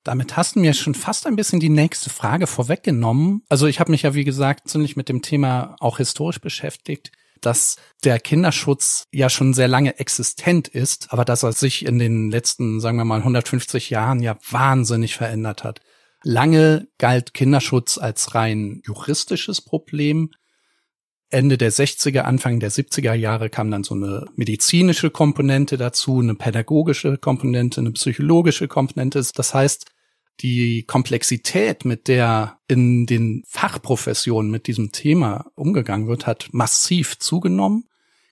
Damit 0.03 0.35
hast 0.35 0.55
du 0.55 0.59
mir 0.59 0.73
schon 0.73 0.95
fast 0.95 1.27
ein 1.27 1.35
bisschen 1.35 1.59
die 1.59 1.69
nächste 1.69 2.09
Frage 2.09 2.47
vorweggenommen. 2.47 3.43
Also 3.49 3.67
ich 3.67 3.79
habe 3.79 3.91
mich 3.91 4.01
ja, 4.01 4.15
wie 4.15 4.23
gesagt, 4.23 4.67
ziemlich 4.67 4.95
mit 4.95 5.09
dem 5.09 5.21
Thema 5.21 5.75
auch 5.79 5.97
historisch 5.97 6.41
beschäftigt, 6.41 7.11
dass 7.39 7.75
der 8.03 8.19
Kinderschutz 8.19 9.05
ja 9.11 9.29
schon 9.29 9.53
sehr 9.53 9.67
lange 9.67 9.99
existent 9.99 10.67
ist, 10.67 11.11
aber 11.11 11.25
dass 11.25 11.43
er 11.43 11.53
sich 11.53 11.85
in 11.85 11.99
den 11.99 12.31
letzten, 12.31 12.79
sagen 12.79 12.97
wir 12.97 13.05
mal, 13.05 13.19
150 13.19 13.89
Jahren 13.91 14.21
ja 14.21 14.37
wahnsinnig 14.49 15.15
verändert 15.15 15.63
hat. 15.63 15.81
Lange 16.23 16.87
galt 16.97 17.33
Kinderschutz 17.33 17.97
als 17.97 18.35
rein 18.35 18.81
juristisches 18.85 19.61
Problem. 19.61 20.31
Ende 21.31 21.57
der 21.57 21.71
60er, 21.71 22.19
Anfang 22.19 22.59
der 22.59 22.71
70er 22.71 23.13
Jahre 23.13 23.49
kam 23.49 23.71
dann 23.71 23.83
so 23.83 23.95
eine 23.95 24.25
medizinische 24.35 25.09
Komponente 25.09 25.77
dazu, 25.77 26.19
eine 26.19 26.35
pädagogische 26.35 27.17
Komponente, 27.17 27.79
eine 27.79 27.91
psychologische 27.91 28.67
Komponente. 28.67 29.25
Das 29.33 29.53
heißt, 29.53 29.85
die 30.41 30.83
Komplexität, 30.83 31.85
mit 31.85 32.07
der 32.07 32.57
in 32.67 33.05
den 33.05 33.43
Fachprofessionen 33.47 34.51
mit 34.51 34.67
diesem 34.67 34.91
Thema 34.91 35.51
umgegangen 35.55 36.07
wird, 36.07 36.27
hat 36.27 36.49
massiv 36.51 37.17
zugenommen. 37.19 37.85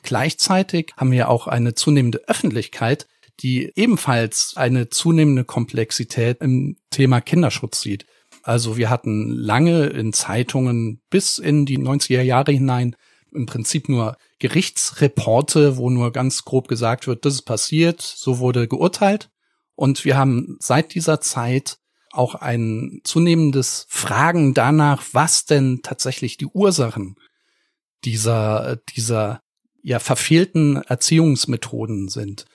Gleichzeitig 0.04 0.94
haben 0.98 1.12
wir 1.12 1.30
auch 1.30 1.48
eine 1.48 1.76
zunehmende 1.76 2.28
Öffentlichkeit, 2.28 3.08
die 3.42 3.72
ebenfalls 3.76 4.54
eine 4.56 4.90
zunehmende 4.90 5.46
Komplexität 5.46 6.42
im 6.42 6.78
Thema 6.90 7.22
Kinderschutz 7.22 7.82
sieht. 7.82 8.06
Also 8.44 8.78
wir 8.78 8.90
hatten 8.90 9.30
lange 9.30 9.88
in 9.88 10.14
Zeitungen 10.14 11.02
bis 11.10 11.38
in 11.38 11.66
die 11.66 11.78
90er 11.78 12.22
Jahre 12.22 12.52
hinein 12.52 12.96
im 13.32 13.46
Prinzip 13.46 13.90
nur 13.90 14.18
Gerichtsreporte, 14.40 15.78
wo 15.78 15.90
nur 15.90 16.12
ganz 16.12 16.46
grob 16.46 16.68
gesagt 16.68 17.08
wird, 17.08 17.26
das 17.26 17.36
ist 17.36 17.42
passiert, 17.44 18.02
so 18.02 18.40
wurde 18.40 18.68
geurteilt. 18.68 19.30
Und 19.76 20.04
wir 20.06 20.18
haben 20.18 20.58
seit 20.60 20.94
dieser 20.96 21.22
Zeit 21.22 21.78
auch 22.12 22.36
ein 22.36 23.02
zunehmendes 23.04 23.86
Fragen 23.88 24.54
danach, 24.54 25.04
was 25.12 25.46
denn 25.46 25.82
tatsächlich 25.84 26.38
die 26.38 26.48
Ursachen 26.48 27.16
dieser, 28.04 28.78
dieser 28.96 29.42
ja 29.84 30.00
verfehlten 30.00 30.78
Erziehungsmethoden 30.78 32.10
sind. 32.10 32.46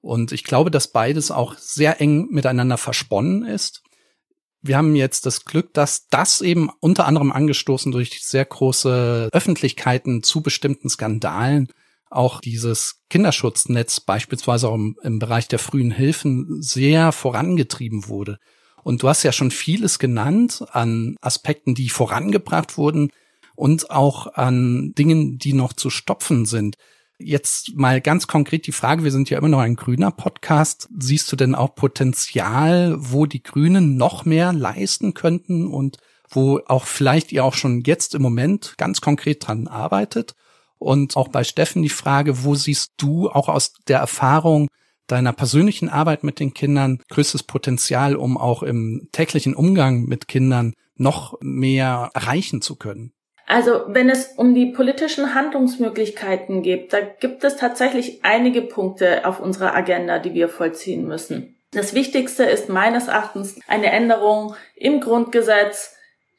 Und 0.00 0.32
ich 0.32 0.44
glaube, 0.44 0.70
dass 0.70 0.92
beides 0.92 1.30
auch 1.30 1.56
sehr 1.56 2.00
eng 2.00 2.28
miteinander 2.30 2.76
versponnen 2.76 3.44
ist. 3.44 3.82
Wir 4.66 4.78
haben 4.78 4.96
jetzt 4.96 5.26
das 5.26 5.44
Glück, 5.44 5.74
dass 5.74 6.08
das 6.08 6.40
eben 6.40 6.70
unter 6.80 7.04
anderem 7.04 7.32
angestoßen 7.32 7.92
durch 7.92 8.24
sehr 8.24 8.46
große 8.46 9.28
Öffentlichkeiten 9.30 10.22
zu 10.22 10.40
bestimmten 10.40 10.88
Skandalen 10.88 11.68
auch 12.08 12.40
dieses 12.40 13.02
Kinderschutznetz 13.10 14.00
beispielsweise 14.00 14.70
auch 14.70 14.76
im, 14.76 14.96
im 15.02 15.18
Bereich 15.18 15.48
der 15.48 15.58
frühen 15.58 15.90
Hilfen 15.90 16.62
sehr 16.62 17.12
vorangetrieben 17.12 18.08
wurde. 18.08 18.38
Und 18.82 19.02
du 19.02 19.08
hast 19.08 19.22
ja 19.22 19.32
schon 19.32 19.50
vieles 19.50 19.98
genannt 19.98 20.64
an 20.70 21.16
Aspekten, 21.20 21.74
die 21.74 21.90
vorangebracht 21.90 22.78
wurden 22.78 23.10
und 23.56 23.90
auch 23.90 24.32
an 24.32 24.94
Dingen, 24.94 25.36
die 25.36 25.52
noch 25.52 25.74
zu 25.74 25.90
stopfen 25.90 26.46
sind. 26.46 26.76
Jetzt 27.26 27.74
mal 27.74 28.02
ganz 28.02 28.26
konkret 28.26 28.66
die 28.66 28.72
Frage, 28.72 29.02
wir 29.02 29.10
sind 29.10 29.30
ja 29.30 29.38
immer 29.38 29.48
noch 29.48 29.60
ein 29.60 29.76
grüner 29.76 30.10
Podcast. 30.10 30.90
Siehst 30.98 31.32
du 31.32 31.36
denn 31.36 31.54
auch 31.54 31.74
Potenzial, 31.74 32.96
wo 32.98 33.24
die 33.24 33.42
Grünen 33.42 33.96
noch 33.96 34.26
mehr 34.26 34.52
leisten 34.52 35.14
könnten 35.14 35.66
und 35.66 35.96
wo 36.28 36.60
auch 36.66 36.84
vielleicht 36.84 37.32
ihr 37.32 37.42
auch 37.42 37.54
schon 37.54 37.80
jetzt 37.80 38.14
im 38.14 38.20
Moment 38.20 38.74
ganz 38.76 39.00
konkret 39.00 39.46
dran 39.46 39.68
arbeitet? 39.68 40.34
Und 40.76 41.16
auch 41.16 41.28
bei 41.28 41.44
Steffen 41.44 41.80
die 41.80 41.88
Frage, 41.88 42.44
wo 42.44 42.54
siehst 42.56 42.92
du 42.98 43.30
auch 43.30 43.48
aus 43.48 43.72
der 43.88 44.00
Erfahrung 44.00 44.68
deiner 45.06 45.32
persönlichen 45.32 45.88
Arbeit 45.88 46.24
mit 46.24 46.40
den 46.40 46.52
Kindern 46.52 47.00
größtes 47.08 47.44
Potenzial, 47.44 48.16
um 48.16 48.36
auch 48.36 48.62
im 48.62 49.08
täglichen 49.12 49.54
Umgang 49.54 50.04
mit 50.04 50.28
Kindern 50.28 50.74
noch 50.96 51.38
mehr 51.40 52.10
erreichen 52.12 52.60
zu 52.60 52.76
können? 52.76 53.13
Also 53.46 53.82
wenn 53.88 54.08
es 54.08 54.32
um 54.36 54.54
die 54.54 54.66
politischen 54.66 55.34
Handlungsmöglichkeiten 55.34 56.62
geht, 56.62 56.92
da 56.92 57.00
gibt 57.00 57.44
es 57.44 57.56
tatsächlich 57.56 58.24
einige 58.24 58.62
Punkte 58.62 59.26
auf 59.26 59.40
unserer 59.40 59.74
Agenda, 59.74 60.18
die 60.18 60.34
wir 60.34 60.48
vollziehen 60.48 61.06
müssen. 61.06 61.56
Das 61.72 61.92
Wichtigste 61.92 62.44
ist 62.44 62.68
meines 62.68 63.08
Erachtens 63.08 63.58
eine 63.66 63.90
Änderung 63.90 64.54
im 64.76 65.00
Grundgesetz, 65.00 65.94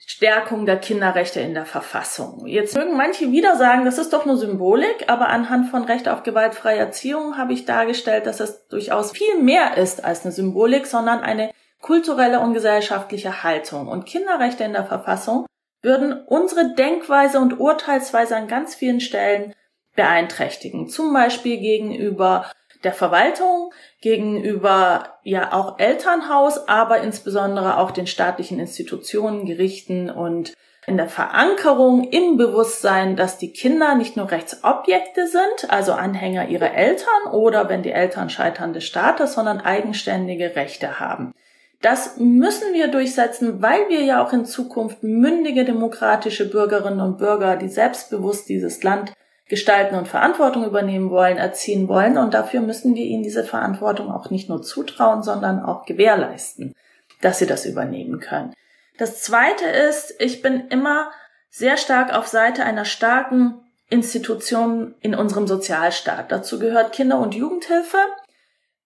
Stärkung 0.07 0.65
der 0.65 0.77
Kinderrechte 0.77 1.39
in 1.39 1.55
der 1.55 1.65
Verfassung. 1.65 2.45
Jetzt 2.45 2.77
mögen 2.77 2.95
manche 2.95 3.31
wieder 3.31 3.55
sagen, 3.55 3.85
das 3.85 3.97
ist 3.97 4.13
doch 4.13 4.25
nur 4.25 4.37
Symbolik, 4.37 5.05
aber 5.07 5.29
anhand 5.29 5.69
von 5.69 5.83
Recht 5.83 6.07
auf 6.07 6.23
gewaltfreie 6.23 6.77
Erziehung 6.77 7.37
habe 7.37 7.53
ich 7.53 7.65
dargestellt, 7.65 8.27
dass 8.27 8.39
es 8.39 8.67
durchaus 8.67 9.11
viel 9.11 9.41
mehr 9.41 9.77
ist 9.77 10.05
als 10.05 10.23
eine 10.23 10.31
Symbolik, 10.31 10.85
sondern 10.85 11.19
eine 11.19 11.51
kulturelle 11.81 12.39
und 12.39 12.53
gesellschaftliche 12.53 13.43
Haltung. 13.43 13.87
Und 13.87 14.05
Kinderrechte 14.05 14.63
in 14.63 14.73
der 14.73 14.85
Verfassung 14.85 15.47
würden 15.85 16.21
unsere 16.27 16.73
Denkweise 16.73 17.39
und 17.39 17.59
Urteilsweise 17.59 18.35
an 18.35 18.49
ganz 18.49 18.75
vielen 18.75 18.99
Stellen 18.99 19.53
beeinträchtigen. 19.95 20.89
Zum 20.89 21.13
Beispiel 21.13 21.57
gegenüber 21.59 22.51
der 22.83 22.93
Verwaltung, 22.93 23.71
gegenüber 24.01 25.19
ja 25.23 25.53
auch 25.53 25.79
Elternhaus, 25.79 26.67
aber 26.67 26.99
insbesondere 26.99 27.77
auch 27.77 27.91
den 27.91 28.07
staatlichen 28.07 28.59
Institutionen, 28.59 29.45
Gerichten 29.45 30.09
und 30.09 30.53
in 30.87 30.97
der 30.97 31.07
Verankerung 31.07 32.03
im 32.11 32.37
Bewusstsein, 32.37 33.15
dass 33.15 33.39
die 33.39 33.51
Kinder 33.51 33.95
nicht 33.95 34.17
nur 34.17 34.29
Rechtsobjekte 34.29 35.27
sind, 35.27 35.69
also 35.69 35.93
Anhänger 35.93 36.47
ihrer 36.47 36.75
Eltern 36.75 37.31
oder 37.31 37.69
wenn 37.69 37.81
die 37.81 37.91
Eltern 37.91 38.29
scheitern 38.29 38.73
des 38.73 38.83
Staates, 38.83 39.33
sondern 39.33 39.61
eigenständige 39.61 40.55
Rechte 40.55 40.99
haben. 40.99 41.33
Das 41.81 42.17
müssen 42.17 42.73
wir 42.73 42.87
durchsetzen, 42.87 43.61
weil 43.61 43.89
wir 43.89 44.01
ja 44.01 44.23
auch 44.23 44.33
in 44.33 44.45
Zukunft 44.45 45.03
mündige 45.03 45.65
demokratische 45.65 46.49
Bürgerinnen 46.49 47.01
und 47.01 47.17
Bürger, 47.17 47.57
die 47.57 47.69
selbstbewusst 47.69 48.49
dieses 48.49 48.81
Land 48.81 49.13
gestalten 49.47 49.95
und 49.95 50.07
Verantwortung 50.07 50.65
übernehmen 50.65 51.11
wollen, 51.11 51.37
erziehen 51.37 51.87
wollen. 51.87 52.17
Und 52.17 52.33
dafür 52.33 52.61
müssen 52.61 52.95
wir 52.95 53.03
ihnen 53.03 53.23
diese 53.23 53.43
Verantwortung 53.43 54.11
auch 54.11 54.29
nicht 54.29 54.49
nur 54.49 54.61
zutrauen, 54.61 55.21
sondern 55.21 55.63
auch 55.63 55.85
gewährleisten, 55.85 56.75
dass 57.21 57.39
sie 57.39 57.45
das 57.45 57.65
übernehmen 57.65 58.19
können. 58.19 58.53
Das 58.97 59.21
Zweite 59.21 59.65
ist, 59.65 60.15
ich 60.19 60.41
bin 60.41 60.67
immer 60.69 61.11
sehr 61.49 61.77
stark 61.77 62.13
auf 62.13 62.27
Seite 62.27 62.63
einer 62.63 62.85
starken 62.85 63.61
Institution 63.89 64.95
in 65.01 65.13
unserem 65.13 65.47
Sozialstaat. 65.47 66.31
Dazu 66.31 66.59
gehört 66.59 66.93
Kinder- 66.93 67.19
und 67.19 67.35
Jugendhilfe. 67.35 67.97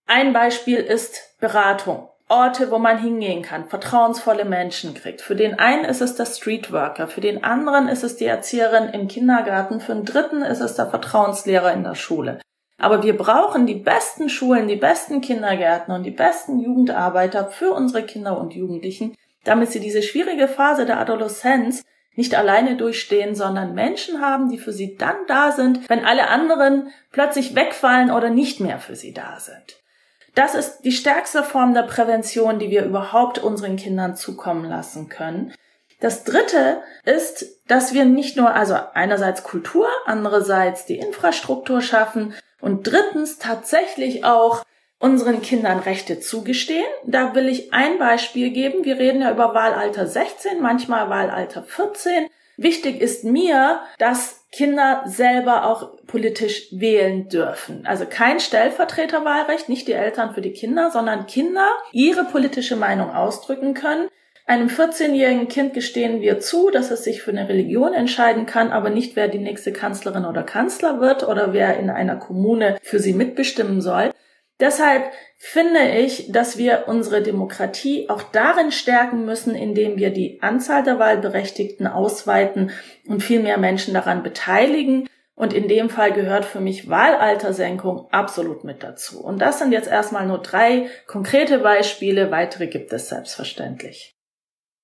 Ein 0.06 0.34
Beispiel 0.34 0.78
ist 0.78 1.40
Beratung. 1.40 2.10
Orte, 2.30 2.70
wo 2.70 2.78
man 2.78 3.00
hingehen 3.00 3.42
kann, 3.42 3.68
vertrauensvolle 3.68 4.46
Menschen 4.46 4.94
kriegt. 4.94 5.20
Für 5.22 5.36
den 5.36 5.58
einen 5.58 5.84
ist 5.84 6.00
es 6.00 6.16
der 6.16 6.28
Streetworker, 6.28 7.08
für 7.08 7.22
den 7.22 7.44
anderen 7.44 7.88
ist 7.88 8.04
es 8.04 8.18
die 8.18 8.26
Erzieherin 8.26 8.90
im 8.90 9.08
Kindergarten, 9.08 9.80
für 9.80 9.96
den 9.96 10.06
dritten 10.06 10.44
ist 10.44 10.62
es 10.62 10.76
der 10.76 10.88
Vertrauenslehrer 10.88 11.74
in 11.74 11.84
der 11.84 11.96
Schule. 11.96 12.40
Aber 12.78 13.02
wir 13.02 13.18
brauchen 13.18 13.66
die 13.66 13.76
besten 13.76 14.30
Schulen, 14.30 14.68
die 14.68 14.76
besten 14.76 15.22
Kindergärten 15.22 15.94
und 15.94 16.04
die 16.04 16.12
besten 16.12 16.60
Jugendarbeiter 16.60 17.48
für 17.48 17.72
unsere 17.72 18.04
Kinder 18.04 18.40
und 18.40 18.54
Jugendlichen, 18.54 19.16
damit 19.44 19.72
sie 19.72 19.80
diese 19.80 20.04
schwierige 20.04 20.48
Phase 20.48 20.86
der 20.86 21.00
Adoleszenz 21.00 21.84
nicht 22.16 22.36
alleine 22.36 22.78
durchstehen, 22.78 23.34
sondern 23.34 23.74
Menschen 23.74 24.22
haben, 24.22 24.50
die 24.50 24.58
für 24.58 24.74
sie 24.74 24.96
dann 24.98 25.16
da 25.28 25.52
sind, 25.52 25.90
wenn 25.90 26.06
alle 26.06 26.28
anderen 26.28 26.92
plötzlich 27.12 27.56
wegfallen 27.56 28.12
oder 28.12 28.30
nicht 28.30 28.60
mehr 28.60 28.78
für 28.80 28.96
sie 28.96 29.14
da 29.14 29.40
sind. 29.40 29.80
Das 30.40 30.56
ist 30.56 30.86
die 30.86 30.94
stärkste 30.94 31.44
Form 31.44 31.74
der 31.74 31.84
Prävention, 31.84 32.60
die 32.60 32.70
wir 32.70 32.86
überhaupt 32.86 33.40
unseren 33.40 33.76
Kindern 33.76 34.16
zukommen 34.16 34.64
lassen 34.64 35.10
können. 35.10 35.54
Das 36.00 36.24
dritte 36.24 36.82
ist, 37.04 37.46
dass 37.68 37.94
wir 37.94 38.06
nicht 38.06 38.38
nur 38.38 38.56
also 38.56 38.78
einerseits 38.94 39.44
Kultur, 39.44 39.90
andererseits 40.06 40.86
die 40.86 40.98
Infrastruktur 40.98 41.82
schaffen 41.82 42.34
und 42.62 42.88
drittens 42.88 43.38
tatsächlich 43.38 44.24
auch 44.24 44.64
unseren 44.98 45.42
Kindern 45.42 45.80
Rechte 45.80 46.22
zugestehen. 46.22 46.88
Da 47.06 47.36
will 47.36 47.50
ich 47.50 47.74
ein 47.74 48.00
Beispiel 48.00 48.52
geben. 48.52 48.86
Wir 48.86 48.98
reden 48.98 49.22
ja 49.22 49.32
über 49.32 49.54
Wahlalter 49.54 50.08
16, 50.08 50.62
manchmal 50.62 51.10
Wahlalter 51.10 51.64
14. 51.64 52.28
Wichtig 52.56 53.02
ist 53.02 53.26
mir, 53.26 53.82
dass 53.98 54.39
Kinder 54.52 55.04
selber 55.06 55.66
auch 55.66 56.06
politisch 56.08 56.68
wählen 56.72 57.30
dürfen. 57.30 57.86
Also 57.86 58.06
kein 58.10 58.40
Stellvertreterwahlrecht, 58.40 59.70
nicht 59.70 59.88
die 59.88 59.94
Eltern 59.94 60.34
für 60.34 60.42
die 60.42 60.54
Kinder, 60.54 60.90
sondern 60.92 61.28
Kinder 61.28 61.68
ihre 61.92 62.26
politische 62.26 62.76
Meinung 62.76 63.12
ausdrücken 63.12 63.76
können. 63.76 64.10
Einem 64.48 64.68
14-jährigen 64.68 65.48
Kind 65.48 65.76
gestehen 65.76 66.22
wir 66.22 66.40
zu, 66.40 66.72
dass 66.72 66.90
es 66.90 67.04
sich 67.04 67.22
für 67.22 67.30
eine 67.30 67.48
Religion 67.48 67.94
entscheiden 67.94 68.48
kann, 68.48 68.72
aber 68.72 68.90
nicht 68.90 69.16
wer 69.16 69.28
die 69.28 69.38
nächste 69.38 69.72
Kanzlerin 69.72 70.26
oder 70.26 70.42
Kanzler 70.42 71.00
wird 71.00 71.28
oder 71.28 71.54
wer 71.54 71.78
in 71.78 71.92
einer 71.92 72.16
Kommune 72.16 72.80
für 72.82 72.98
sie 72.98 73.14
mitbestimmen 73.14 73.80
soll. 73.82 74.12
Deshalb 74.60 75.12
finde 75.38 75.90
ich, 76.00 76.32
dass 76.32 76.58
wir 76.58 76.86
unsere 76.88 77.24
Demokratie 77.24 78.10
auch 78.10 78.24
darin 78.24 78.72
stärken 78.72 79.26
müssen, 79.26 79.56
indem 79.56 79.98
wir 79.98 80.10
die 80.10 80.42
Anzahl 80.42 80.84
der 80.84 81.00
Wahlberechtigten 81.00 81.88
ausweiten 81.88 82.72
und 83.08 83.24
viel 83.24 83.42
mehr 83.42 83.58
Menschen 83.58 83.94
daran 83.94 84.22
beteiligen. 84.22 85.08
Und 85.36 85.54
in 85.54 85.70
dem 85.70 85.90
Fall 85.90 86.12
gehört 86.12 86.44
für 86.44 86.60
mich 86.60 86.90
Wahlaltersenkung 86.90 88.12
absolut 88.12 88.66
mit 88.66 88.84
dazu. 88.84 89.24
Und 89.24 89.40
das 89.40 89.60
sind 89.60 89.72
jetzt 89.72 89.88
erstmal 89.88 90.28
nur 90.28 90.40
drei 90.40 90.90
konkrete 91.08 91.60
Beispiele. 91.60 92.30
Weitere 92.30 92.68
gibt 92.68 92.92
es 92.92 93.08
selbstverständlich. 93.08 94.18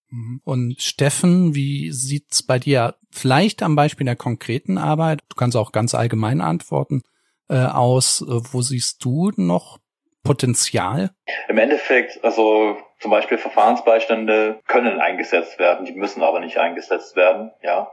Mhm. 0.09 0.39
Und 0.45 0.81
Steffen, 0.81 1.55
wie 1.55 1.91
sieht's 1.91 2.43
bei 2.43 2.59
dir 2.59 2.95
vielleicht 3.11 3.61
am 3.61 3.75
Beispiel 3.75 4.05
der 4.05 4.15
konkreten 4.15 4.77
Arbeit, 4.77 5.19
du 5.27 5.35
kannst 5.35 5.57
auch 5.57 5.73
ganz 5.73 5.93
allgemein 5.93 6.39
antworten, 6.39 7.01
äh, 7.49 7.65
aus? 7.65 8.21
Äh, 8.21 8.41
wo 8.51 8.61
siehst 8.61 9.03
du 9.03 9.31
noch 9.35 9.79
Potenzial? 10.23 11.11
Im 11.47 11.57
Endeffekt, 11.57 12.23
also 12.23 12.77
zum 12.99 13.11
Beispiel 13.11 13.37
Verfahrensbeistände 13.37 14.59
können 14.67 14.99
eingesetzt 14.99 15.59
werden, 15.59 15.85
die 15.85 15.93
müssen 15.93 16.23
aber 16.23 16.39
nicht 16.39 16.57
eingesetzt 16.57 17.15
werden, 17.15 17.51
ja. 17.61 17.91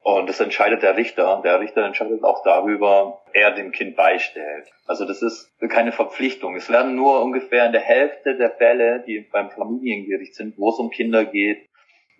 Und 0.00 0.28
das 0.28 0.38
entscheidet 0.38 0.84
der 0.84 0.96
Richter. 0.96 1.40
Der 1.42 1.58
Richter 1.58 1.84
entscheidet 1.84 2.22
auch 2.22 2.44
darüber, 2.44 3.22
er 3.32 3.50
dem 3.50 3.72
Kind 3.72 3.96
beistellt. 3.96 4.68
Also 4.86 5.04
das 5.04 5.20
ist 5.20 5.50
keine 5.68 5.90
Verpflichtung. 5.90 6.54
Es 6.54 6.70
werden 6.70 6.94
nur 6.94 7.24
ungefähr 7.24 7.66
in 7.66 7.72
der 7.72 7.80
Hälfte 7.80 8.36
der 8.36 8.52
Fälle, 8.52 9.02
die 9.04 9.26
beim 9.32 9.50
Familiengericht 9.50 10.36
sind, 10.36 10.56
wo 10.58 10.70
es 10.70 10.78
um 10.78 10.90
Kinder 10.90 11.24
geht, 11.24 11.66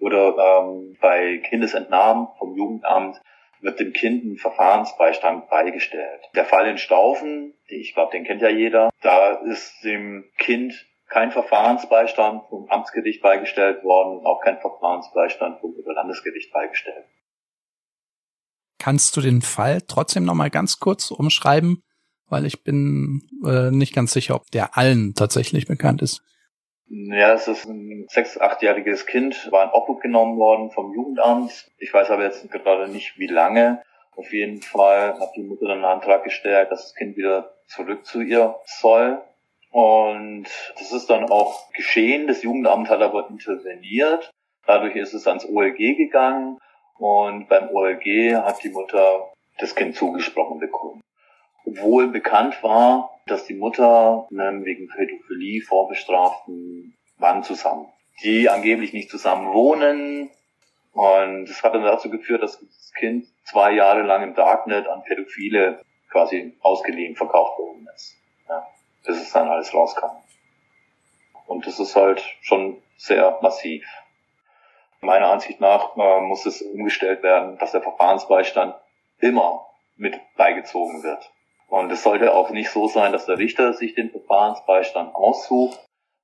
oder 0.01 0.35
ähm, 0.37 0.97
bei 1.01 1.39
Kindesentnahmen 1.49 2.27
vom 2.39 2.57
Jugendamt, 2.57 3.21
wird 3.61 3.81
dem 3.81 3.93
Kind 3.93 4.25
ein 4.25 4.37
Verfahrensbeistand 4.37 5.49
beigestellt. 5.49 6.21
Der 6.35 6.45
Fall 6.45 6.69
in 6.69 6.79
Staufen, 6.79 7.55
ich 7.67 7.95
glaube, 7.95 8.13
den 8.13 8.25
kennt 8.25 8.43
ja 8.43 8.49
jeder, 8.49 8.91
da 9.03 9.35
ist 9.37 9.83
dem 9.83 10.25
Kind 10.39 10.87
kein 11.09 11.31
Verfahrensbeistand 11.31 12.49
vom 12.49 12.69
Amtsgericht 12.69 13.23
beigestellt 13.23 13.85
worden, 13.85 14.27
auch 14.27 14.41
kein 14.43 14.59
Verfahrensbeistand 14.59 15.61
vom 15.61 15.75
Oberlandesgericht 15.75 16.53
beigestellt. 16.53 17.07
Kannst 18.79 19.17
du 19.17 19.21
den 19.21 19.43
Fall 19.43 19.83
trotzdem 19.87 20.25
noch 20.25 20.35
mal 20.35 20.51
ganz 20.51 20.79
kurz 20.79 21.11
umschreiben, 21.11 21.83
weil 22.29 22.45
ich 22.45 22.63
bin 22.63 23.23
äh, 23.45 23.71
nicht 23.71 23.95
ganz 23.95 24.13
sicher, 24.13 24.35
ob 24.35 24.51
der 24.51 24.77
allen 24.77 25.15
tatsächlich 25.15 25.67
bekannt 25.67 26.03
ist. 26.03 26.23
Ja, 26.89 27.33
es 27.33 27.49
ist 27.49 27.67
ein 27.67 28.07
sechs-, 28.09 28.41
achtjähriges 28.41 29.07
Kind, 29.07 29.51
war 29.51 29.65
in 29.65 29.71
Obhut 29.71 30.01
genommen 30.01 30.39
worden 30.39 30.71
vom 30.71 30.95
Jugendamt. 30.95 31.69
Ich 31.79 31.93
weiß 31.93 32.11
aber 32.11 32.25
jetzt 32.25 32.49
gerade 32.51 32.89
nicht, 32.89 33.19
wie 33.19 33.27
lange. 33.27 33.83
Auf 34.15 34.33
jeden 34.33 34.63
Fall 34.63 35.19
hat 35.19 35.35
die 35.37 35.43
Mutter 35.43 35.67
dann 35.67 35.79
einen 35.79 35.85
Antrag 35.85 36.25
gestellt, 36.25 36.71
dass 36.71 36.83
das 36.83 36.95
Kind 36.95 37.17
wieder 37.17 37.55
zurück 37.67 38.07
zu 38.07 38.21
ihr 38.21 38.55
soll. 38.65 39.21
Und 39.71 40.47
das 40.79 40.93
ist 40.93 41.11
dann 41.11 41.29
auch 41.29 41.73
geschehen. 41.73 42.29
Das 42.29 42.43
Jugendamt 42.43 42.89
hat 42.89 43.03
aber 43.03 43.29
interveniert. 43.29 44.31
Dadurch 44.65 44.97
ist 44.97 45.13
es 45.13 45.27
ans 45.27 45.45
OLG 45.45 45.97
gegangen. 45.97 46.59
Und 46.99 47.49
beim 47.49 47.69
OLG 47.69 48.37
hat 48.37 48.63
die 48.63 48.71
Mutter 48.71 49.33
das 49.59 49.75
Kind 49.75 49.97
zugesprochen 49.97 50.61
bekommen. 50.61 51.03
Obwohl 51.67 52.09
bekannt 52.09 52.63
war, 52.63 53.11
dass 53.27 53.45
die 53.45 53.55
Mutter 53.55 54.27
ne, 54.31 54.61
wegen 54.63 54.89
Pädophilie 54.89 55.63
vorbestraften 55.63 56.97
Mann 57.19 57.43
zusammen, 57.43 57.87
die 58.23 58.49
angeblich 58.49 58.93
nicht 58.93 59.11
zusammen 59.11 59.53
wohnen. 59.53 60.31
Und 60.93 61.47
das 61.47 61.63
hat 61.63 61.75
dann 61.75 61.83
dazu 61.83 62.09
geführt, 62.09 62.43
dass 62.43 62.59
das 62.59 62.93
Kind 62.95 63.27
zwei 63.45 63.73
Jahre 63.73 64.03
lang 64.03 64.23
im 64.23 64.35
Darknet 64.35 64.87
an 64.87 65.03
Pädophile 65.03 65.83
quasi 66.11 66.57
ausgeliehen, 66.61 67.17
verkauft 67.17 67.59
worden 67.59 67.87
ist. 67.95 68.15
Ja, 68.49 68.67
bis 69.05 69.21
es 69.21 69.33
dann 69.33 69.49
alles 69.49 69.75
rauskam. 69.75 70.23
Und 71.47 71.67
das 71.67 71.79
ist 71.79 71.97
halt 71.97 72.21
schon 72.41 72.83
sehr 72.97 73.39
massiv. 73.43 73.85
Meiner 75.01 75.29
Ansicht 75.29 75.61
nach 75.61 75.97
äh, 75.97 76.21
muss 76.21 76.47
es 76.47 76.63
umgestellt 76.63 77.23
werden, 77.23 77.59
dass 77.59 77.73
der 77.73 77.83
Verfahrensbeistand 77.83 78.75
immer 79.21 79.67
mit 79.97 80.19
beigezogen 80.37 81.03
wird. 81.03 81.31
Und 81.69 81.91
es 81.91 82.03
sollte 82.03 82.35
auch 82.35 82.51
nicht 82.51 82.71
so 82.71 82.87
sein, 82.87 83.13
dass 83.13 83.27
der 83.27 83.39
Richter 83.39 83.73
sich 83.73 83.95
den 83.95 84.11
Verfahrensbeistand 84.11 85.15
aussucht, 85.15 85.79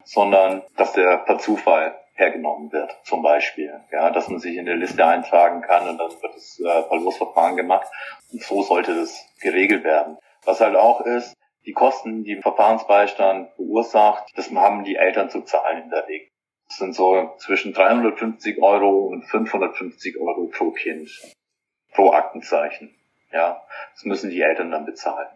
sondern 0.05 0.63
dass 0.77 0.93
der 0.93 1.19
per 1.19 1.39
Zufall 1.39 1.99
hergenommen 2.15 2.73
wird, 2.73 2.97
zum 3.05 3.23
Beispiel. 3.23 3.73
Ja, 3.91 4.11
dass 4.11 4.29
man 4.29 4.39
sich 4.39 4.57
in 4.57 4.67
der 4.67 4.77
Liste 4.77 5.05
eintragen 5.05 5.63
kann 5.63 5.89
und 5.89 5.99
dann 5.99 6.11
wird 6.11 6.35
das 6.35 6.61
äh, 6.61 6.83
Verlustverfahren 6.89 7.57
gemacht. 7.57 7.89
Und 8.31 8.43
so 8.43 8.63
sollte 8.63 8.95
das 8.95 9.27
geregelt 9.41 9.85
werden. 9.85 10.19
Was 10.45 10.61
halt 10.61 10.77
auch 10.77 11.01
ist, 11.01 11.35
die 11.65 11.73
Kosten, 11.73 12.25
die 12.25 12.33
im 12.33 12.43
Verfahrensbeistand 12.43 13.51
verursacht, 13.55 14.27
das 14.37 14.51
haben 14.51 14.85
die 14.85 14.97
Eltern 14.97 15.31
zu 15.31 15.43
zahlen 15.43 15.85
in 15.85 15.91
der 15.91 16.07
Regel. 16.07 16.29
Das 16.69 16.79
sind 16.79 16.95
so 16.95 17.35
zwischen 17.39 17.73
350 17.73 18.61
Euro 18.63 19.07
und 19.07 19.25
550 19.25 20.19
Euro 20.19 20.47
pro 20.47 20.71
Kind, 20.71 21.11
pro 21.93 22.11
Aktenzeichen. 22.11 22.95
Ja, 23.33 23.63
das 23.95 24.05
müssen 24.05 24.31
die 24.31 24.43
Eltern 24.43 24.71
dann 24.71 24.85
bezahlen. 24.85 25.29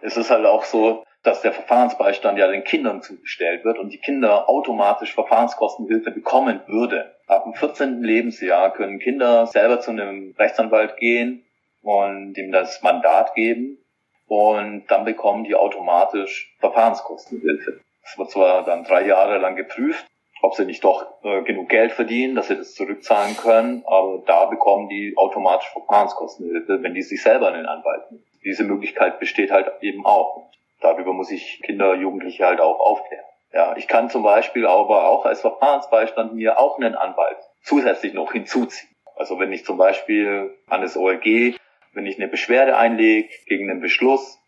Es 0.00 0.16
ist 0.16 0.30
halt 0.30 0.44
auch 0.44 0.64
so, 0.64 1.04
dass 1.22 1.40
der 1.40 1.52
Verfahrensbeistand 1.52 2.38
ja 2.38 2.46
den 2.46 2.64
Kindern 2.64 3.00
zugestellt 3.00 3.64
wird 3.64 3.78
und 3.78 3.90
die 3.90 3.98
Kinder 3.98 4.48
automatisch 4.48 5.14
Verfahrenskostenhilfe 5.14 6.10
bekommen 6.10 6.60
würde. 6.66 7.14
Ab 7.26 7.44
dem 7.44 7.54
14. 7.54 8.02
Lebensjahr 8.02 8.72
können 8.74 8.98
Kinder 8.98 9.46
selber 9.46 9.80
zu 9.80 9.90
einem 9.90 10.34
Rechtsanwalt 10.38 10.98
gehen 10.98 11.42
und 11.82 12.36
ihm 12.36 12.52
das 12.52 12.82
Mandat 12.82 13.34
geben 13.34 13.78
und 14.26 14.84
dann 14.88 15.04
bekommen 15.06 15.44
die 15.44 15.54
automatisch 15.54 16.54
Verfahrenskostenhilfe. 16.60 17.80
Das 18.02 18.18
wird 18.18 18.30
zwar 18.30 18.64
dann 18.64 18.84
drei 18.84 19.06
Jahre 19.06 19.38
lang 19.38 19.56
geprüft, 19.56 20.04
ob 20.44 20.54
sie 20.54 20.66
nicht 20.66 20.84
doch 20.84 21.06
äh, 21.22 21.42
genug 21.42 21.70
Geld 21.70 21.92
verdienen, 21.92 22.34
dass 22.34 22.48
sie 22.48 22.56
das 22.56 22.74
zurückzahlen 22.74 23.34
können. 23.34 23.82
Aber 23.86 24.22
da 24.26 24.44
bekommen 24.44 24.90
die 24.90 25.14
automatisch 25.16 25.70
Verfahrenskostenhilfe, 25.70 26.82
wenn 26.82 26.92
die 26.92 27.00
sich 27.00 27.22
selber 27.22 27.48
einen 27.48 27.64
Anwalt 27.64 28.10
nehmen. 28.10 28.24
Diese 28.44 28.64
Möglichkeit 28.64 29.18
besteht 29.20 29.50
halt 29.50 29.72
eben 29.80 30.04
auch. 30.04 30.50
Darüber 30.82 31.14
muss 31.14 31.30
ich 31.30 31.62
Kinder, 31.62 31.94
Jugendliche 31.94 32.44
halt 32.44 32.60
auch 32.60 32.78
aufklären. 32.78 33.24
Ja, 33.54 33.74
ich 33.78 33.88
kann 33.88 34.10
zum 34.10 34.22
Beispiel 34.22 34.66
aber 34.66 35.08
auch 35.08 35.24
als 35.24 35.40
Verfahrensbeistand 35.40 36.34
mir 36.34 36.58
auch 36.58 36.76
einen 36.76 36.94
Anwalt 36.94 37.38
zusätzlich 37.62 38.12
noch 38.12 38.32
hinzuziehen. 38.32 38.94
Also 39.16 39.38
wenn 39.38 39.50
ich 39.50 39.64
zum 39.64 39.78
Beispiel 39.78 40.54
an 40.68 40.82
das 40.82 40.98
OLG, 40.98 41.56
wenn 41.94 42.04
ich 42.04 42.18
eine 42.18 42.28
Beschwerde 42.28 42.76
einlege 42.76 43.30
gegen 43.46 43.70
einen 43.70 43.80
Beschluss 43.80 44.38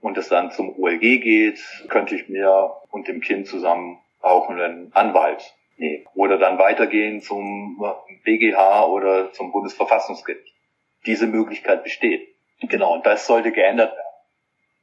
und 0.00 0.16
es 0.16 0.28
dann 0.28 0.52
zum 0.52 0.78
OLG 0.78 1.20
geht, 1.20 1.60
könnte 1.88 2.14
ich 2.14 2.28
mir 2.28 2.72
und 2.90 3.08
dem 3.08 3.20
Kind 3.20 3.48
zusammen 3.48 3.98
auch 4.20 4.48
einen 4.48 4.92
Anwalt 4.94 5.54
nehmen. 5.76 6.06
Oder 6.14 6.38
dann 6.38 6.58
weitergehen 6.58 7.20
zum 7.20 7.82
BGH 8.24 8.86
oder 8.86 9.32
zum 9.32 9.52
Bundesverfassungsgericht. 9.52 10.54
Diese 11.06 11.26
Möglichkeit 11.26 11.82
besteht. 11.82 12.28
Genau, 12.60 12.94
und 12.94 13.06
das 13.06 13.26
sollte 13.26 13.52
geändert 13.52 13.92
werden. 13.92 14.06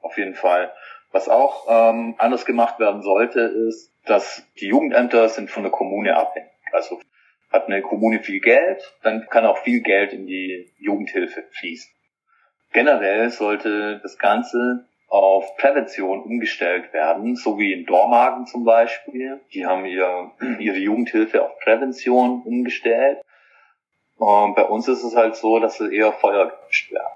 Auf 0.02 0.18
jeden 0.18 0.36
Fall. 0.36 0.74
Was 1.12 1.30
auch 1.30 1.68
ähm, 1.70 2.16
anders 2.18 2.46
gemacht 2.46 2.80
werden 2.80 3.02
sollte, 3.02 3.42
ist, 3.42 3.94
dass 4.06 4.44
die 4.60 4.68
Jugendämter 4.68 5.30
sind 5.30 5.50
von 5.50 5.64
der 5.64 5.72
Kommune 5.72 6.16
abhängig. 6.16 6.52
Also 6.72 7.00
hat 7.52 7.68
eine 7.68 7.82
Kommune 7.82 8.20
viel 8.20 8.42
Geld, 8.42 8.94
dann 9.04 9.28
kann 9.30 9.46
auch 9.46 9.60
viel 9.60 9.82
Geld 9.82 10.12
in 10.12 10.28
die 10.28 10.72
Jugendhilfe 10.78 11.44
fließen. 11.52 11.90
Generell 12.74 13.30
sollte 13.30 14.00
das 14.00 14.18
Ganze 14.18 14.86
auf 15.08 15.56
Prävention 15.56 16.22
umgestellt 16.22 16.92
werden, 16.94 17.36
so 17.36 17.58
wie 17.58 17.72
in 17.72 17.86
Dormagen 17.86 18.46
zum 18.46 18.66
Beispiel. 18.66 19.40
Die 19.54 19.66
haben 19.66 19.86
ihr, 19.86 20.32
ihre 20.60 20.78
Jugendhilfe 20.78 21.44
auf 21.44 21.58
Prävention 21.60 22.42
umgestellt. 22.44 23.22
Und 24.18 24.56
bei 24.56 24.64
uns 24.66 24.88
ist 24.88 25.04
es 25.04 25.16
halt 25.16 25.36
so, 25.36 25.60
dass 25.60 25.78
sie 25.78 25.96
eher 25.96 26.12
Feuer 26.12 26.50
gewünscht 26.50 26.92
werden. 26.92 27.14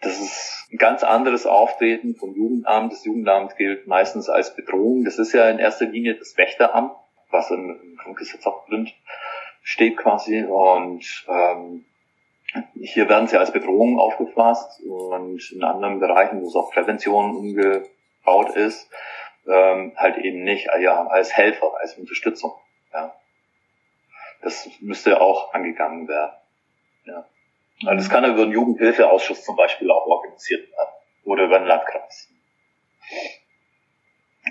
Das 0.00 0.20
ist 0.20 0.68
ein 0.70 0.78
ganz 0.78 1.02
anderes 1.02 1.46
Auftreten 1.46 2.14
vom 2.14 2.34
Jugendamt. 2.34 2.92
Das 2.92 3.04
Jugendamt 3.04 3.56
gilt 3.56 3.86
meistens 3.86 4.28
als 4.28 4.54
Bedrohung. 4.54 5.04
Das 5.04 5.18
ist 5.18 5.32
ja 5.32 5.48
in 5.48 5.58
erster 5.58 5.86
Linie 5.86 6.14
das 6.16 6.36
Wächteramt, 6.36 6.92
was 7.30 7.50
im 7.50 7.98
Grundgesetz 8.02 8.46
auch 8.46 8.66
drin 8.66 8.90
steht 9.62 9.96
quasi. 9.96 10.44
Und 10.44 11.26
ähm, 11.28 11.84
hier 12.80 13.08
werden 13.08 13.28
sie 13.28 13.38
als 13.38 13.52
Bedrohung 13.52 13.98
aufgefasst 13.98 14.80
und 14.82 15.52
in 15.52 15.62
anderen 15.62 16.00
Bereichen, 16.00 16.40
wo 16.40 16.46
es 16.46 16.56
auf 16.56 16.70
Prävention 16.70 17.36
umgebaut 17.36 18.56
ist, 18.56 18.90
ähm, 19.46 19.92
halt 19.96 20.18
eben 20.18 20.44
nicht 20.44 20.68
äh, 20.68 20.82
ja, 20.82 21.06
als 21.06 21.36
Helfer, 21.36 21.72
als 21.80 21.94
Unterstützung. 21.98 22.54
Ja. 22.92 23.14
Das 24.42 24.68
müsste 24.80 25.20
auch 25.20 25.52
angegangen 25.52 26.08
werden. 26.08 26.36
Ja. 27.04 27.26
Also 27.86 27.96
das 27.96 28.10
kann 28.10 28.24
über 28.24 28.42
einen 28.42 28.52
Jugendhilfeausschuss 28.52 29.44
zum 29.44 29.56
Beispiel 29.56 29.90
auch 29.90 30.06
organisiert 30.06 30.70
werden 30.70 30.90
oder 31.24 31.44
über 31.44 31.56
einen 31.56 31.66
Landkreis. 31.66 32.28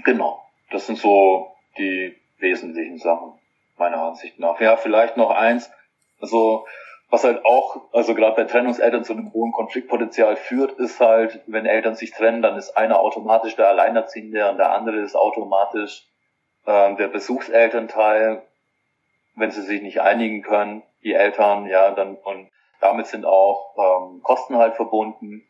Genau, 0.03 0.43
das 0.71 0.87
sind 0.87 0.97
so 0.97 1.55
die 1.77 2.15
wesentlichen 2.37 2.97
Sachen 2.97 3.33
meiner 3.77 4.01
Ansicht 4.01 4.39
nach. 4.39 4.59
Ja, 4.61 4.77
vielleicht 4.77 5.17
noch 5.17 5.29
eins. 5.31 5.69
Also 6.19 6.65
was 7.09 7.23
halt 7.23 7.45
auch, 7.45 7.81
also 7.93 8.15
gerade 8.15 8.35
bei 8.35 8.43
Trennungseltern 8.43 9.03
zu 9.03 9.13
einem 9.13 9.31
hohen 9.33 9.53
Konfliktpotenzial 9.53 10.35
führt, 10.35 10.73
ist 10.73 10.99
halt, 10.99 11.41
wenn 11.47 11.65
Eltern 11.65 11.95
sich 11.95 12.11
trennen, 12.11 12.41
dann 12.41 12.57
ist 12.57 12.75
einer 12.75 12.99
automatisch 12.99 13.55
der 13.55 13.69
Alleinerziehende 13.69 14.49
und 14.49 14.57
der 14.57 14.71
andere 14.71 14.97
ist 14.97 15.15
automatisch 15.15 16.05
äh, 16.65 16.95
der 16.95 17.07
Besuchselternteil, 17.07 18.43
wenn 19.35 19.51
sie 19.51 19.61
sich 19.61 19.81
nicht 19.81 20.01
einigen 20.01 20.41
können, 20.41 20.83
die 21.03 21.13
Eltern, 21.13 21.67
ja, 21.67 21.91
dann 21.91 22.15
und 22.15 22.49
damit 22.81 23.07
sind 23.07 23.25
auch 23.25 23.75
ähm, 23.77 24.21
Kosten 24.21 24.57
halt 24.57 24.75
verbunden, 24.75 25.47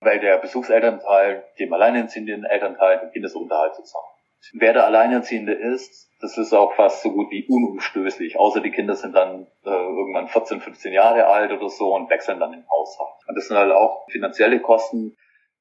weil 0.00 0.18
der 0.18 0.38
Besuchselternteil 0.38 1.44
dem 1.58 1.72
alleinerziehenden 1.72 2.44
Elternteil 2.44 2.98
den 3.00 3.12
Kindesunterhalt 3.12 3.74
zusammen. 3.74 4.09
Wer 4.52 4.72
der 4.72 4.86
Alleinerziehende 4.86 5.52
ist, 5.52 6.10
das 6.20 6.36
ist 6.36 6.52
auch 6.52 6.74
fast 6.74 7.02
so 7.02 7.12
gut 7.12 7.30
wie 7.30 7.46
unumstößlich, 7.46 8.38
außer 8.38 8.60
die 8.60 8.70
Kinder 8.70 8.94
sind 8.94 9.14
dann 9.14 9.46
äh, 9.64 9.70
irgendwann 9.70 10.28
14, 10.28 10.60
15 10.60 10.92
Jahre 10.92 11.26
alt 11.26 11.52
oder 11.52 11.68
so 11.68 11.94
und 11.94 12.10
wechseln 12.10 12.40
dann 12.40 12.52
den 12.52 12.68
Haushalt. 12.68 13.10
Und 13.26 13.36
das 13.36 13.48
sind 13.48 13.56
halt 13.56 13.72
auch 13.72 14.06
finanzielle 14.10 14.60
Kosten, 14.60 15.16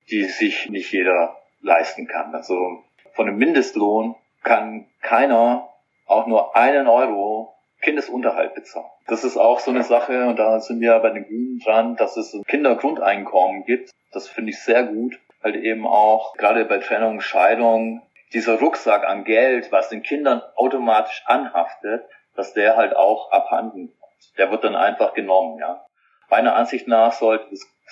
die 0.09 0.23
sich 0.23 0.69
nicht 0.69 0.91
jeder 0.91 1.37
leisten 1.61 2.07
kann. 2.07 2.33
Also 2.35 2.83
von 3.13 3.27
einem 3.27 3.37
Mindestlohn 3.37 4.15
kann 4.43 4.87
keiner 5.01 5.69
auch 6.05 6.27
nur 6.27 6.55
einen 6.55 6.87
Euro 6.87 7.55
Kindesunterhalt 7.81 8.55
bezahlen. 8.55 8.89
Das 9.07 9.23
ist 9.23 9.37
auch 9.37 9.59
so 9.59 9.71
eine 9.71 9.83
Sache, 9.83 10.25
und 10.27 10.37
da 10.37 10.59
sind 10.59 10.81
wir 10.81 10.99
bei 10.99 11.11
den 11.11 11.25
Grünen 11.25 11.59
dran, 11.59 11.95
dass 11.95 12.17
es 12.17 12.33
ein 12.33 12.43
Kindergrundeinkommen 12.43 13.63
gibt. 13.63 13.91
Das 14.11 14.27
finde 14.27 14.51
ich 14.51 14.59
sehr 14.59 14.83
gut. 14.83 15.19
Halt 15.41 15.55
eben 15.55 15.87
auch, 15.87 16.33
gerade 16.35 16.65
bei 16.65 16.79
Trennung, 16.79 17.21
Scheidung, 17.21 18.01
dieser 18.33 18.59
Rucksack 18.59 19.07
an 19.07 19.23
Geld, 19.23 19.71
was 19.71 19.89
den 19.89 20.03
Kindern 20.03 20.41
automatisch 20.55 21.23
anhaftet, 21.25 22.05
dass 22.35 22.53
der 22.53 22.75
halt 22.75 22.95
auch 22.95 23.31
abhanden 23.31 23.93
kommt. 23.99 24.37
Der 24.37 24.51
wird 24.51 24.63
dann 24.63 24.75
einfach 24.75 25.13
genommen, 25.13 25.59
ja. 25.59 25.85
Meiner 26.29 26.55
Ansicht 26.55 26.87
nach 26.87 27.11
sollte 27.11 27.47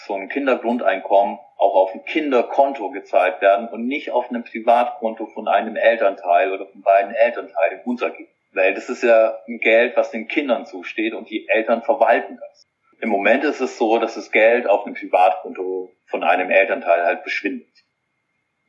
so 0.06 0.14
ein 0.14 0.30
Kindergrundeinkommen 0.30 1.40
auch 1.58 1.74
auf 1.74 1.94
ein 1.94 2.06
Kinderkonto 2.06 2.92
gezahlt 2.92 3.42
werden 3.42 3.68
und 3.70 3.88
nicht 3.88 4.12
auf 4.12 4.30
einem 4.30 4.44
Privatkonto 4.44 5.26
von 5.28 5.48
einem 5.48 5.76
Elternteil 5.76 6.52
oder 6.52 6.68
von 6.68 6.82
beiden 6.82 7.16
Elternteilen 7.16 7.82
unser 7.86 8.14
Weil 8.54 8.76
das 8.76 8.90
ist 8.90 9.02
ja 9.02 9.40
ein 9.48 9.60
Geld, 9.60 9.98
was 9.98 10.12
den 10.12 10.28
Kindern 10.28 10.66
zusteht 10.66 11.14
und 11.14 11.30
die 11.30 11.48
Eltern 11.50 11.82
verwalten 11.82 12.38
das. 12.40 12.68
Im 13.00 13.10
Moment 13.10 13.44
ist 13.44 13.60
es 13.60 13.78
so, 13.78 13.98
dass 13.98 14.16
das 14.16 14.32
Geld 14.32 14.68
auf 14.68 14.86
einem 14.86 14.96
Privatkonto 14.96 15.92
von 16.06 16.24
einem 16.24 16.52
Elternteil 16.52 17.04
halt 17.04 17.22
verschwindet. 17.22 17.68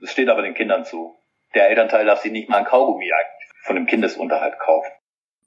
Das 0.00 0.12
steht 0.12 0.28
aber 0.28 0.42
den 0.42 0.54
Kindern 0.54 0.84
zu. 0.84 1.17
Der 1.54 1.68
Elternteil 1.70 2.06
darf 2.06 2.20
sich 2.20 2.32
nicht 2.32 2.48
mal 2.48 2.58
ein 2.58 2.64
Kaugummi 2.64 3.10
von 3.64 3.76
dem 3.76 3.86
Kindesunterhalt 3.86 4.58
kaufen. 4.58 4.90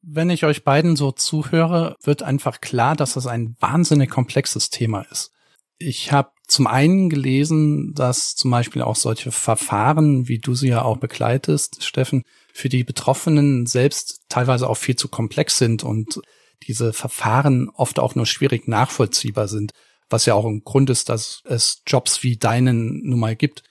Wenn 0.01 0.29
ich 0.29 0.45
euch 0.45 0.63
beiden 0.63 0.95
so 0.95 1.11
zuhöre, 1.11 1.95
wird 2.01 2.23
einfach 2.23 2.59
klar, 2.59 2.95
dass 2.95 3.13
das 3.13 3.27
ein 3.27 3.55
wahnsinnig 3.59 4.09
komplexes 4.09 4.69
Thema 4.69 5.05
ist. 5.11 5.31
Ich 5.77 6.11
habe 6.11 6.31
zum 6.47 6.67
einen 6.67 7.09
gelesen, 7.09 7.93
dass 7.93 8.35
zum 8.35 8.51
Beispiel 8.51 8.81
auch 8.81 8.95
solche 8.95 9.31
Verfahren, 9.31 10.27
wie 10.27 10.39
du 10.39 10.53
sie 10.53 10.69
ja 10.69 10.81
auch 10.81 10.97
begleitest, 10.97 11.83
Steffen, 11.83 12.23
für 12.53 12.69
die 12.69 12.83
Betroffenen 12.83 13.65
selbst 13.65 14.21
teilweise 14.27 14.69
auch 14.69 14.75
viel 14.75 14.95
zu 14.95 15.07
komplex 15.07 15.57
sind 15.57 15.83
und 15.83 16.21
diese 16.67 16.93
Verfahren 16.93 17.69
oft 17.69 17.99
auch 17.99 18.15
nur 18.15 18.25
schwierig 18.25 18.67
nachvollziehbar 18.67 19.47
sind, 19.47 19.71
was 20.09 20.25
ja 20.25 20.33
auch 20.33 20.45
ein 20.45 20.63
Grund 20.63 20.89
ist, 20.89 21.09
dass 21.09 21.41
es 21.45 21.83
Jobs 21.87 22.23
wie 22.23 22.37
deinen 22.37 23.01
nun 23.03 23.19
mal 23.19 23.35
gibt. 23.35 23.63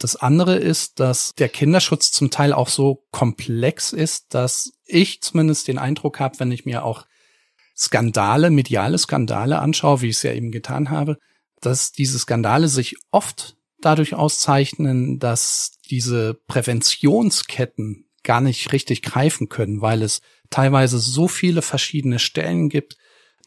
Das 0.00 0.16
andere 0.16 0.56
ist, 0.56 0.98
dass 0.98 1.34
der 1.34 1.50
Kinderschutz 1.50 2.10
zum 2.10 2.30
Teil 2.30 2.54
auch 2.54 2.68
so 2.68 3.04
komplex 3.10 3.92
ist, 3.92 4.32
dass 4.32 4.72
ich 4.86 5.20
zumindest 5.20 5.68
den 5.68 5.76
Eindruck 5.76 6.20
habe, 6.20 6.40
wenn 6.40 6.50
ich 6.50 6.64
mir 6.64 6.84
auch 6.84 7.04
Skandale, 7.76 8.50
mediale 8.50 8.96
Skandale 8.96 9.58
anschaue, 9.58 10.00
wie 10.00 10.08
ich 10.08 10.16
es 10.16 10.22
ja 10.22 10.32
eben 10.32 10.52
getan 10.52 10.88
habe, 10.88 11.18
dass 11.60 11.92
diese 11.92 12.18
Skandale 12.18 12.68
sich 12.68 12.96
oft 13.10 13.56
dadurch 13.82 14.14
auszeichnen, 14.14 15.18
dass 15.18 15.72
diese 15.90 16.32
Präventionsketten 16.46 18.06
gar 18.22 18.40
nicht 18.40 18.72
richtig 18.72 19.02
greifen 19.02 19.50
können, 19.50 19.82
weil 19.82 20.02
es 20.02 20.22
teilweise 20.48 20.98
so 20.98 21.28
viele 21.28 21.60
verschiedene 21.60 22.18
Stellen 22.18 22.70
gibt, 22.70 22.96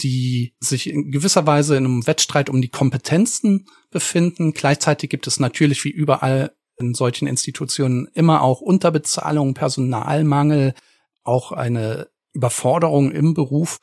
die 0.01 0.53
sich 0.59 0.89
in 0.89 1.11
gewisser 1.11 1.45
Weise 1.45 1.75
in 1.77 1.85
einem 1.85 2.07
Wettstreit 2.07 2.49
um 2.49 2.61
die 2.61 2.69
Kompetenzen 2.69 3.67
befinden. 3.91 4.53
Gleichzeitig 4.53 5.09
gibt 5.09 5.27
es 5.27 5.39
natürlich 5.39 5.83
wie 5.83 5.91
überall 5.91 6.51
in 6.77 6.93
solchen 6.93 7.27
Institutionen 7.27 8.07
immer 8.13 8.41
auch 8.41 8.61
Unterbezahlung, 8.61 9.53
Personalmangel, 9.53 10.73
auch 11.23 11.51
eine 11.51 12.07
Überforderung 12.33 13.11
im 13.11 13.33
Beruf. 13.33 13.77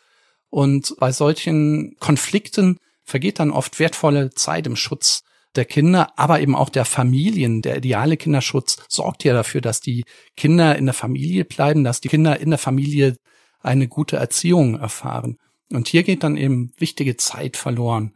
Und 0.50 0.94
bei 0.98 1.12
solchen 1.12 1.96
Konflikten 2.00 2.78
vergeht 3.04 3.38
dann 3.38 3.50
oft 3.50 3.78
wertvolle 3.78 4.30
Zeit 4.30 4.66
im 4.66 4.76
Schutz 4.76 5.22
der 5.56 5.64
Kinder, 5.64 6.12
aber 6.16 6.40
eben 6.40 6.54
auch 6.54 6.68
der 6.68 6.84
Familien. 6.84 7.62
Der 7.62 7.78
ideale 7.78 8.16
Kinderschutz 8.16 8.78
sorgt 8.88 9.24
ja 9.24 9.32
dafür, 9.32 9.60
dass 9.60 9.80
die 9.80 10.04
Kinder 10.36 10.76
in 10.76 10.86
der 10.86 10.94
Familie 10.94 11.44
bleiben, 11.44 11.84
dass 11.84 12.00
die 12.00 12.08
Kinder 12.08 12.38
in 12.38 12.50
der 12.50 12.58
Familie 12.58 13.16
eine 13.60 13.88
gute 13.88 14.16
Erziehung 14.16 14.78
erfahren. 14.78 15.38
Und 15.72 15.88
hier 15.88 16.02
geht 16.02 16.22
dann 16.22 16.36
eben 16.36 16.72
wichtige 16.78 17.16
Zeit 17.16 17.56
verloren. 17.56 18.14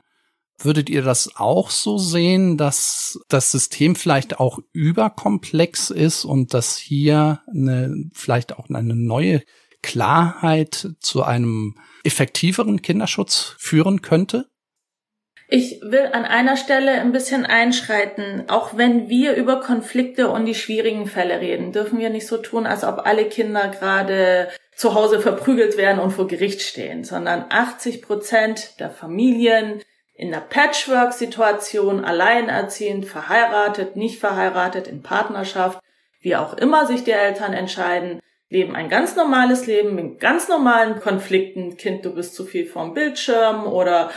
Würdet 0.59 0.89
ihr 0.89 1.03
das 1.03 1.37
auch 1.37 1.71
so 1.71 1.99
sehen, 1.99 2.57
dass 2.57 3.19
das 3.29 3.51
System 3.51 3.97
vielleicht 3.97 4.39
auch 4.39 4.61
überkomplex 4.73 5.91
ist 5.91 6.25
und 6.25 6.55
dass 6.55 6.77
hier 6.77 7.43
eine, 7.53 8.09
vielleicht 8.13 8.57
auch 8.57 8.69
eine 8.71 8.95
neue 8.95 9.43
Klarheit 9.83 10.95
zu 11.01 11.23
einem 11.23 11.77
effektiveren 12.05 12.83
Kinderschutz 12.83 13.57
führen 13.59 14.01
könnte? 14.01 14.49
Ich 15.57 15.81
will 15.83 16.11
an 16.13 16.25
einer 16.25 16.57
Stelle 16.57 16.91
ein 16.91 17.13
bisschen 17.13 17.47
einschreiten. 17.47 18.43
Auch 18.49 18.77
wenn 18.77 19.09
wir 19.09 19.37
über 19.37 19.61
Konflikte 19.61 20.29
und 20.29 20.47
die 20.47 20.55
schwierigen 20.57 21.07
Fälle 21.07 21.41
reden, 21.41 21.71
dürfen 21.71 22.01
wir 22.01 22.11
nicht 22.11 22.27
so 22.27 22.39
tun, 22.39 22.67
als 22.67 22.83
ob 22.83 23.07
alle 23.07 23.27
Kinder 23.27 23.69
gerade 23.69 24.49
zu 24.75 24.95
Hause 24.95 25.21
verprügelt 25.21 25.77
werden 25.77 26.01
und 26.01 26.11
vor 26.11 26.27
Gericht 26.27 26.61
stehen, 26.61 27.05
sondern 27.05 27.45
80 27.51 28.03
Prozent 28.03 28.81
der 28.81 28.91
Familien 28.91 29.81
in 30.17 30.33
der 30.33 30.41
Patchwork-Situation, 30.41 32.05
alleinerziehend, 32.05 33.07
verheiratet, 33.07 33.95
nicht 33.95 34.19
verheiratet, 34.19 34.89
in 34.89 35.05
Partnerschaft, 35.05 35.79
wie 36.21 36.35
auch 36.35 36.55
immer 36.55 36.89
sich 36.89 37.05
die 37.05 37.13
Eltern 37.13 37.53
entscheiden, 37.53 38.19
leben 38.49 38.75
ein 38.75 38.89
ganz 38.89 39.15
normales 39.15 39.69
Leben 39.69 39.95
mit 39.95 40.19
ganz 40.19 40.49
normalen 40.49 40.99
Konflikten. 40.99 41.77
Kind, 41.77 42.05
du 42.05 42.13
bist 42.13 42.35
zu 42.35 42.45
viel 42.45 42.67
vorm 42.67 42.93
Bildschirm 42.93 43.69
oder 43.69 44.11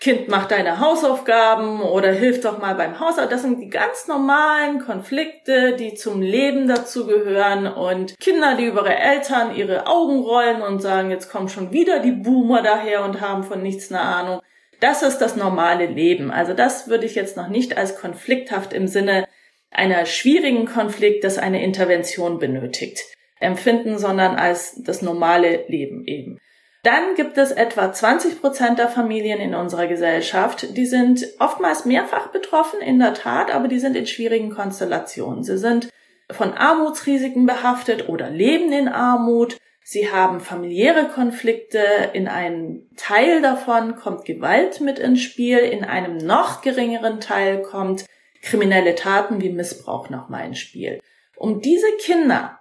Kind 0.00 0.28
macht 0.28 0.50
deine 0.50 0.80
Hausaufgaben 0.80 1.82
oder 1.82 2.10
hilft 2.10 2.46
doch 2.46 2.58
mal 2.58 2.74
beim 2.74 2.98
Haushalt. 2.98 3.30
Das 3.30 3.42
sind 3.42 3.60
die 3.60 3.68
ganz 3.68 4.08
normalen 4.08 4.78
Konflikte, 4.80 5.76
die 5.76 5.92
zum 5.92 6.22
Leben 6.22 6.66
dazugehören 6.66 7.66
und 7.66 8.18
Kinder, 8.18 8.56
die 8.56 8.64
über 8.64 8.80
ihre 8.80 8.96
Eltern 8.96 9.54
ihre 9.54 9.86
Augen 9.86 10.20
rollen 10.20 10.62
und 10.62 10.80
sagen, 10.80 11.10
jetzt 11.10 11.30
kommen 11.30 11.50
schon 11.50 11.72
wieder 11.72 12.00
die 12.00 12.12
Boomer 12.12 12.62
daher 12.62 13.04
und 13.04 13.20
haben 13.20 13.42
von 13.42 13.62
nichts 13.62 13.92
eine 13.92 14.00
Ahnung. 14.00 14.40
Das 14.80 15.02
ist 15.02 15.18
das 15.18 15.36
normale 15.36 15.84
Leben. 15.84 16.30
Also 16.30 16.54
das 16.54 16.88
würde 16.88 17.04
ich 17.04 17.14
jetzt 17.14 17.36
noch 17.36 17.48
nicht 17.48 17.76
als 17.76 18.00
konflikthaft 18.00 18.72
im 18.72 18.88
Sinne 18.88 19.28
einer 19.70 20.06
schwierigen 20.06 20.64
Konflikt, 20.64 21.24
das 21.24 21.36
eine 21.36 21.62
Intervention 21.62 22.38
benötigt, 22.38 23.02
empfinden, 23.38 23.98
sondern 23.98 24.36
als 24.36 24.82
das 24.82 25.02
normale 25.02 25.66
Leben 25.68 26.06
eben. 26.06 26.40
Dann 26.82 27.14
gibt 27.14 27.36
es 27.36 27.50
etwa 27.50 27.92
20 27.92 28.40
Prozent 28.40 28.78
der 28.78 28.88
Familien 28.88 29.38
in 29.38 29.54
unserer 29.54 29.86
Gesellschaft, 29.86 30.76
die 30.76 30.86
sind 30.86 31.26
oftmals 31.38 31.84
mehrfach 31.84 32.28
betroffen, 32.28 32.80
in 32.80 32.98
der 32.98 33.12
Tat, 33.12 33.52
aber 33.52 33.68
die 33.68 33.78
sind 33.78 33.96
in 33.96 34.06
schwierigen 34.06 34.50
Konstellationen. 34.50 35.44
Sie 35.44 35.58
sind 35.58 35.90
von 36.30 36.54
Armutsrisiken 36.54 37.44
behaftet 37.44 38.08
oder 38.08 38.30
leben 38.30 38.72
in 38.72 38.88
Armut. 38.88 39.58
Sie 39.82 40.10
haben 40.10 40.40
familiäre 40.40 41.08
Konflikte. 41.08 41.82
In 42.14 42.28
einem 42.28 42.88
Teil 42.96 43.42
davon 43.42 43.96
kommt 43.96 44.24
Gewalt 44.24 44.80
mit 44.80 44.98
ins 44.98 45.20
Spiel. 45.20 45.58
In 45.58 45.84
einem 45.84 46.16
noch 46.16 46.62
geringeren 46.62 47.20
Teil 47.20 47.60
kommt 47.62 48.06
kriminelle 48.42 48.94
Taten 48.94 49.42
wie 49.42 49.50
Missbrauch 49.50 50.08
nochmal 50.08 50.46
ins 50.46 50.60
Spiel. 50.60 51.00
Um 51.36 51.60
diese 51.60 51.90
Kinder 51.98 52.60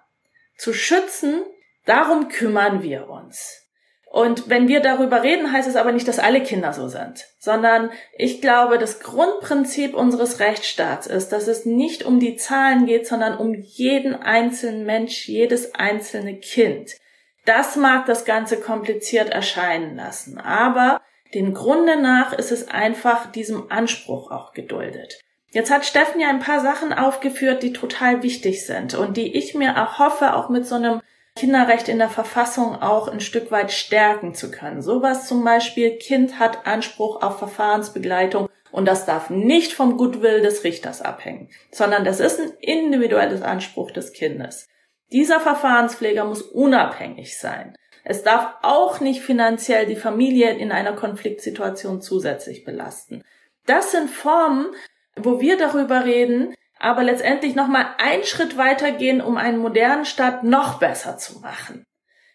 zu 0.58 0.74
schützen, 0.74 1.44
darum 1.86 2.28
kümmern 2.28 2.84
wir 2.84 3.10
uns. 3.10 3.69
Und 4.12 4.50
wenn 4.50 4.68
wir 4.68 4.80
darüber 4.80 5.22
reden, 5.22 5.52
heißt 5.52 5.68
es 5.68 5.76
aber 5.76 5.92
nicht, 5.92 6.08
dass 6.08 6.18
alle 6.18 6.42
Kinder 6.42 6.74
so 6.74 6.88
sind, 6.88 7.26
sondern 7.38 7.92
ich 8.18 8.42
glaube, 8.42 8.80
das 8.80 9.02
Grundprinzip 9.02 9.94
unseres 9.94 10.40
Rechtsstaats 10.40 11.06
ist, 11.06 11.30
dass 11.30 11.48
es 11.48 11.66
nicht 11.66 12.04
um 12.04 12.20
die 12.20 12.36
Zahlen 12.36 12.88
geht, 12.88 13.08
sondern 13.08 13.38
um 13.38 13.54
jeden 13.54 14.16
einzelnen 14.16 14.84
Mensch, 14.84 15.28
jedes 15.28 15.76
einzelne 15.76 16.38
Kind. 16.38 16.98
Das 17.46 17.76
mag 17.76 18.08
das 18.08 18.26
Ganze 18.26 18.60
kompliziert 18.60 19.30
erscheinen 19.30 19.96
lassen, 19.96 20.40
aber 20.40 21.02
den 21.36 21.54
Grunde 21.54 22.02
nach 22.02 22.34
ist 22.34 22.52
es 22.52 22.68
einfach 22.68 23.32
diesem 23.32 23.72
Anspruch 23.72 24.32
auch 24.32 24.54
geduldet. 24.54 25.20
Jetzt 25.52 25.72
hat 25.72 25.86
Steffen 25.86 26.20
ja 26.20 26.30
ein 26.30 26.40
paar 26.40 26.62
Sachen 26.62 26.94
aufgeführt, 26.94 27.62
die 27.62 27.74
total 27.74 28.24
wichtig 28.24 28.66
sind 28.66 28.96
und 28.96 29.18
die 29.18 29.38
ich 29.38 29.54
mir 29.54 29.70
erhoffe, 29.70 30.36
auch 30.36 30.50
mit 30.50 30.66
so 30.66 30.76
einem 30.76 31.02
Kinderrecht 31.36 31.88
in 31.88 32.00
der 32.00 32.10
Verfassung 32.10 32.82
auch 32.82 33.08
ein 33.08 33.22
Stück 33.22 33.52
weit 33.52 33.72
stärken 33.72 34.36
zu 34.36 34.52
können. 34.52 34.82
Sowas 34.82 35.28
zum 35.28 35.44
Beispiel, 35.44 35.98
Kind 35.98 36.40
hat 36.40 36.68
Anspruch 36.68 37.22
auf 37.22 37.40
Verfahrensbegleitung 37.40 38.50
und 38.72 38.86
das 38.86 39.06
darf 39.06 39.30
nicht 39.30 39.74
vom 39.74 39.98
Goodwill 39.98 40.42
des 40.42 40.64
Richters 40.64 41.02
abhängen, 41.02 41.50
sondern 41.72 42.04
das 42.04 42.20
ist 42.20 42.40
ein 42.40 42.52
individuelles 42.60 43.42
Anspruch 43.42 43.92
des 43.92 44.14
Kindes. 44.14 44.68
Dieser 45.12 45.40
Verfahrenspfleger 45.40 46.26
muss 46.26 46.42
unabhängig 46.42 47.38
sein. 47.40 47.76
Es 48.04 48.24
darf 48.24 48.56
auch 48.62 49.00
nicht 49.00 49.22
finanziell 49.22 49.86
die 49.86 49.96
Familie 49.96 50.52
in 50.52 50.72
einer 50.72 50.94
Konfliktsituation 50.94 52.02
zusätzlich 52.02 52.64
belasten. 52.64 53.24
Das 53.66 53.92
sind 53.92 54.10
Formen, 54.10 54.68
wo 55.16 55.42
wir 55.42 55.58
darüber 55.58 56.06
reden, 56.06 56.56
aber 56.80 57.04
letztendlich 57.04 57.56
nochmal 57.56 57.88
einen 57.98 58.24
Schritt 58.24 58.58
weitergehen, 58.58 59.22
um 59.22 59.38
einen 59.38 59.60
modernen 59.60 60.06
Staat 60.06 60.44
noch 60.44 60.80
besser 60.80 61.18
zu 61.18 61.40
machen. 61.40 61.86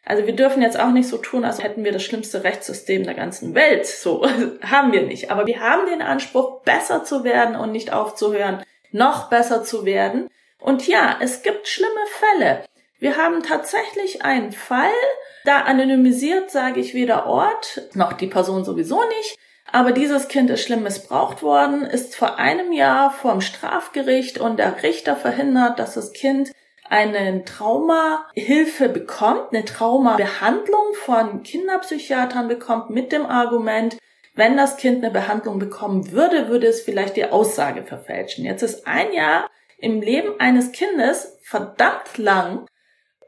Also 0.04 0.26
wir 0.26 0.36
dürfen 0.36 0.60
jetzt 0.60 0.78
auch 0.78 0.90
nicht 0.90 1.08
so 1.08 1.16
tun, 1.16 1.44
als 1.44 1.62
hätten 1.62 1.82
wir 1.82 1.92
das 1.92 2.02
schlimmste 2.02 2.44
Rechtssystem 2.44 3.04
der 3.04 3.14
ganzen 3.14 3.54
Welt. 3.54 3.86
So 3.86 4.26
haben 4.62 4.92
wir 4.92 5.02
nicht. 5.02 5.30
Aber 5.30 5.46
wir 5.46 5.60
haben 5.60 5.86
den 5.86 6.02
Anspruch, 6.02 6.60
besser 6.62 7.04
zu 7.04 7.24
werden 7.24 7.56
und 7.56 7.72
nicht 7.72 7.92
aufzuhören, 7.92 8.62
noch 8.90 9.30
besser 9.30 9.64
zu 9.64 9.86
werden. 9.86 10.28
Und 10.60 10.86
ja, 10.86 11.16
es 11.20 11.42
gibt 11.42 11.66
schlimme 11.66 11.92
Fälle. 12.10 12.64
Wir 12.98 13.16
haben 13.16 13.42
tatsächlich 13.42 14.24
einen 14.24 14.52
Fall, 14.52 14.92
da 15.44 15.60
anonymisiert 15.60 16.50
sage 16.50 16.80
ich 16.80 16.94
weder 16.94 17.26
Ort 17.26 17.82
noch 17.94 18.12
die 18.12 18.28
Person 18.28 18.64
sowieso 18.64 19.02
nicht. 19.08 19.38
Aber 19.74 19.90
dieses 19.90 20.28
Kind 20.28 20.50
ist 20.50 20.62
schlimm 20.62 20.84
missbraucht 20.84 21.42
worden, 21.42 21.82
ist 21.82 22.14
vor 22.14 22.38
einem 22.38 22.72
Jahr 22.72 23.10
vor 23.10 23.32
dem 23.32 23.40
Strafgericht 23.40 24.38
und 24.38 24.60
der 24.60 24.84
Richter 24.84 25.16
verhindert, 25.16 25.80
dass 25.80 25.94
das 25.94 26.12
Kind 26.12 26.52
eine 26.88 27.44
Traumahilfe 27.44 28.88
bekommt, 28.88 29.52
eine 29.52 29.64
Traumabehandlung 29.64 30.94
von 30.94 31.42
Kinderpsychiatern 31.42 32.46
bekommt 32.46 32.90
mit 32.90 33.10
dem 33.10 33.26
Argument, 33.26 33.98
wenn 34.36 34.56
das 34.56 34.76
Kind 34.76 35.02
eine 35.02 35.12
Behandlung 35.12 35.58
bekommen 35.58 36.12
würde, 36.12 36.46
würde 36.46 36.68
es 36.68 36.82
vielleicht 36.82 37.16
die 37.16 37.24
Aussage 37.24 37.82
verfälschen. 37.82 38.44
Jetzt 38.44 38.62
ist 38.62 38.86
ein 38.86 39.12
Jahr 39.12 39.50
im 39.78 40.00
Leben 40.00 40.38
eines 40.38 40.70
Kindes 40.70 41.40
verdammt 41.42 42.16
lang 42.16 42.68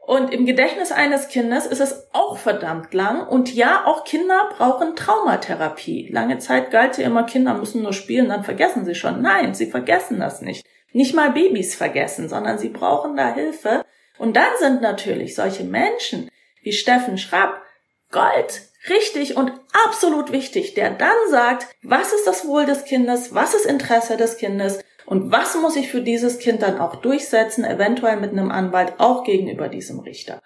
und 0.07 0.33
im 0.33 0.45
Gedächtnis 0.45 0.93
eines 0.93 1.27
Kindes 1.27 1.65
ist 1.65 1.81
es 1.81 2.07
auch 2.13 2.37
verdammt 2.37 2.93
lang. 2.93 3.27
Und 3.27 3.53
ja, 3.53 3.83
auch 3.85 4.05
Kinder 4.05 4.49
brauchen 4.55 4.95
Traumatherapie. 4.95 6.07
Lange 6.09 6.37
Zeit 6.37 6.71
galt 6.71 6.97
ja 6.97 7.03
immer, 7.03 7.25
Kinder 7.25 7.55
müssen 7.55 7.83
nur 7.83 7.91
spielen, 7.91 8.29
dann 8.29 8.45
vergessen 8.45 8.85
sie 8.85 8.95
schon. 8.95 9.21
Nein, 9.21 9.53
sie 9.53 9.69
vergessen 9.69 10.21
das 10.21 10.41
nicht. 10.41 10.65
Nicht 10.93 11.13
mal 11.13 11.31
Babys 11.31 11.75
vergessen, 11.75 12.29
sondern 12.29 12.57
sie 12.57 12.69
brauchen 12.69 13.17
da 13.17 13.33
Hilfe. 13.33 13.83
Und 14.17 14.37
dann 14.37 14.47
sind 14.59 14.81
natürlich 14.81 15.35
solche 15.35 15.65
Menschen 15.65 16.31
wie 16.61 16.71
Steffen 16.71 17.17
Schrapp 17.17 17.61
Gold 18.09 18.61
richtig 18.87 19.35
und 19.35 19.51
absolut 19.87 20.31
wichtig, 20.31 20.73
der 20.73 20.91
dann 20.91 21.17
sagt, 21.29 21.67
was 21.83 22.13
ist 22.13 22.25
das 22.25 22.47
Wohl 22.47 22.65
des 22.65 22.85
Kindes, 22.85 23.35
was 23.35 23.53
ist 23.53 23.65
Interesse 23.65 24.15
des 24.15 24.37
Kindes 24.37 24.79
und 25.07 25.31
was 25.31 25.55
muss 25.55 25.77
ich 25.77 25.89
für 25.89 26.01
dieses 26.01 26.37
Kind 26.37 26.61
dann 26.61 26.81
auch 26.81 26.97
durchsetzen, 26.97 27.63
eventuell 27.63 28.17
mit 28.17 28.33
einem 28.33 28.51
Anwalt 28.51 28.95
auch 28.97 29.23
gegenüber 29.23 29.69
diesem 29.69 29.99
Richter? 30.01 30.41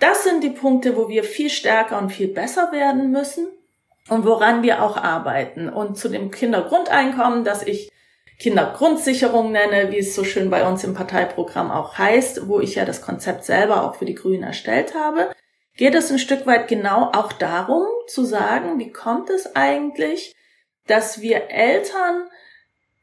Das 0.00 0.24
sind 0.24 0.42
die 0.42 0.50
Punkte, 0.50 0.96
wo 0.96 1.08
wir 1.08 1.22
viel 1.22 1.48
stärker 1.48 1.98
und 1.98 2.10
viel 2.10 2.26
besser 2.26 2.72
werden 2.72 3.12
müssen 3.12 3.46
und 4.08 4.24
woran 4.26 4.64
wir 4.64 4.82
auch 4.82 4.96
arbeiten. 4.96 5.68
Und 5.68 5.96
zu 5.96 6.08
dem 6.08 6.32
Kindergrundeinkommen, 6.32 7.44
das 7.44 7.62
ich 7.62 7.92
Kindergrundsicherung 8.40 9.52
nenne, 9.52 9.92
wie 9.92 9.98
es 9.98 10.16
so 10.16 10.24
schön 10.24 10.50
bei 10.50 10.66
uns 10.66 10.82
im 10.82 10.94
Parteiprogramm 10.94 11.70
auch 11.70 11.96
heißt, 11.96 12.48
wo 12.48 12.58
ich 12.58 12.74
ja 12.74 12.84
das 12.84 13.02
Konzept 13.02 13.44
selber 13.44 13.84
auch 13.84 13.94
für 13.94 14.04
die 14.04 14.16
Grünen 14.16 14.42
erstellt 14.42 14.96
habe, 14.96 15.30
geht 15.76 15.94
es 15.94 16.10
ein 16.10 16.18
Stück 16.18 16.44
weit 16.44 16.66
genau 16.66 17.12
auch 17.12 17.32
darum 17.32 17.86
zu 18.08 18.24
sagen, 18.24 18.80
wie 18.80 18.90
kommt 18.90 19.30
es 19.30 19.54
eigentlich, 19.54 20.34
dass 20.88 21.20
wir 21.20 21.52
Eltern 21.52 22.26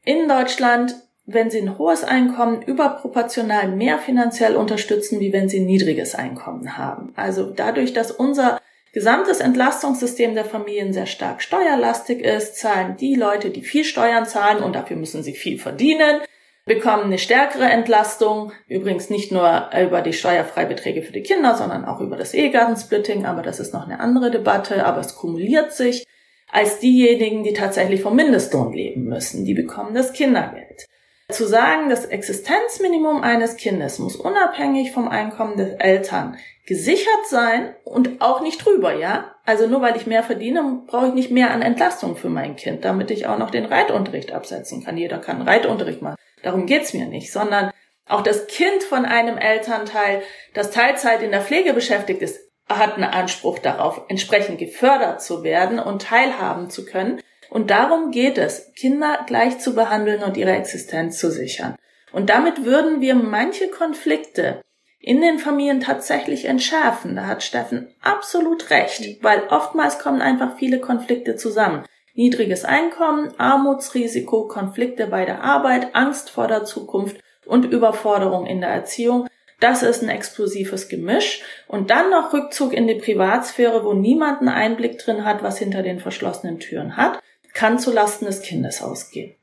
in 0.04 0.28
Deutschland, 0.28 0.94
wenn 1.26 1.50
sie 1.50 1.60
ein 1.60 1.78
hohes 1.78 2.04
Einkommen, 2.04 2.62
überproportional 2.62 3.68
mehr 3.68 3.98
finanziell 3.98 4.56
unterstützen, 4.56 5.20
wie 5.20 5.32
wenn 5.32 5.48
sie 5.48 5.60
ein 5.60 5.66
niedriges 5.66 6.14
Einkommen 6.14 6.76
haben. 6.76 7.12
Also 7.16 7.50
dadurch, 7.50 7.92
dass 7.92 8.10
unser 8.10 8.60
gesamtes 8.92 9.40
Entlastungssystem 9.40 10.34
der 10.34 10.44
Familien 10.44 10.92
sehr 10.92 11.06
stark 11.06 11.42
steuerlastig 11.42 12.24
ist, 12.24 12.56
zahlen 12.56 12.96
die 12.96 13.14
Leute, 13.14 13.50
die 13.50 13.62
viel 13.62 13.84
Steuern 13.84 14.26
zahlen 14.26 14.62
und 14.62 14.74
dafür 14.74 14.96
müssen 14.96 15.22
sie 15.22 15.34
viel 15.34 15.58
verdienen, 15.58 16.20
bekommen 16.64 17.04
eine 17.04 17.18
stärkere 17.18 17.64
Entlastung, 17.64 18.52
übrigens 18.66 19.10
nicht 19.10 19.32
nur 19.32 19.70
über 19.80 20.02
die 20.02 20.12
Steuerfreibeträge 20.12 21.02
für 21.02 21.12
die 21.12 21.22
Kinder, 21.22 21.56
sondern 21.56 21.84
auch 21.84 22.00
über 22.00 22.16
das 22.16 22.34
Ehegattensplitting, 22.34 23.26
aber 23.26 23.42
das 23.42 23.60
ist 23.60 23.72
noch 23.72 23.86
eine 23.86 24.00
andere 24.00 24.30
Debatte, 24.30 24.84
aber 24.84 25.00
es 25.00 25.14
kumuliert 25.14 25.72
sich 25.72 26.06
als 26.52 26.78
diejenigen, 26.78 27.42
die 27.42 27.52
tatsächlich 27.52 28.02
vom 28.02 28.16
Mindestlohn 28.16 28.72
leben 28.72 29.04
müssen. 29.04 29.44
Die 29.44 29.54
bekommen 29.54 29.94
das 29.94 30.12
Kindergeld. 30.12 30.86
Zu 31.30 31.46
sagen, 31.46 31.88
das 31.88 32.06
Existenzminimum 32.06 33.22
eines 33.22 33.56
Kindes 33.56 33.98
muss 33.98 34.16
unabhängig 34.16 34.90
vom 34.92 35.08
Einkommen 35.08 35.56
der 35.56 35.80
Eltern 35.80 36.36
gesichert 36.66 37.26
sein 37.28 37.74
und 37.84 38.20
auch 38.20 38.40
nicht 38.40 38.64
drüber, 38.64 38.94
ja? 38.94 39.34
Also 39.44 39.66
nur 39.66 39.80
weil 39.80 39.96
ich 39.96 40.06
mehr 40.06 40.22
verdiene, 40.22 40.82
brauche 40.86 41.08
ich 41.08 41.14
nicht 41.14 41.30
mehr 41.30 41.50
an 41.52 41.62
Entlastung 41.62 42.16
für 42.16 42.28
mein 42.28 42.56
Kind, 42.56 42.84
damit 42.84 43.10
ich 43.10 43.26
auch 43.26 43.38
noch 43.38 43.50
den 43.50 43.64
Reitunterricht 43.64 44.32
absetzen 44.32 44.84
kann. 44.84 44.96
Jeder 44.96 45.18
kann 45.18 45.42
Reitunterricht 45.42 46.02
machen. 46.02 46.16
Darum 46.42 46.66
geht's 46.66 46.94
mir 46.94 47.06
nicht, 47.06 47.32
sondern 47.32 47.70
auch 48.06 48.22
das 48.22 48.46
Kind 48.48 48.82
von 48.82 49.04
einem 49.04 49.38
Elternteil, 49.38 50.22
das 50.54 50.70
Teilzeit 50.70 51.22
in 51.22 51.30
der 51.30 51.42
Pflege 51.42 51.72
beschäftigt 51.72 52.22
ist, 52.22 52.49
hat 52.78 52.94
einen 52.94 53.04
Anspruch 53.04 53.58
darauf, 53.58 54.02
entsprechend 54.08 54.58
gefördert 54.58 55.22
zu 55.22 55.42
werden 55.42 55.78
und 55.78 56.02
teilhaben 56.02 56.70
zu 56.70 56.84
können. 56.84 57.20
Und 57.50 57.70
darum 57.70 58.10
geht 58.12 58.38
es, 58.38 58.72
Kinder 58.74 59.24
gleich 59.26 59.58
zu 59.58 59.74
behandeln 59.74 60.22
und 60.22 60.36
ihre 60.36 60.52
Existenz 60.52 61.18
zu 61.18 61.30
sichern. 61.30 61.76
Und 62.12 62.30
damit 62.30 62.64
würden 62.64 63.00
wir 63.00 63.14
manche 63.14 63.68
Konflikte 63.68 64.62
in 65.00 65.20
den 65.20 65.38
Familien 65.38 65.80
tatsächlich 65.80 66.44
entschärfen. 66.44 67.16
Da 67.16 67.26
hat 67.26 67.42
Steffen 67.42 67.92
absolut 68.02 68.70
recht, 68.70 69.22
weil 69.22 69.42
oftmals 69.48 69.98
kommen 69.98 70.20
einfach 70.20 70.56
viele 70.56 70.78
Konflikte 70.78 71.36
zusammen. 71.36 71.84
Niedriges 72.14 72.64
Einkommen, 72.64 73.32
Armutsrisiko, 73.38 74.46
Konflikte 74.46 75.06
bei 75.06 75.24
der 75.24 75.42
Arbeit, 75.42 75.94
Angst 75.94 76.30
vor 76.30 76.48
der 76.48 76.64
Zukunft 76.64 77.20
und 77.46 77.64
Überforderung 77.64 78.46
in 78.46 78.60
der 78.60 78.70
Erziehung 78.70 79.26
das 79.60 79.82
ist 79.82 80.02
ein 80.02 80.08
explosives 80.08 80.88
Gemisch. 80.88 81.42
Und 81.68 81.90
dann 81.90 82.10
noch 82.10 82.32
Rückzug 82.32 82.72
in 82.72 82.86
die 82.86 82.94
Privatsphäre, 82.94 83.84
wo 83.84 83.92
niemand 83.92 84.40
einen 84.40 84.48
Einblick 84.48 84.98
drin 84.98 85.24
hat, 85.24 85.42
was 85.42 85.58
hinter 85.58 85.82
den 85.82 86.00
verschlossenen 86.00 86.58
Türen 86.58 86.96
hat, 86.96 87.20
kann 87.52 87.78
zulasten 87.78 88.26
des 88.26 88.42
Kindes 88.42 88.82
ausgehen. 88.82 89.34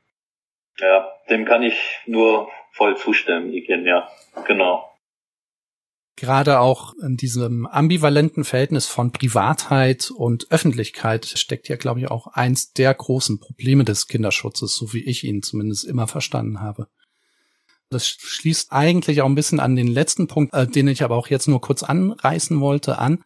Ja, 0.78 1.08
dem 1.30 1.44
kann 1.44 1.62
ich 1.62 2.00
nur 2.06 2.48
voll 2.72 2.96
zustimmen, 2.96 3.52
Igen, 3.52 3.84
ja, 3.84 4.08
genau. 4.46 4.84
Gerade 6.16 6.58
auch 6.58 6.94
in 7.00 7.16
diesem 7.16 7.66
ambivalenten 7.66 8.42
Verhältnis 8.42 8.86
von 8.86 9.12
Privatheit 9.12 10.10
und 10.10 10.50
Öffentlichkeit 10.50 11.26
steckt 11.26 11.68
ja, 11.68 11.76
glaube 11.76 12.00
ich, 12.00 12.10
auch 12.10 12.26
eins 12.26 12.72
der 12.72 12.92
großen 12.92 13.38
Probleme 13.38 13.84
des 13.84 14.08
Kinderschutzes, 14.08 14.74
so 14.74 14.92
wie 14.92 15.04
ich 15.04 15.22
ihn 15.22 15.42
zumindest 15.42 15.84
immer 15.84 16.08
verstanden 16.08 16.60
habe. 16.60 16.88
Das 17.90 18.06
schließt 18.06 18.72
eigentlich 18.72 19.22
auch 19.22 19.26
ein 19.26 19.34
bisschen 19.34 19.60
an 19.60 19.76
den 19.76 19.88
letzten 19.88 20.26
Punkt, 20.26 20.54
äh, 20.54 20.66
den 20.66 20.88
ich 20.88 21.02
aber 21.02 21.16
auch 21.16 21.28
jetzt 21.28 21.48
nur 21.48 21.60
kurz 21.60 21.82
anreißen 21.82 22.60
wollte, 22.60 22.98
an. 22.98 23.22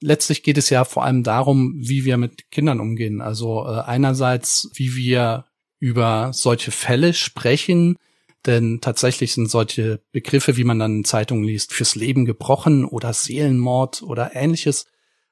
Letztlich 0.00 0.42
geht 0.42 0.58
es 0.58 0.70
ja 0.70 0.84
vor 0.84 1.04
allem 1.04 1.24
darum, 1.24 1.74
wie 1.76 2.04
wir 2.04 2.16
mit 2.16 2.50
Kindern 2.50 2.80
umgehen. 2.80 3.20
Also 3.20 3.66
äh, 3.66 3.80
einerseits, 3.80 4.70
wie 4.74 4.94
wir 4.94 5.44
über 5.80 6.30
solche 6.32 6.70
Fälle 6.70 7.14
sprechen, 7.14 7.96
denn 8.46 8.80
tatsächlich 8.80 9.32
sind 9.32 9.50
solche 9.50 10.00
Begriffe, 10.12 10.56
wie 10.56 10.64
man 10.64 10.78
dann 10.78 10.98
in 10.98 11.04
Zeitungen 11.04 11.44
liest, 11.44 11.72
fürs 11.72 11.94
Leben 11.94 12.24
gebrochen 12.24 12.84
oder 12.84 13.12
Seelenmord 13.12 14.02
oder 14.02 14.34
ähnliches, 14.34 14.86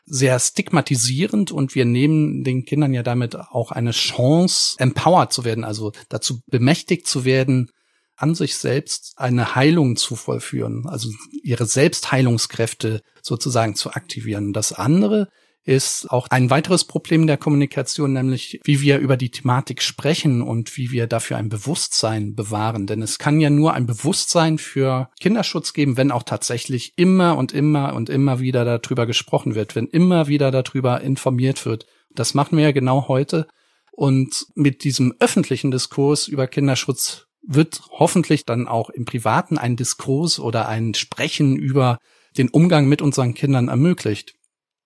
sehr 0.05 0.39
stigmatisierend 0.39 1.51
und 1.51 1.75
wir 1.75 1.85
nehmen 1.85 2.45
den 2.45 2.65
Kindern 2.65 2.95
ja 2.95 3.03
damit 3.03 3.37
auch 3.37 3.73
eine 3.73 3.91
Chance, 3.91 4.77
empowered 4.79 5.33
zu 5.33 5.45
werden, 5.45 5.65
also 5.65 5.93
dazu 6.09 6.41
bemächtigt 6.47 7.07
zu 7.07 7.25
werden, 7.25 7.71
an 8.17 8.35
sich 8.35 8.57
selbst 8.57 9.15
eine 9.17 9.55
Heilung 9.55 9.97
zu 9.97 10.17
vollführen, 10.17 10.87
also 10.87 11.11
ihre 11.43 11.67
Selbstheilungskräfte 11.67 13.03
sozusagen 13.23 13.75
zu 13.75 13.93
aktivieren. 13.93 14.53
Das 14.53 14.73
andere 14.73 15.29
ist 15.67 16.11
auch 16.11 16.29
ein 16.31 16.49
weiteres 16.49 16.85
Problem 16.85 17.27
der 17.27 17.37
Kommunikation, 17.37 18.13
nämlich 18.13 18.61
wie 18.63 18.81
wir 18.81 18.99
über 18.99 19.17
die 19.17 19.31
Thematik 19.31 19.83
sprechen 19.83 20.41
und 20.41 20.77
wie 20.77 20.93
wir 20.93 21.09
dafür 21.09 21.37
ein 21.37 21.49
Bewusstsein 21.49 22.37
bewahren. 22.37 22.87
Denn 22.87 23.03
es 23.03 23.19
kann 23.19 23.41
ja 23.41 23.51
nur 23.51 23.75
ein 23.75 23.85
Bewusstsein 23.85 24.59
für 24.59 25.11
Kinderschutz 25.21 25.73
geben, 25.73 25.97
wenn 25.97 26.13
auch 26.13 26.23
tatsächlich 26.23 26.93
immer 26.97 27.37
und 27.37 27.53
immer 27.53 27.95
und 27.95 28.09
immer 28.09 28.39
wieder 28.39 28.65
darüber 28.65 29.07
gesprochen 29.07 29.57
wird, 29.57 29.75
wenn 29.75 29.89
immer 29.89 30.29
wieder 30.29 30.53
darüber 30.53 31.01
informiert 31.01 31.67
wird. 31.67 31.87
Das 32.15 32.33
machen 32.33 32.57
wir 32.57 32.65
ja 32.65 32.73
genau 32.73 33.09
heute. 33.09 33.49
Und 33.91 34.47
mit 34.55 34.85
diesem 34.85 35.15
öffentlichen 35.19 35.71
Diskurs 35.73 36.29
über 36.29 36.47
Kinderschutz 36.47 37.26
wird 37.47 37.83
hoffentlich 37.91 38.45
dann 38.45 38.67
auch 38.67 38.91
im 38.91 39.05
Privaten 39.05 39.59
ein 39.59 39.77
Diskurs 39.77 40.39
oder 40.39 40.69
ein 40.69 40.95
Sprechen 40.95 41.57
über 41.57 41.99
den 42.37 42.49
Umgang 42.49 42.87
mit 42.87 43.03
unseren 43.03 43.35
Kindern 43.35 43.69
ermöglicht. 43.69 44.35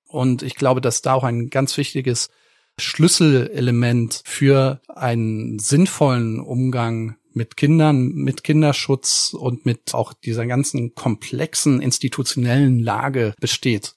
Und 0.06 0.42
ich 0.42 0.54
glaube, 0.54 0.80
dass 0.80 1.02
da 1.02 1.14
auch 1.14 1.24
ein 1.24 1.50
ganz 1.50 1.76
wichtiges 1.76 2.28
Schlüsselelement 2.78 4.22
für 4.24 4.80
einen 4.88 5.58
sinnvollen 5.58 6.40
Umgang 6.40 7.16
mit 7.32 7.56
Kindern, 7.56 8.08
mit 8.08 8.42
Kinderschutz 8.42 9.34
und 9.38 9.64
mit 9.66 9.94
auch 9.94 10.12
dieser 10.12 10.46
ganzen 10.46 10.94
komplexen 10.94 11.80
institutionellen 11.80 12.80
Lage 12.80 13.34
besteht. 13.40 13.94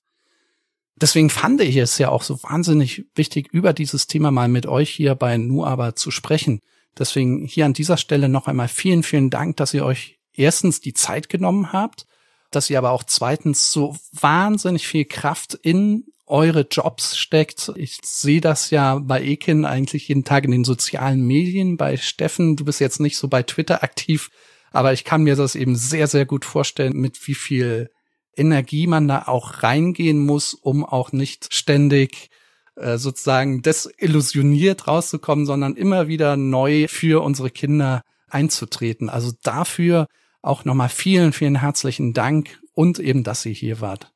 Deswegen 0.95 1.29
fand 1.29 1.59
ich 1.61 1.75
es 1.77 1.97
ja 1.97 2.09
auch 2.09 2.23
so 2.23 2.41
wahnsinnig 2.43 3.05
wichtig, 3.15 3.49
über 3.51 3.73
dieses 3.73 4.07
Thema 4.07 4.31
mal 4.31 4.47
mit 4.47 4.67
euch 4.67 4.91
hier 4.91 5.15
bei 5.15 5.37
NuAber 5.37 5.95
zu 5.95 6.11
sprechen. 6.11 6.59
Deswegen 6.97 7.45
hier 7.45 7.65
an 7.65 7.73
dieser 7.73 7.97
Stelle 7.97 8.29
noch 8.29 8.47
einmal 8.47 8.67
vielen, 8.67 9.03
vielen 9.03 9.29
Dank, 9.29 9.57
dass 9.57 9.73
ihr 9.73 9.85
euch 9.85 10.19
erstens 10.33 10.81
die 10.81 10.93
Zeit 10.93 11.29
genommen 11.29 11.73
habt, 11.73 12.05
dass 12.51 12.69
ihr 12.69 12.77
aber 12.77 12.91
auch 12.91 13.03
zweitens 13.03 13.71
so 13.71 13.97
wahnsinnig 14.11 14.87
viel 14.87 15.05
Kraft 15.05 15.55
in 15.55 16.05
eure 16.25 16.67
Jobs 16.69 17.17
steckt. 17.17 17.71
Ich 17.75 17.99
sehe 18.03 18.41
das 18.41 18.69
ja 18.69 18.99
bei 18.99 19.23
Ekin 19.23 19.65
eigentlich 19.65 20.07
jeden 20.07 20.23
Tag 20.23 20.45
in 20.45 20.51
den 20.51 20.63
sozialen 20.63 21.21
Medien. 21.21 21.77
Bei 21.77 21.97
Steffen, 21.97 22.55
du 22.55 22.65
bist 22.65 22.79
jetzt 22.79 22.99
nicht 22.99 23.17
so 23.17 23.27
bei 23.27 23.43
Twitter 23.43 23.83
aktiv, 23.83 24.29
aber 24.71 24.93
ich 24.93 25.03
kann 25.03 25.23
mir 25.23 25.35
das 25.35 25.55
eben 25.55 25.75
sehr, 25.75 26.07
sehr 26.07 26.25
gut 26.25 26.45
vorstellen, 26.45 26.93
mit 26.93 27.27
wie 27.27 27.35
viel 27.35 27.89
Energie 28.35 28.87
man 28.87 29.07
da 29.07 29.23
auch 29.27 29.63
reingehen 29.63 30.19
muss, 30.19 30.53
um 30.53 30.85
auch 30.85 31.11
nicht 31.11 31.53
ständig 31.53 32.29
äh, 32.75 32.97
sozusagen 32.97 33.61
desillusioniert 33.61 34.87
rauszukommen, 34.87 35.45
sondern 35.45 35.75
immer 35.75 36.07
wieder 36.07 36.37
neu 36.37 36.87
für 36.87 37.23
unsere 37.23 37.49
Kinder 37.49 38.01
einzutreten. 38.29 39.09
Also 39.09 39.31
dafür 39.43 40.07
auch 40.41 40.65
nochmal 40.65 40.89
vielen, 40.89 41.33
vielen 41.33 41.61
herzlichen 41.61 42.13
Dank 42.13 42.59
und 42.73 42.99
eben, 42.99 43.23
dass 43.23 43.45
ihr 43.45 43.53
hier 43.53 43.79
wart. 43.81 44.11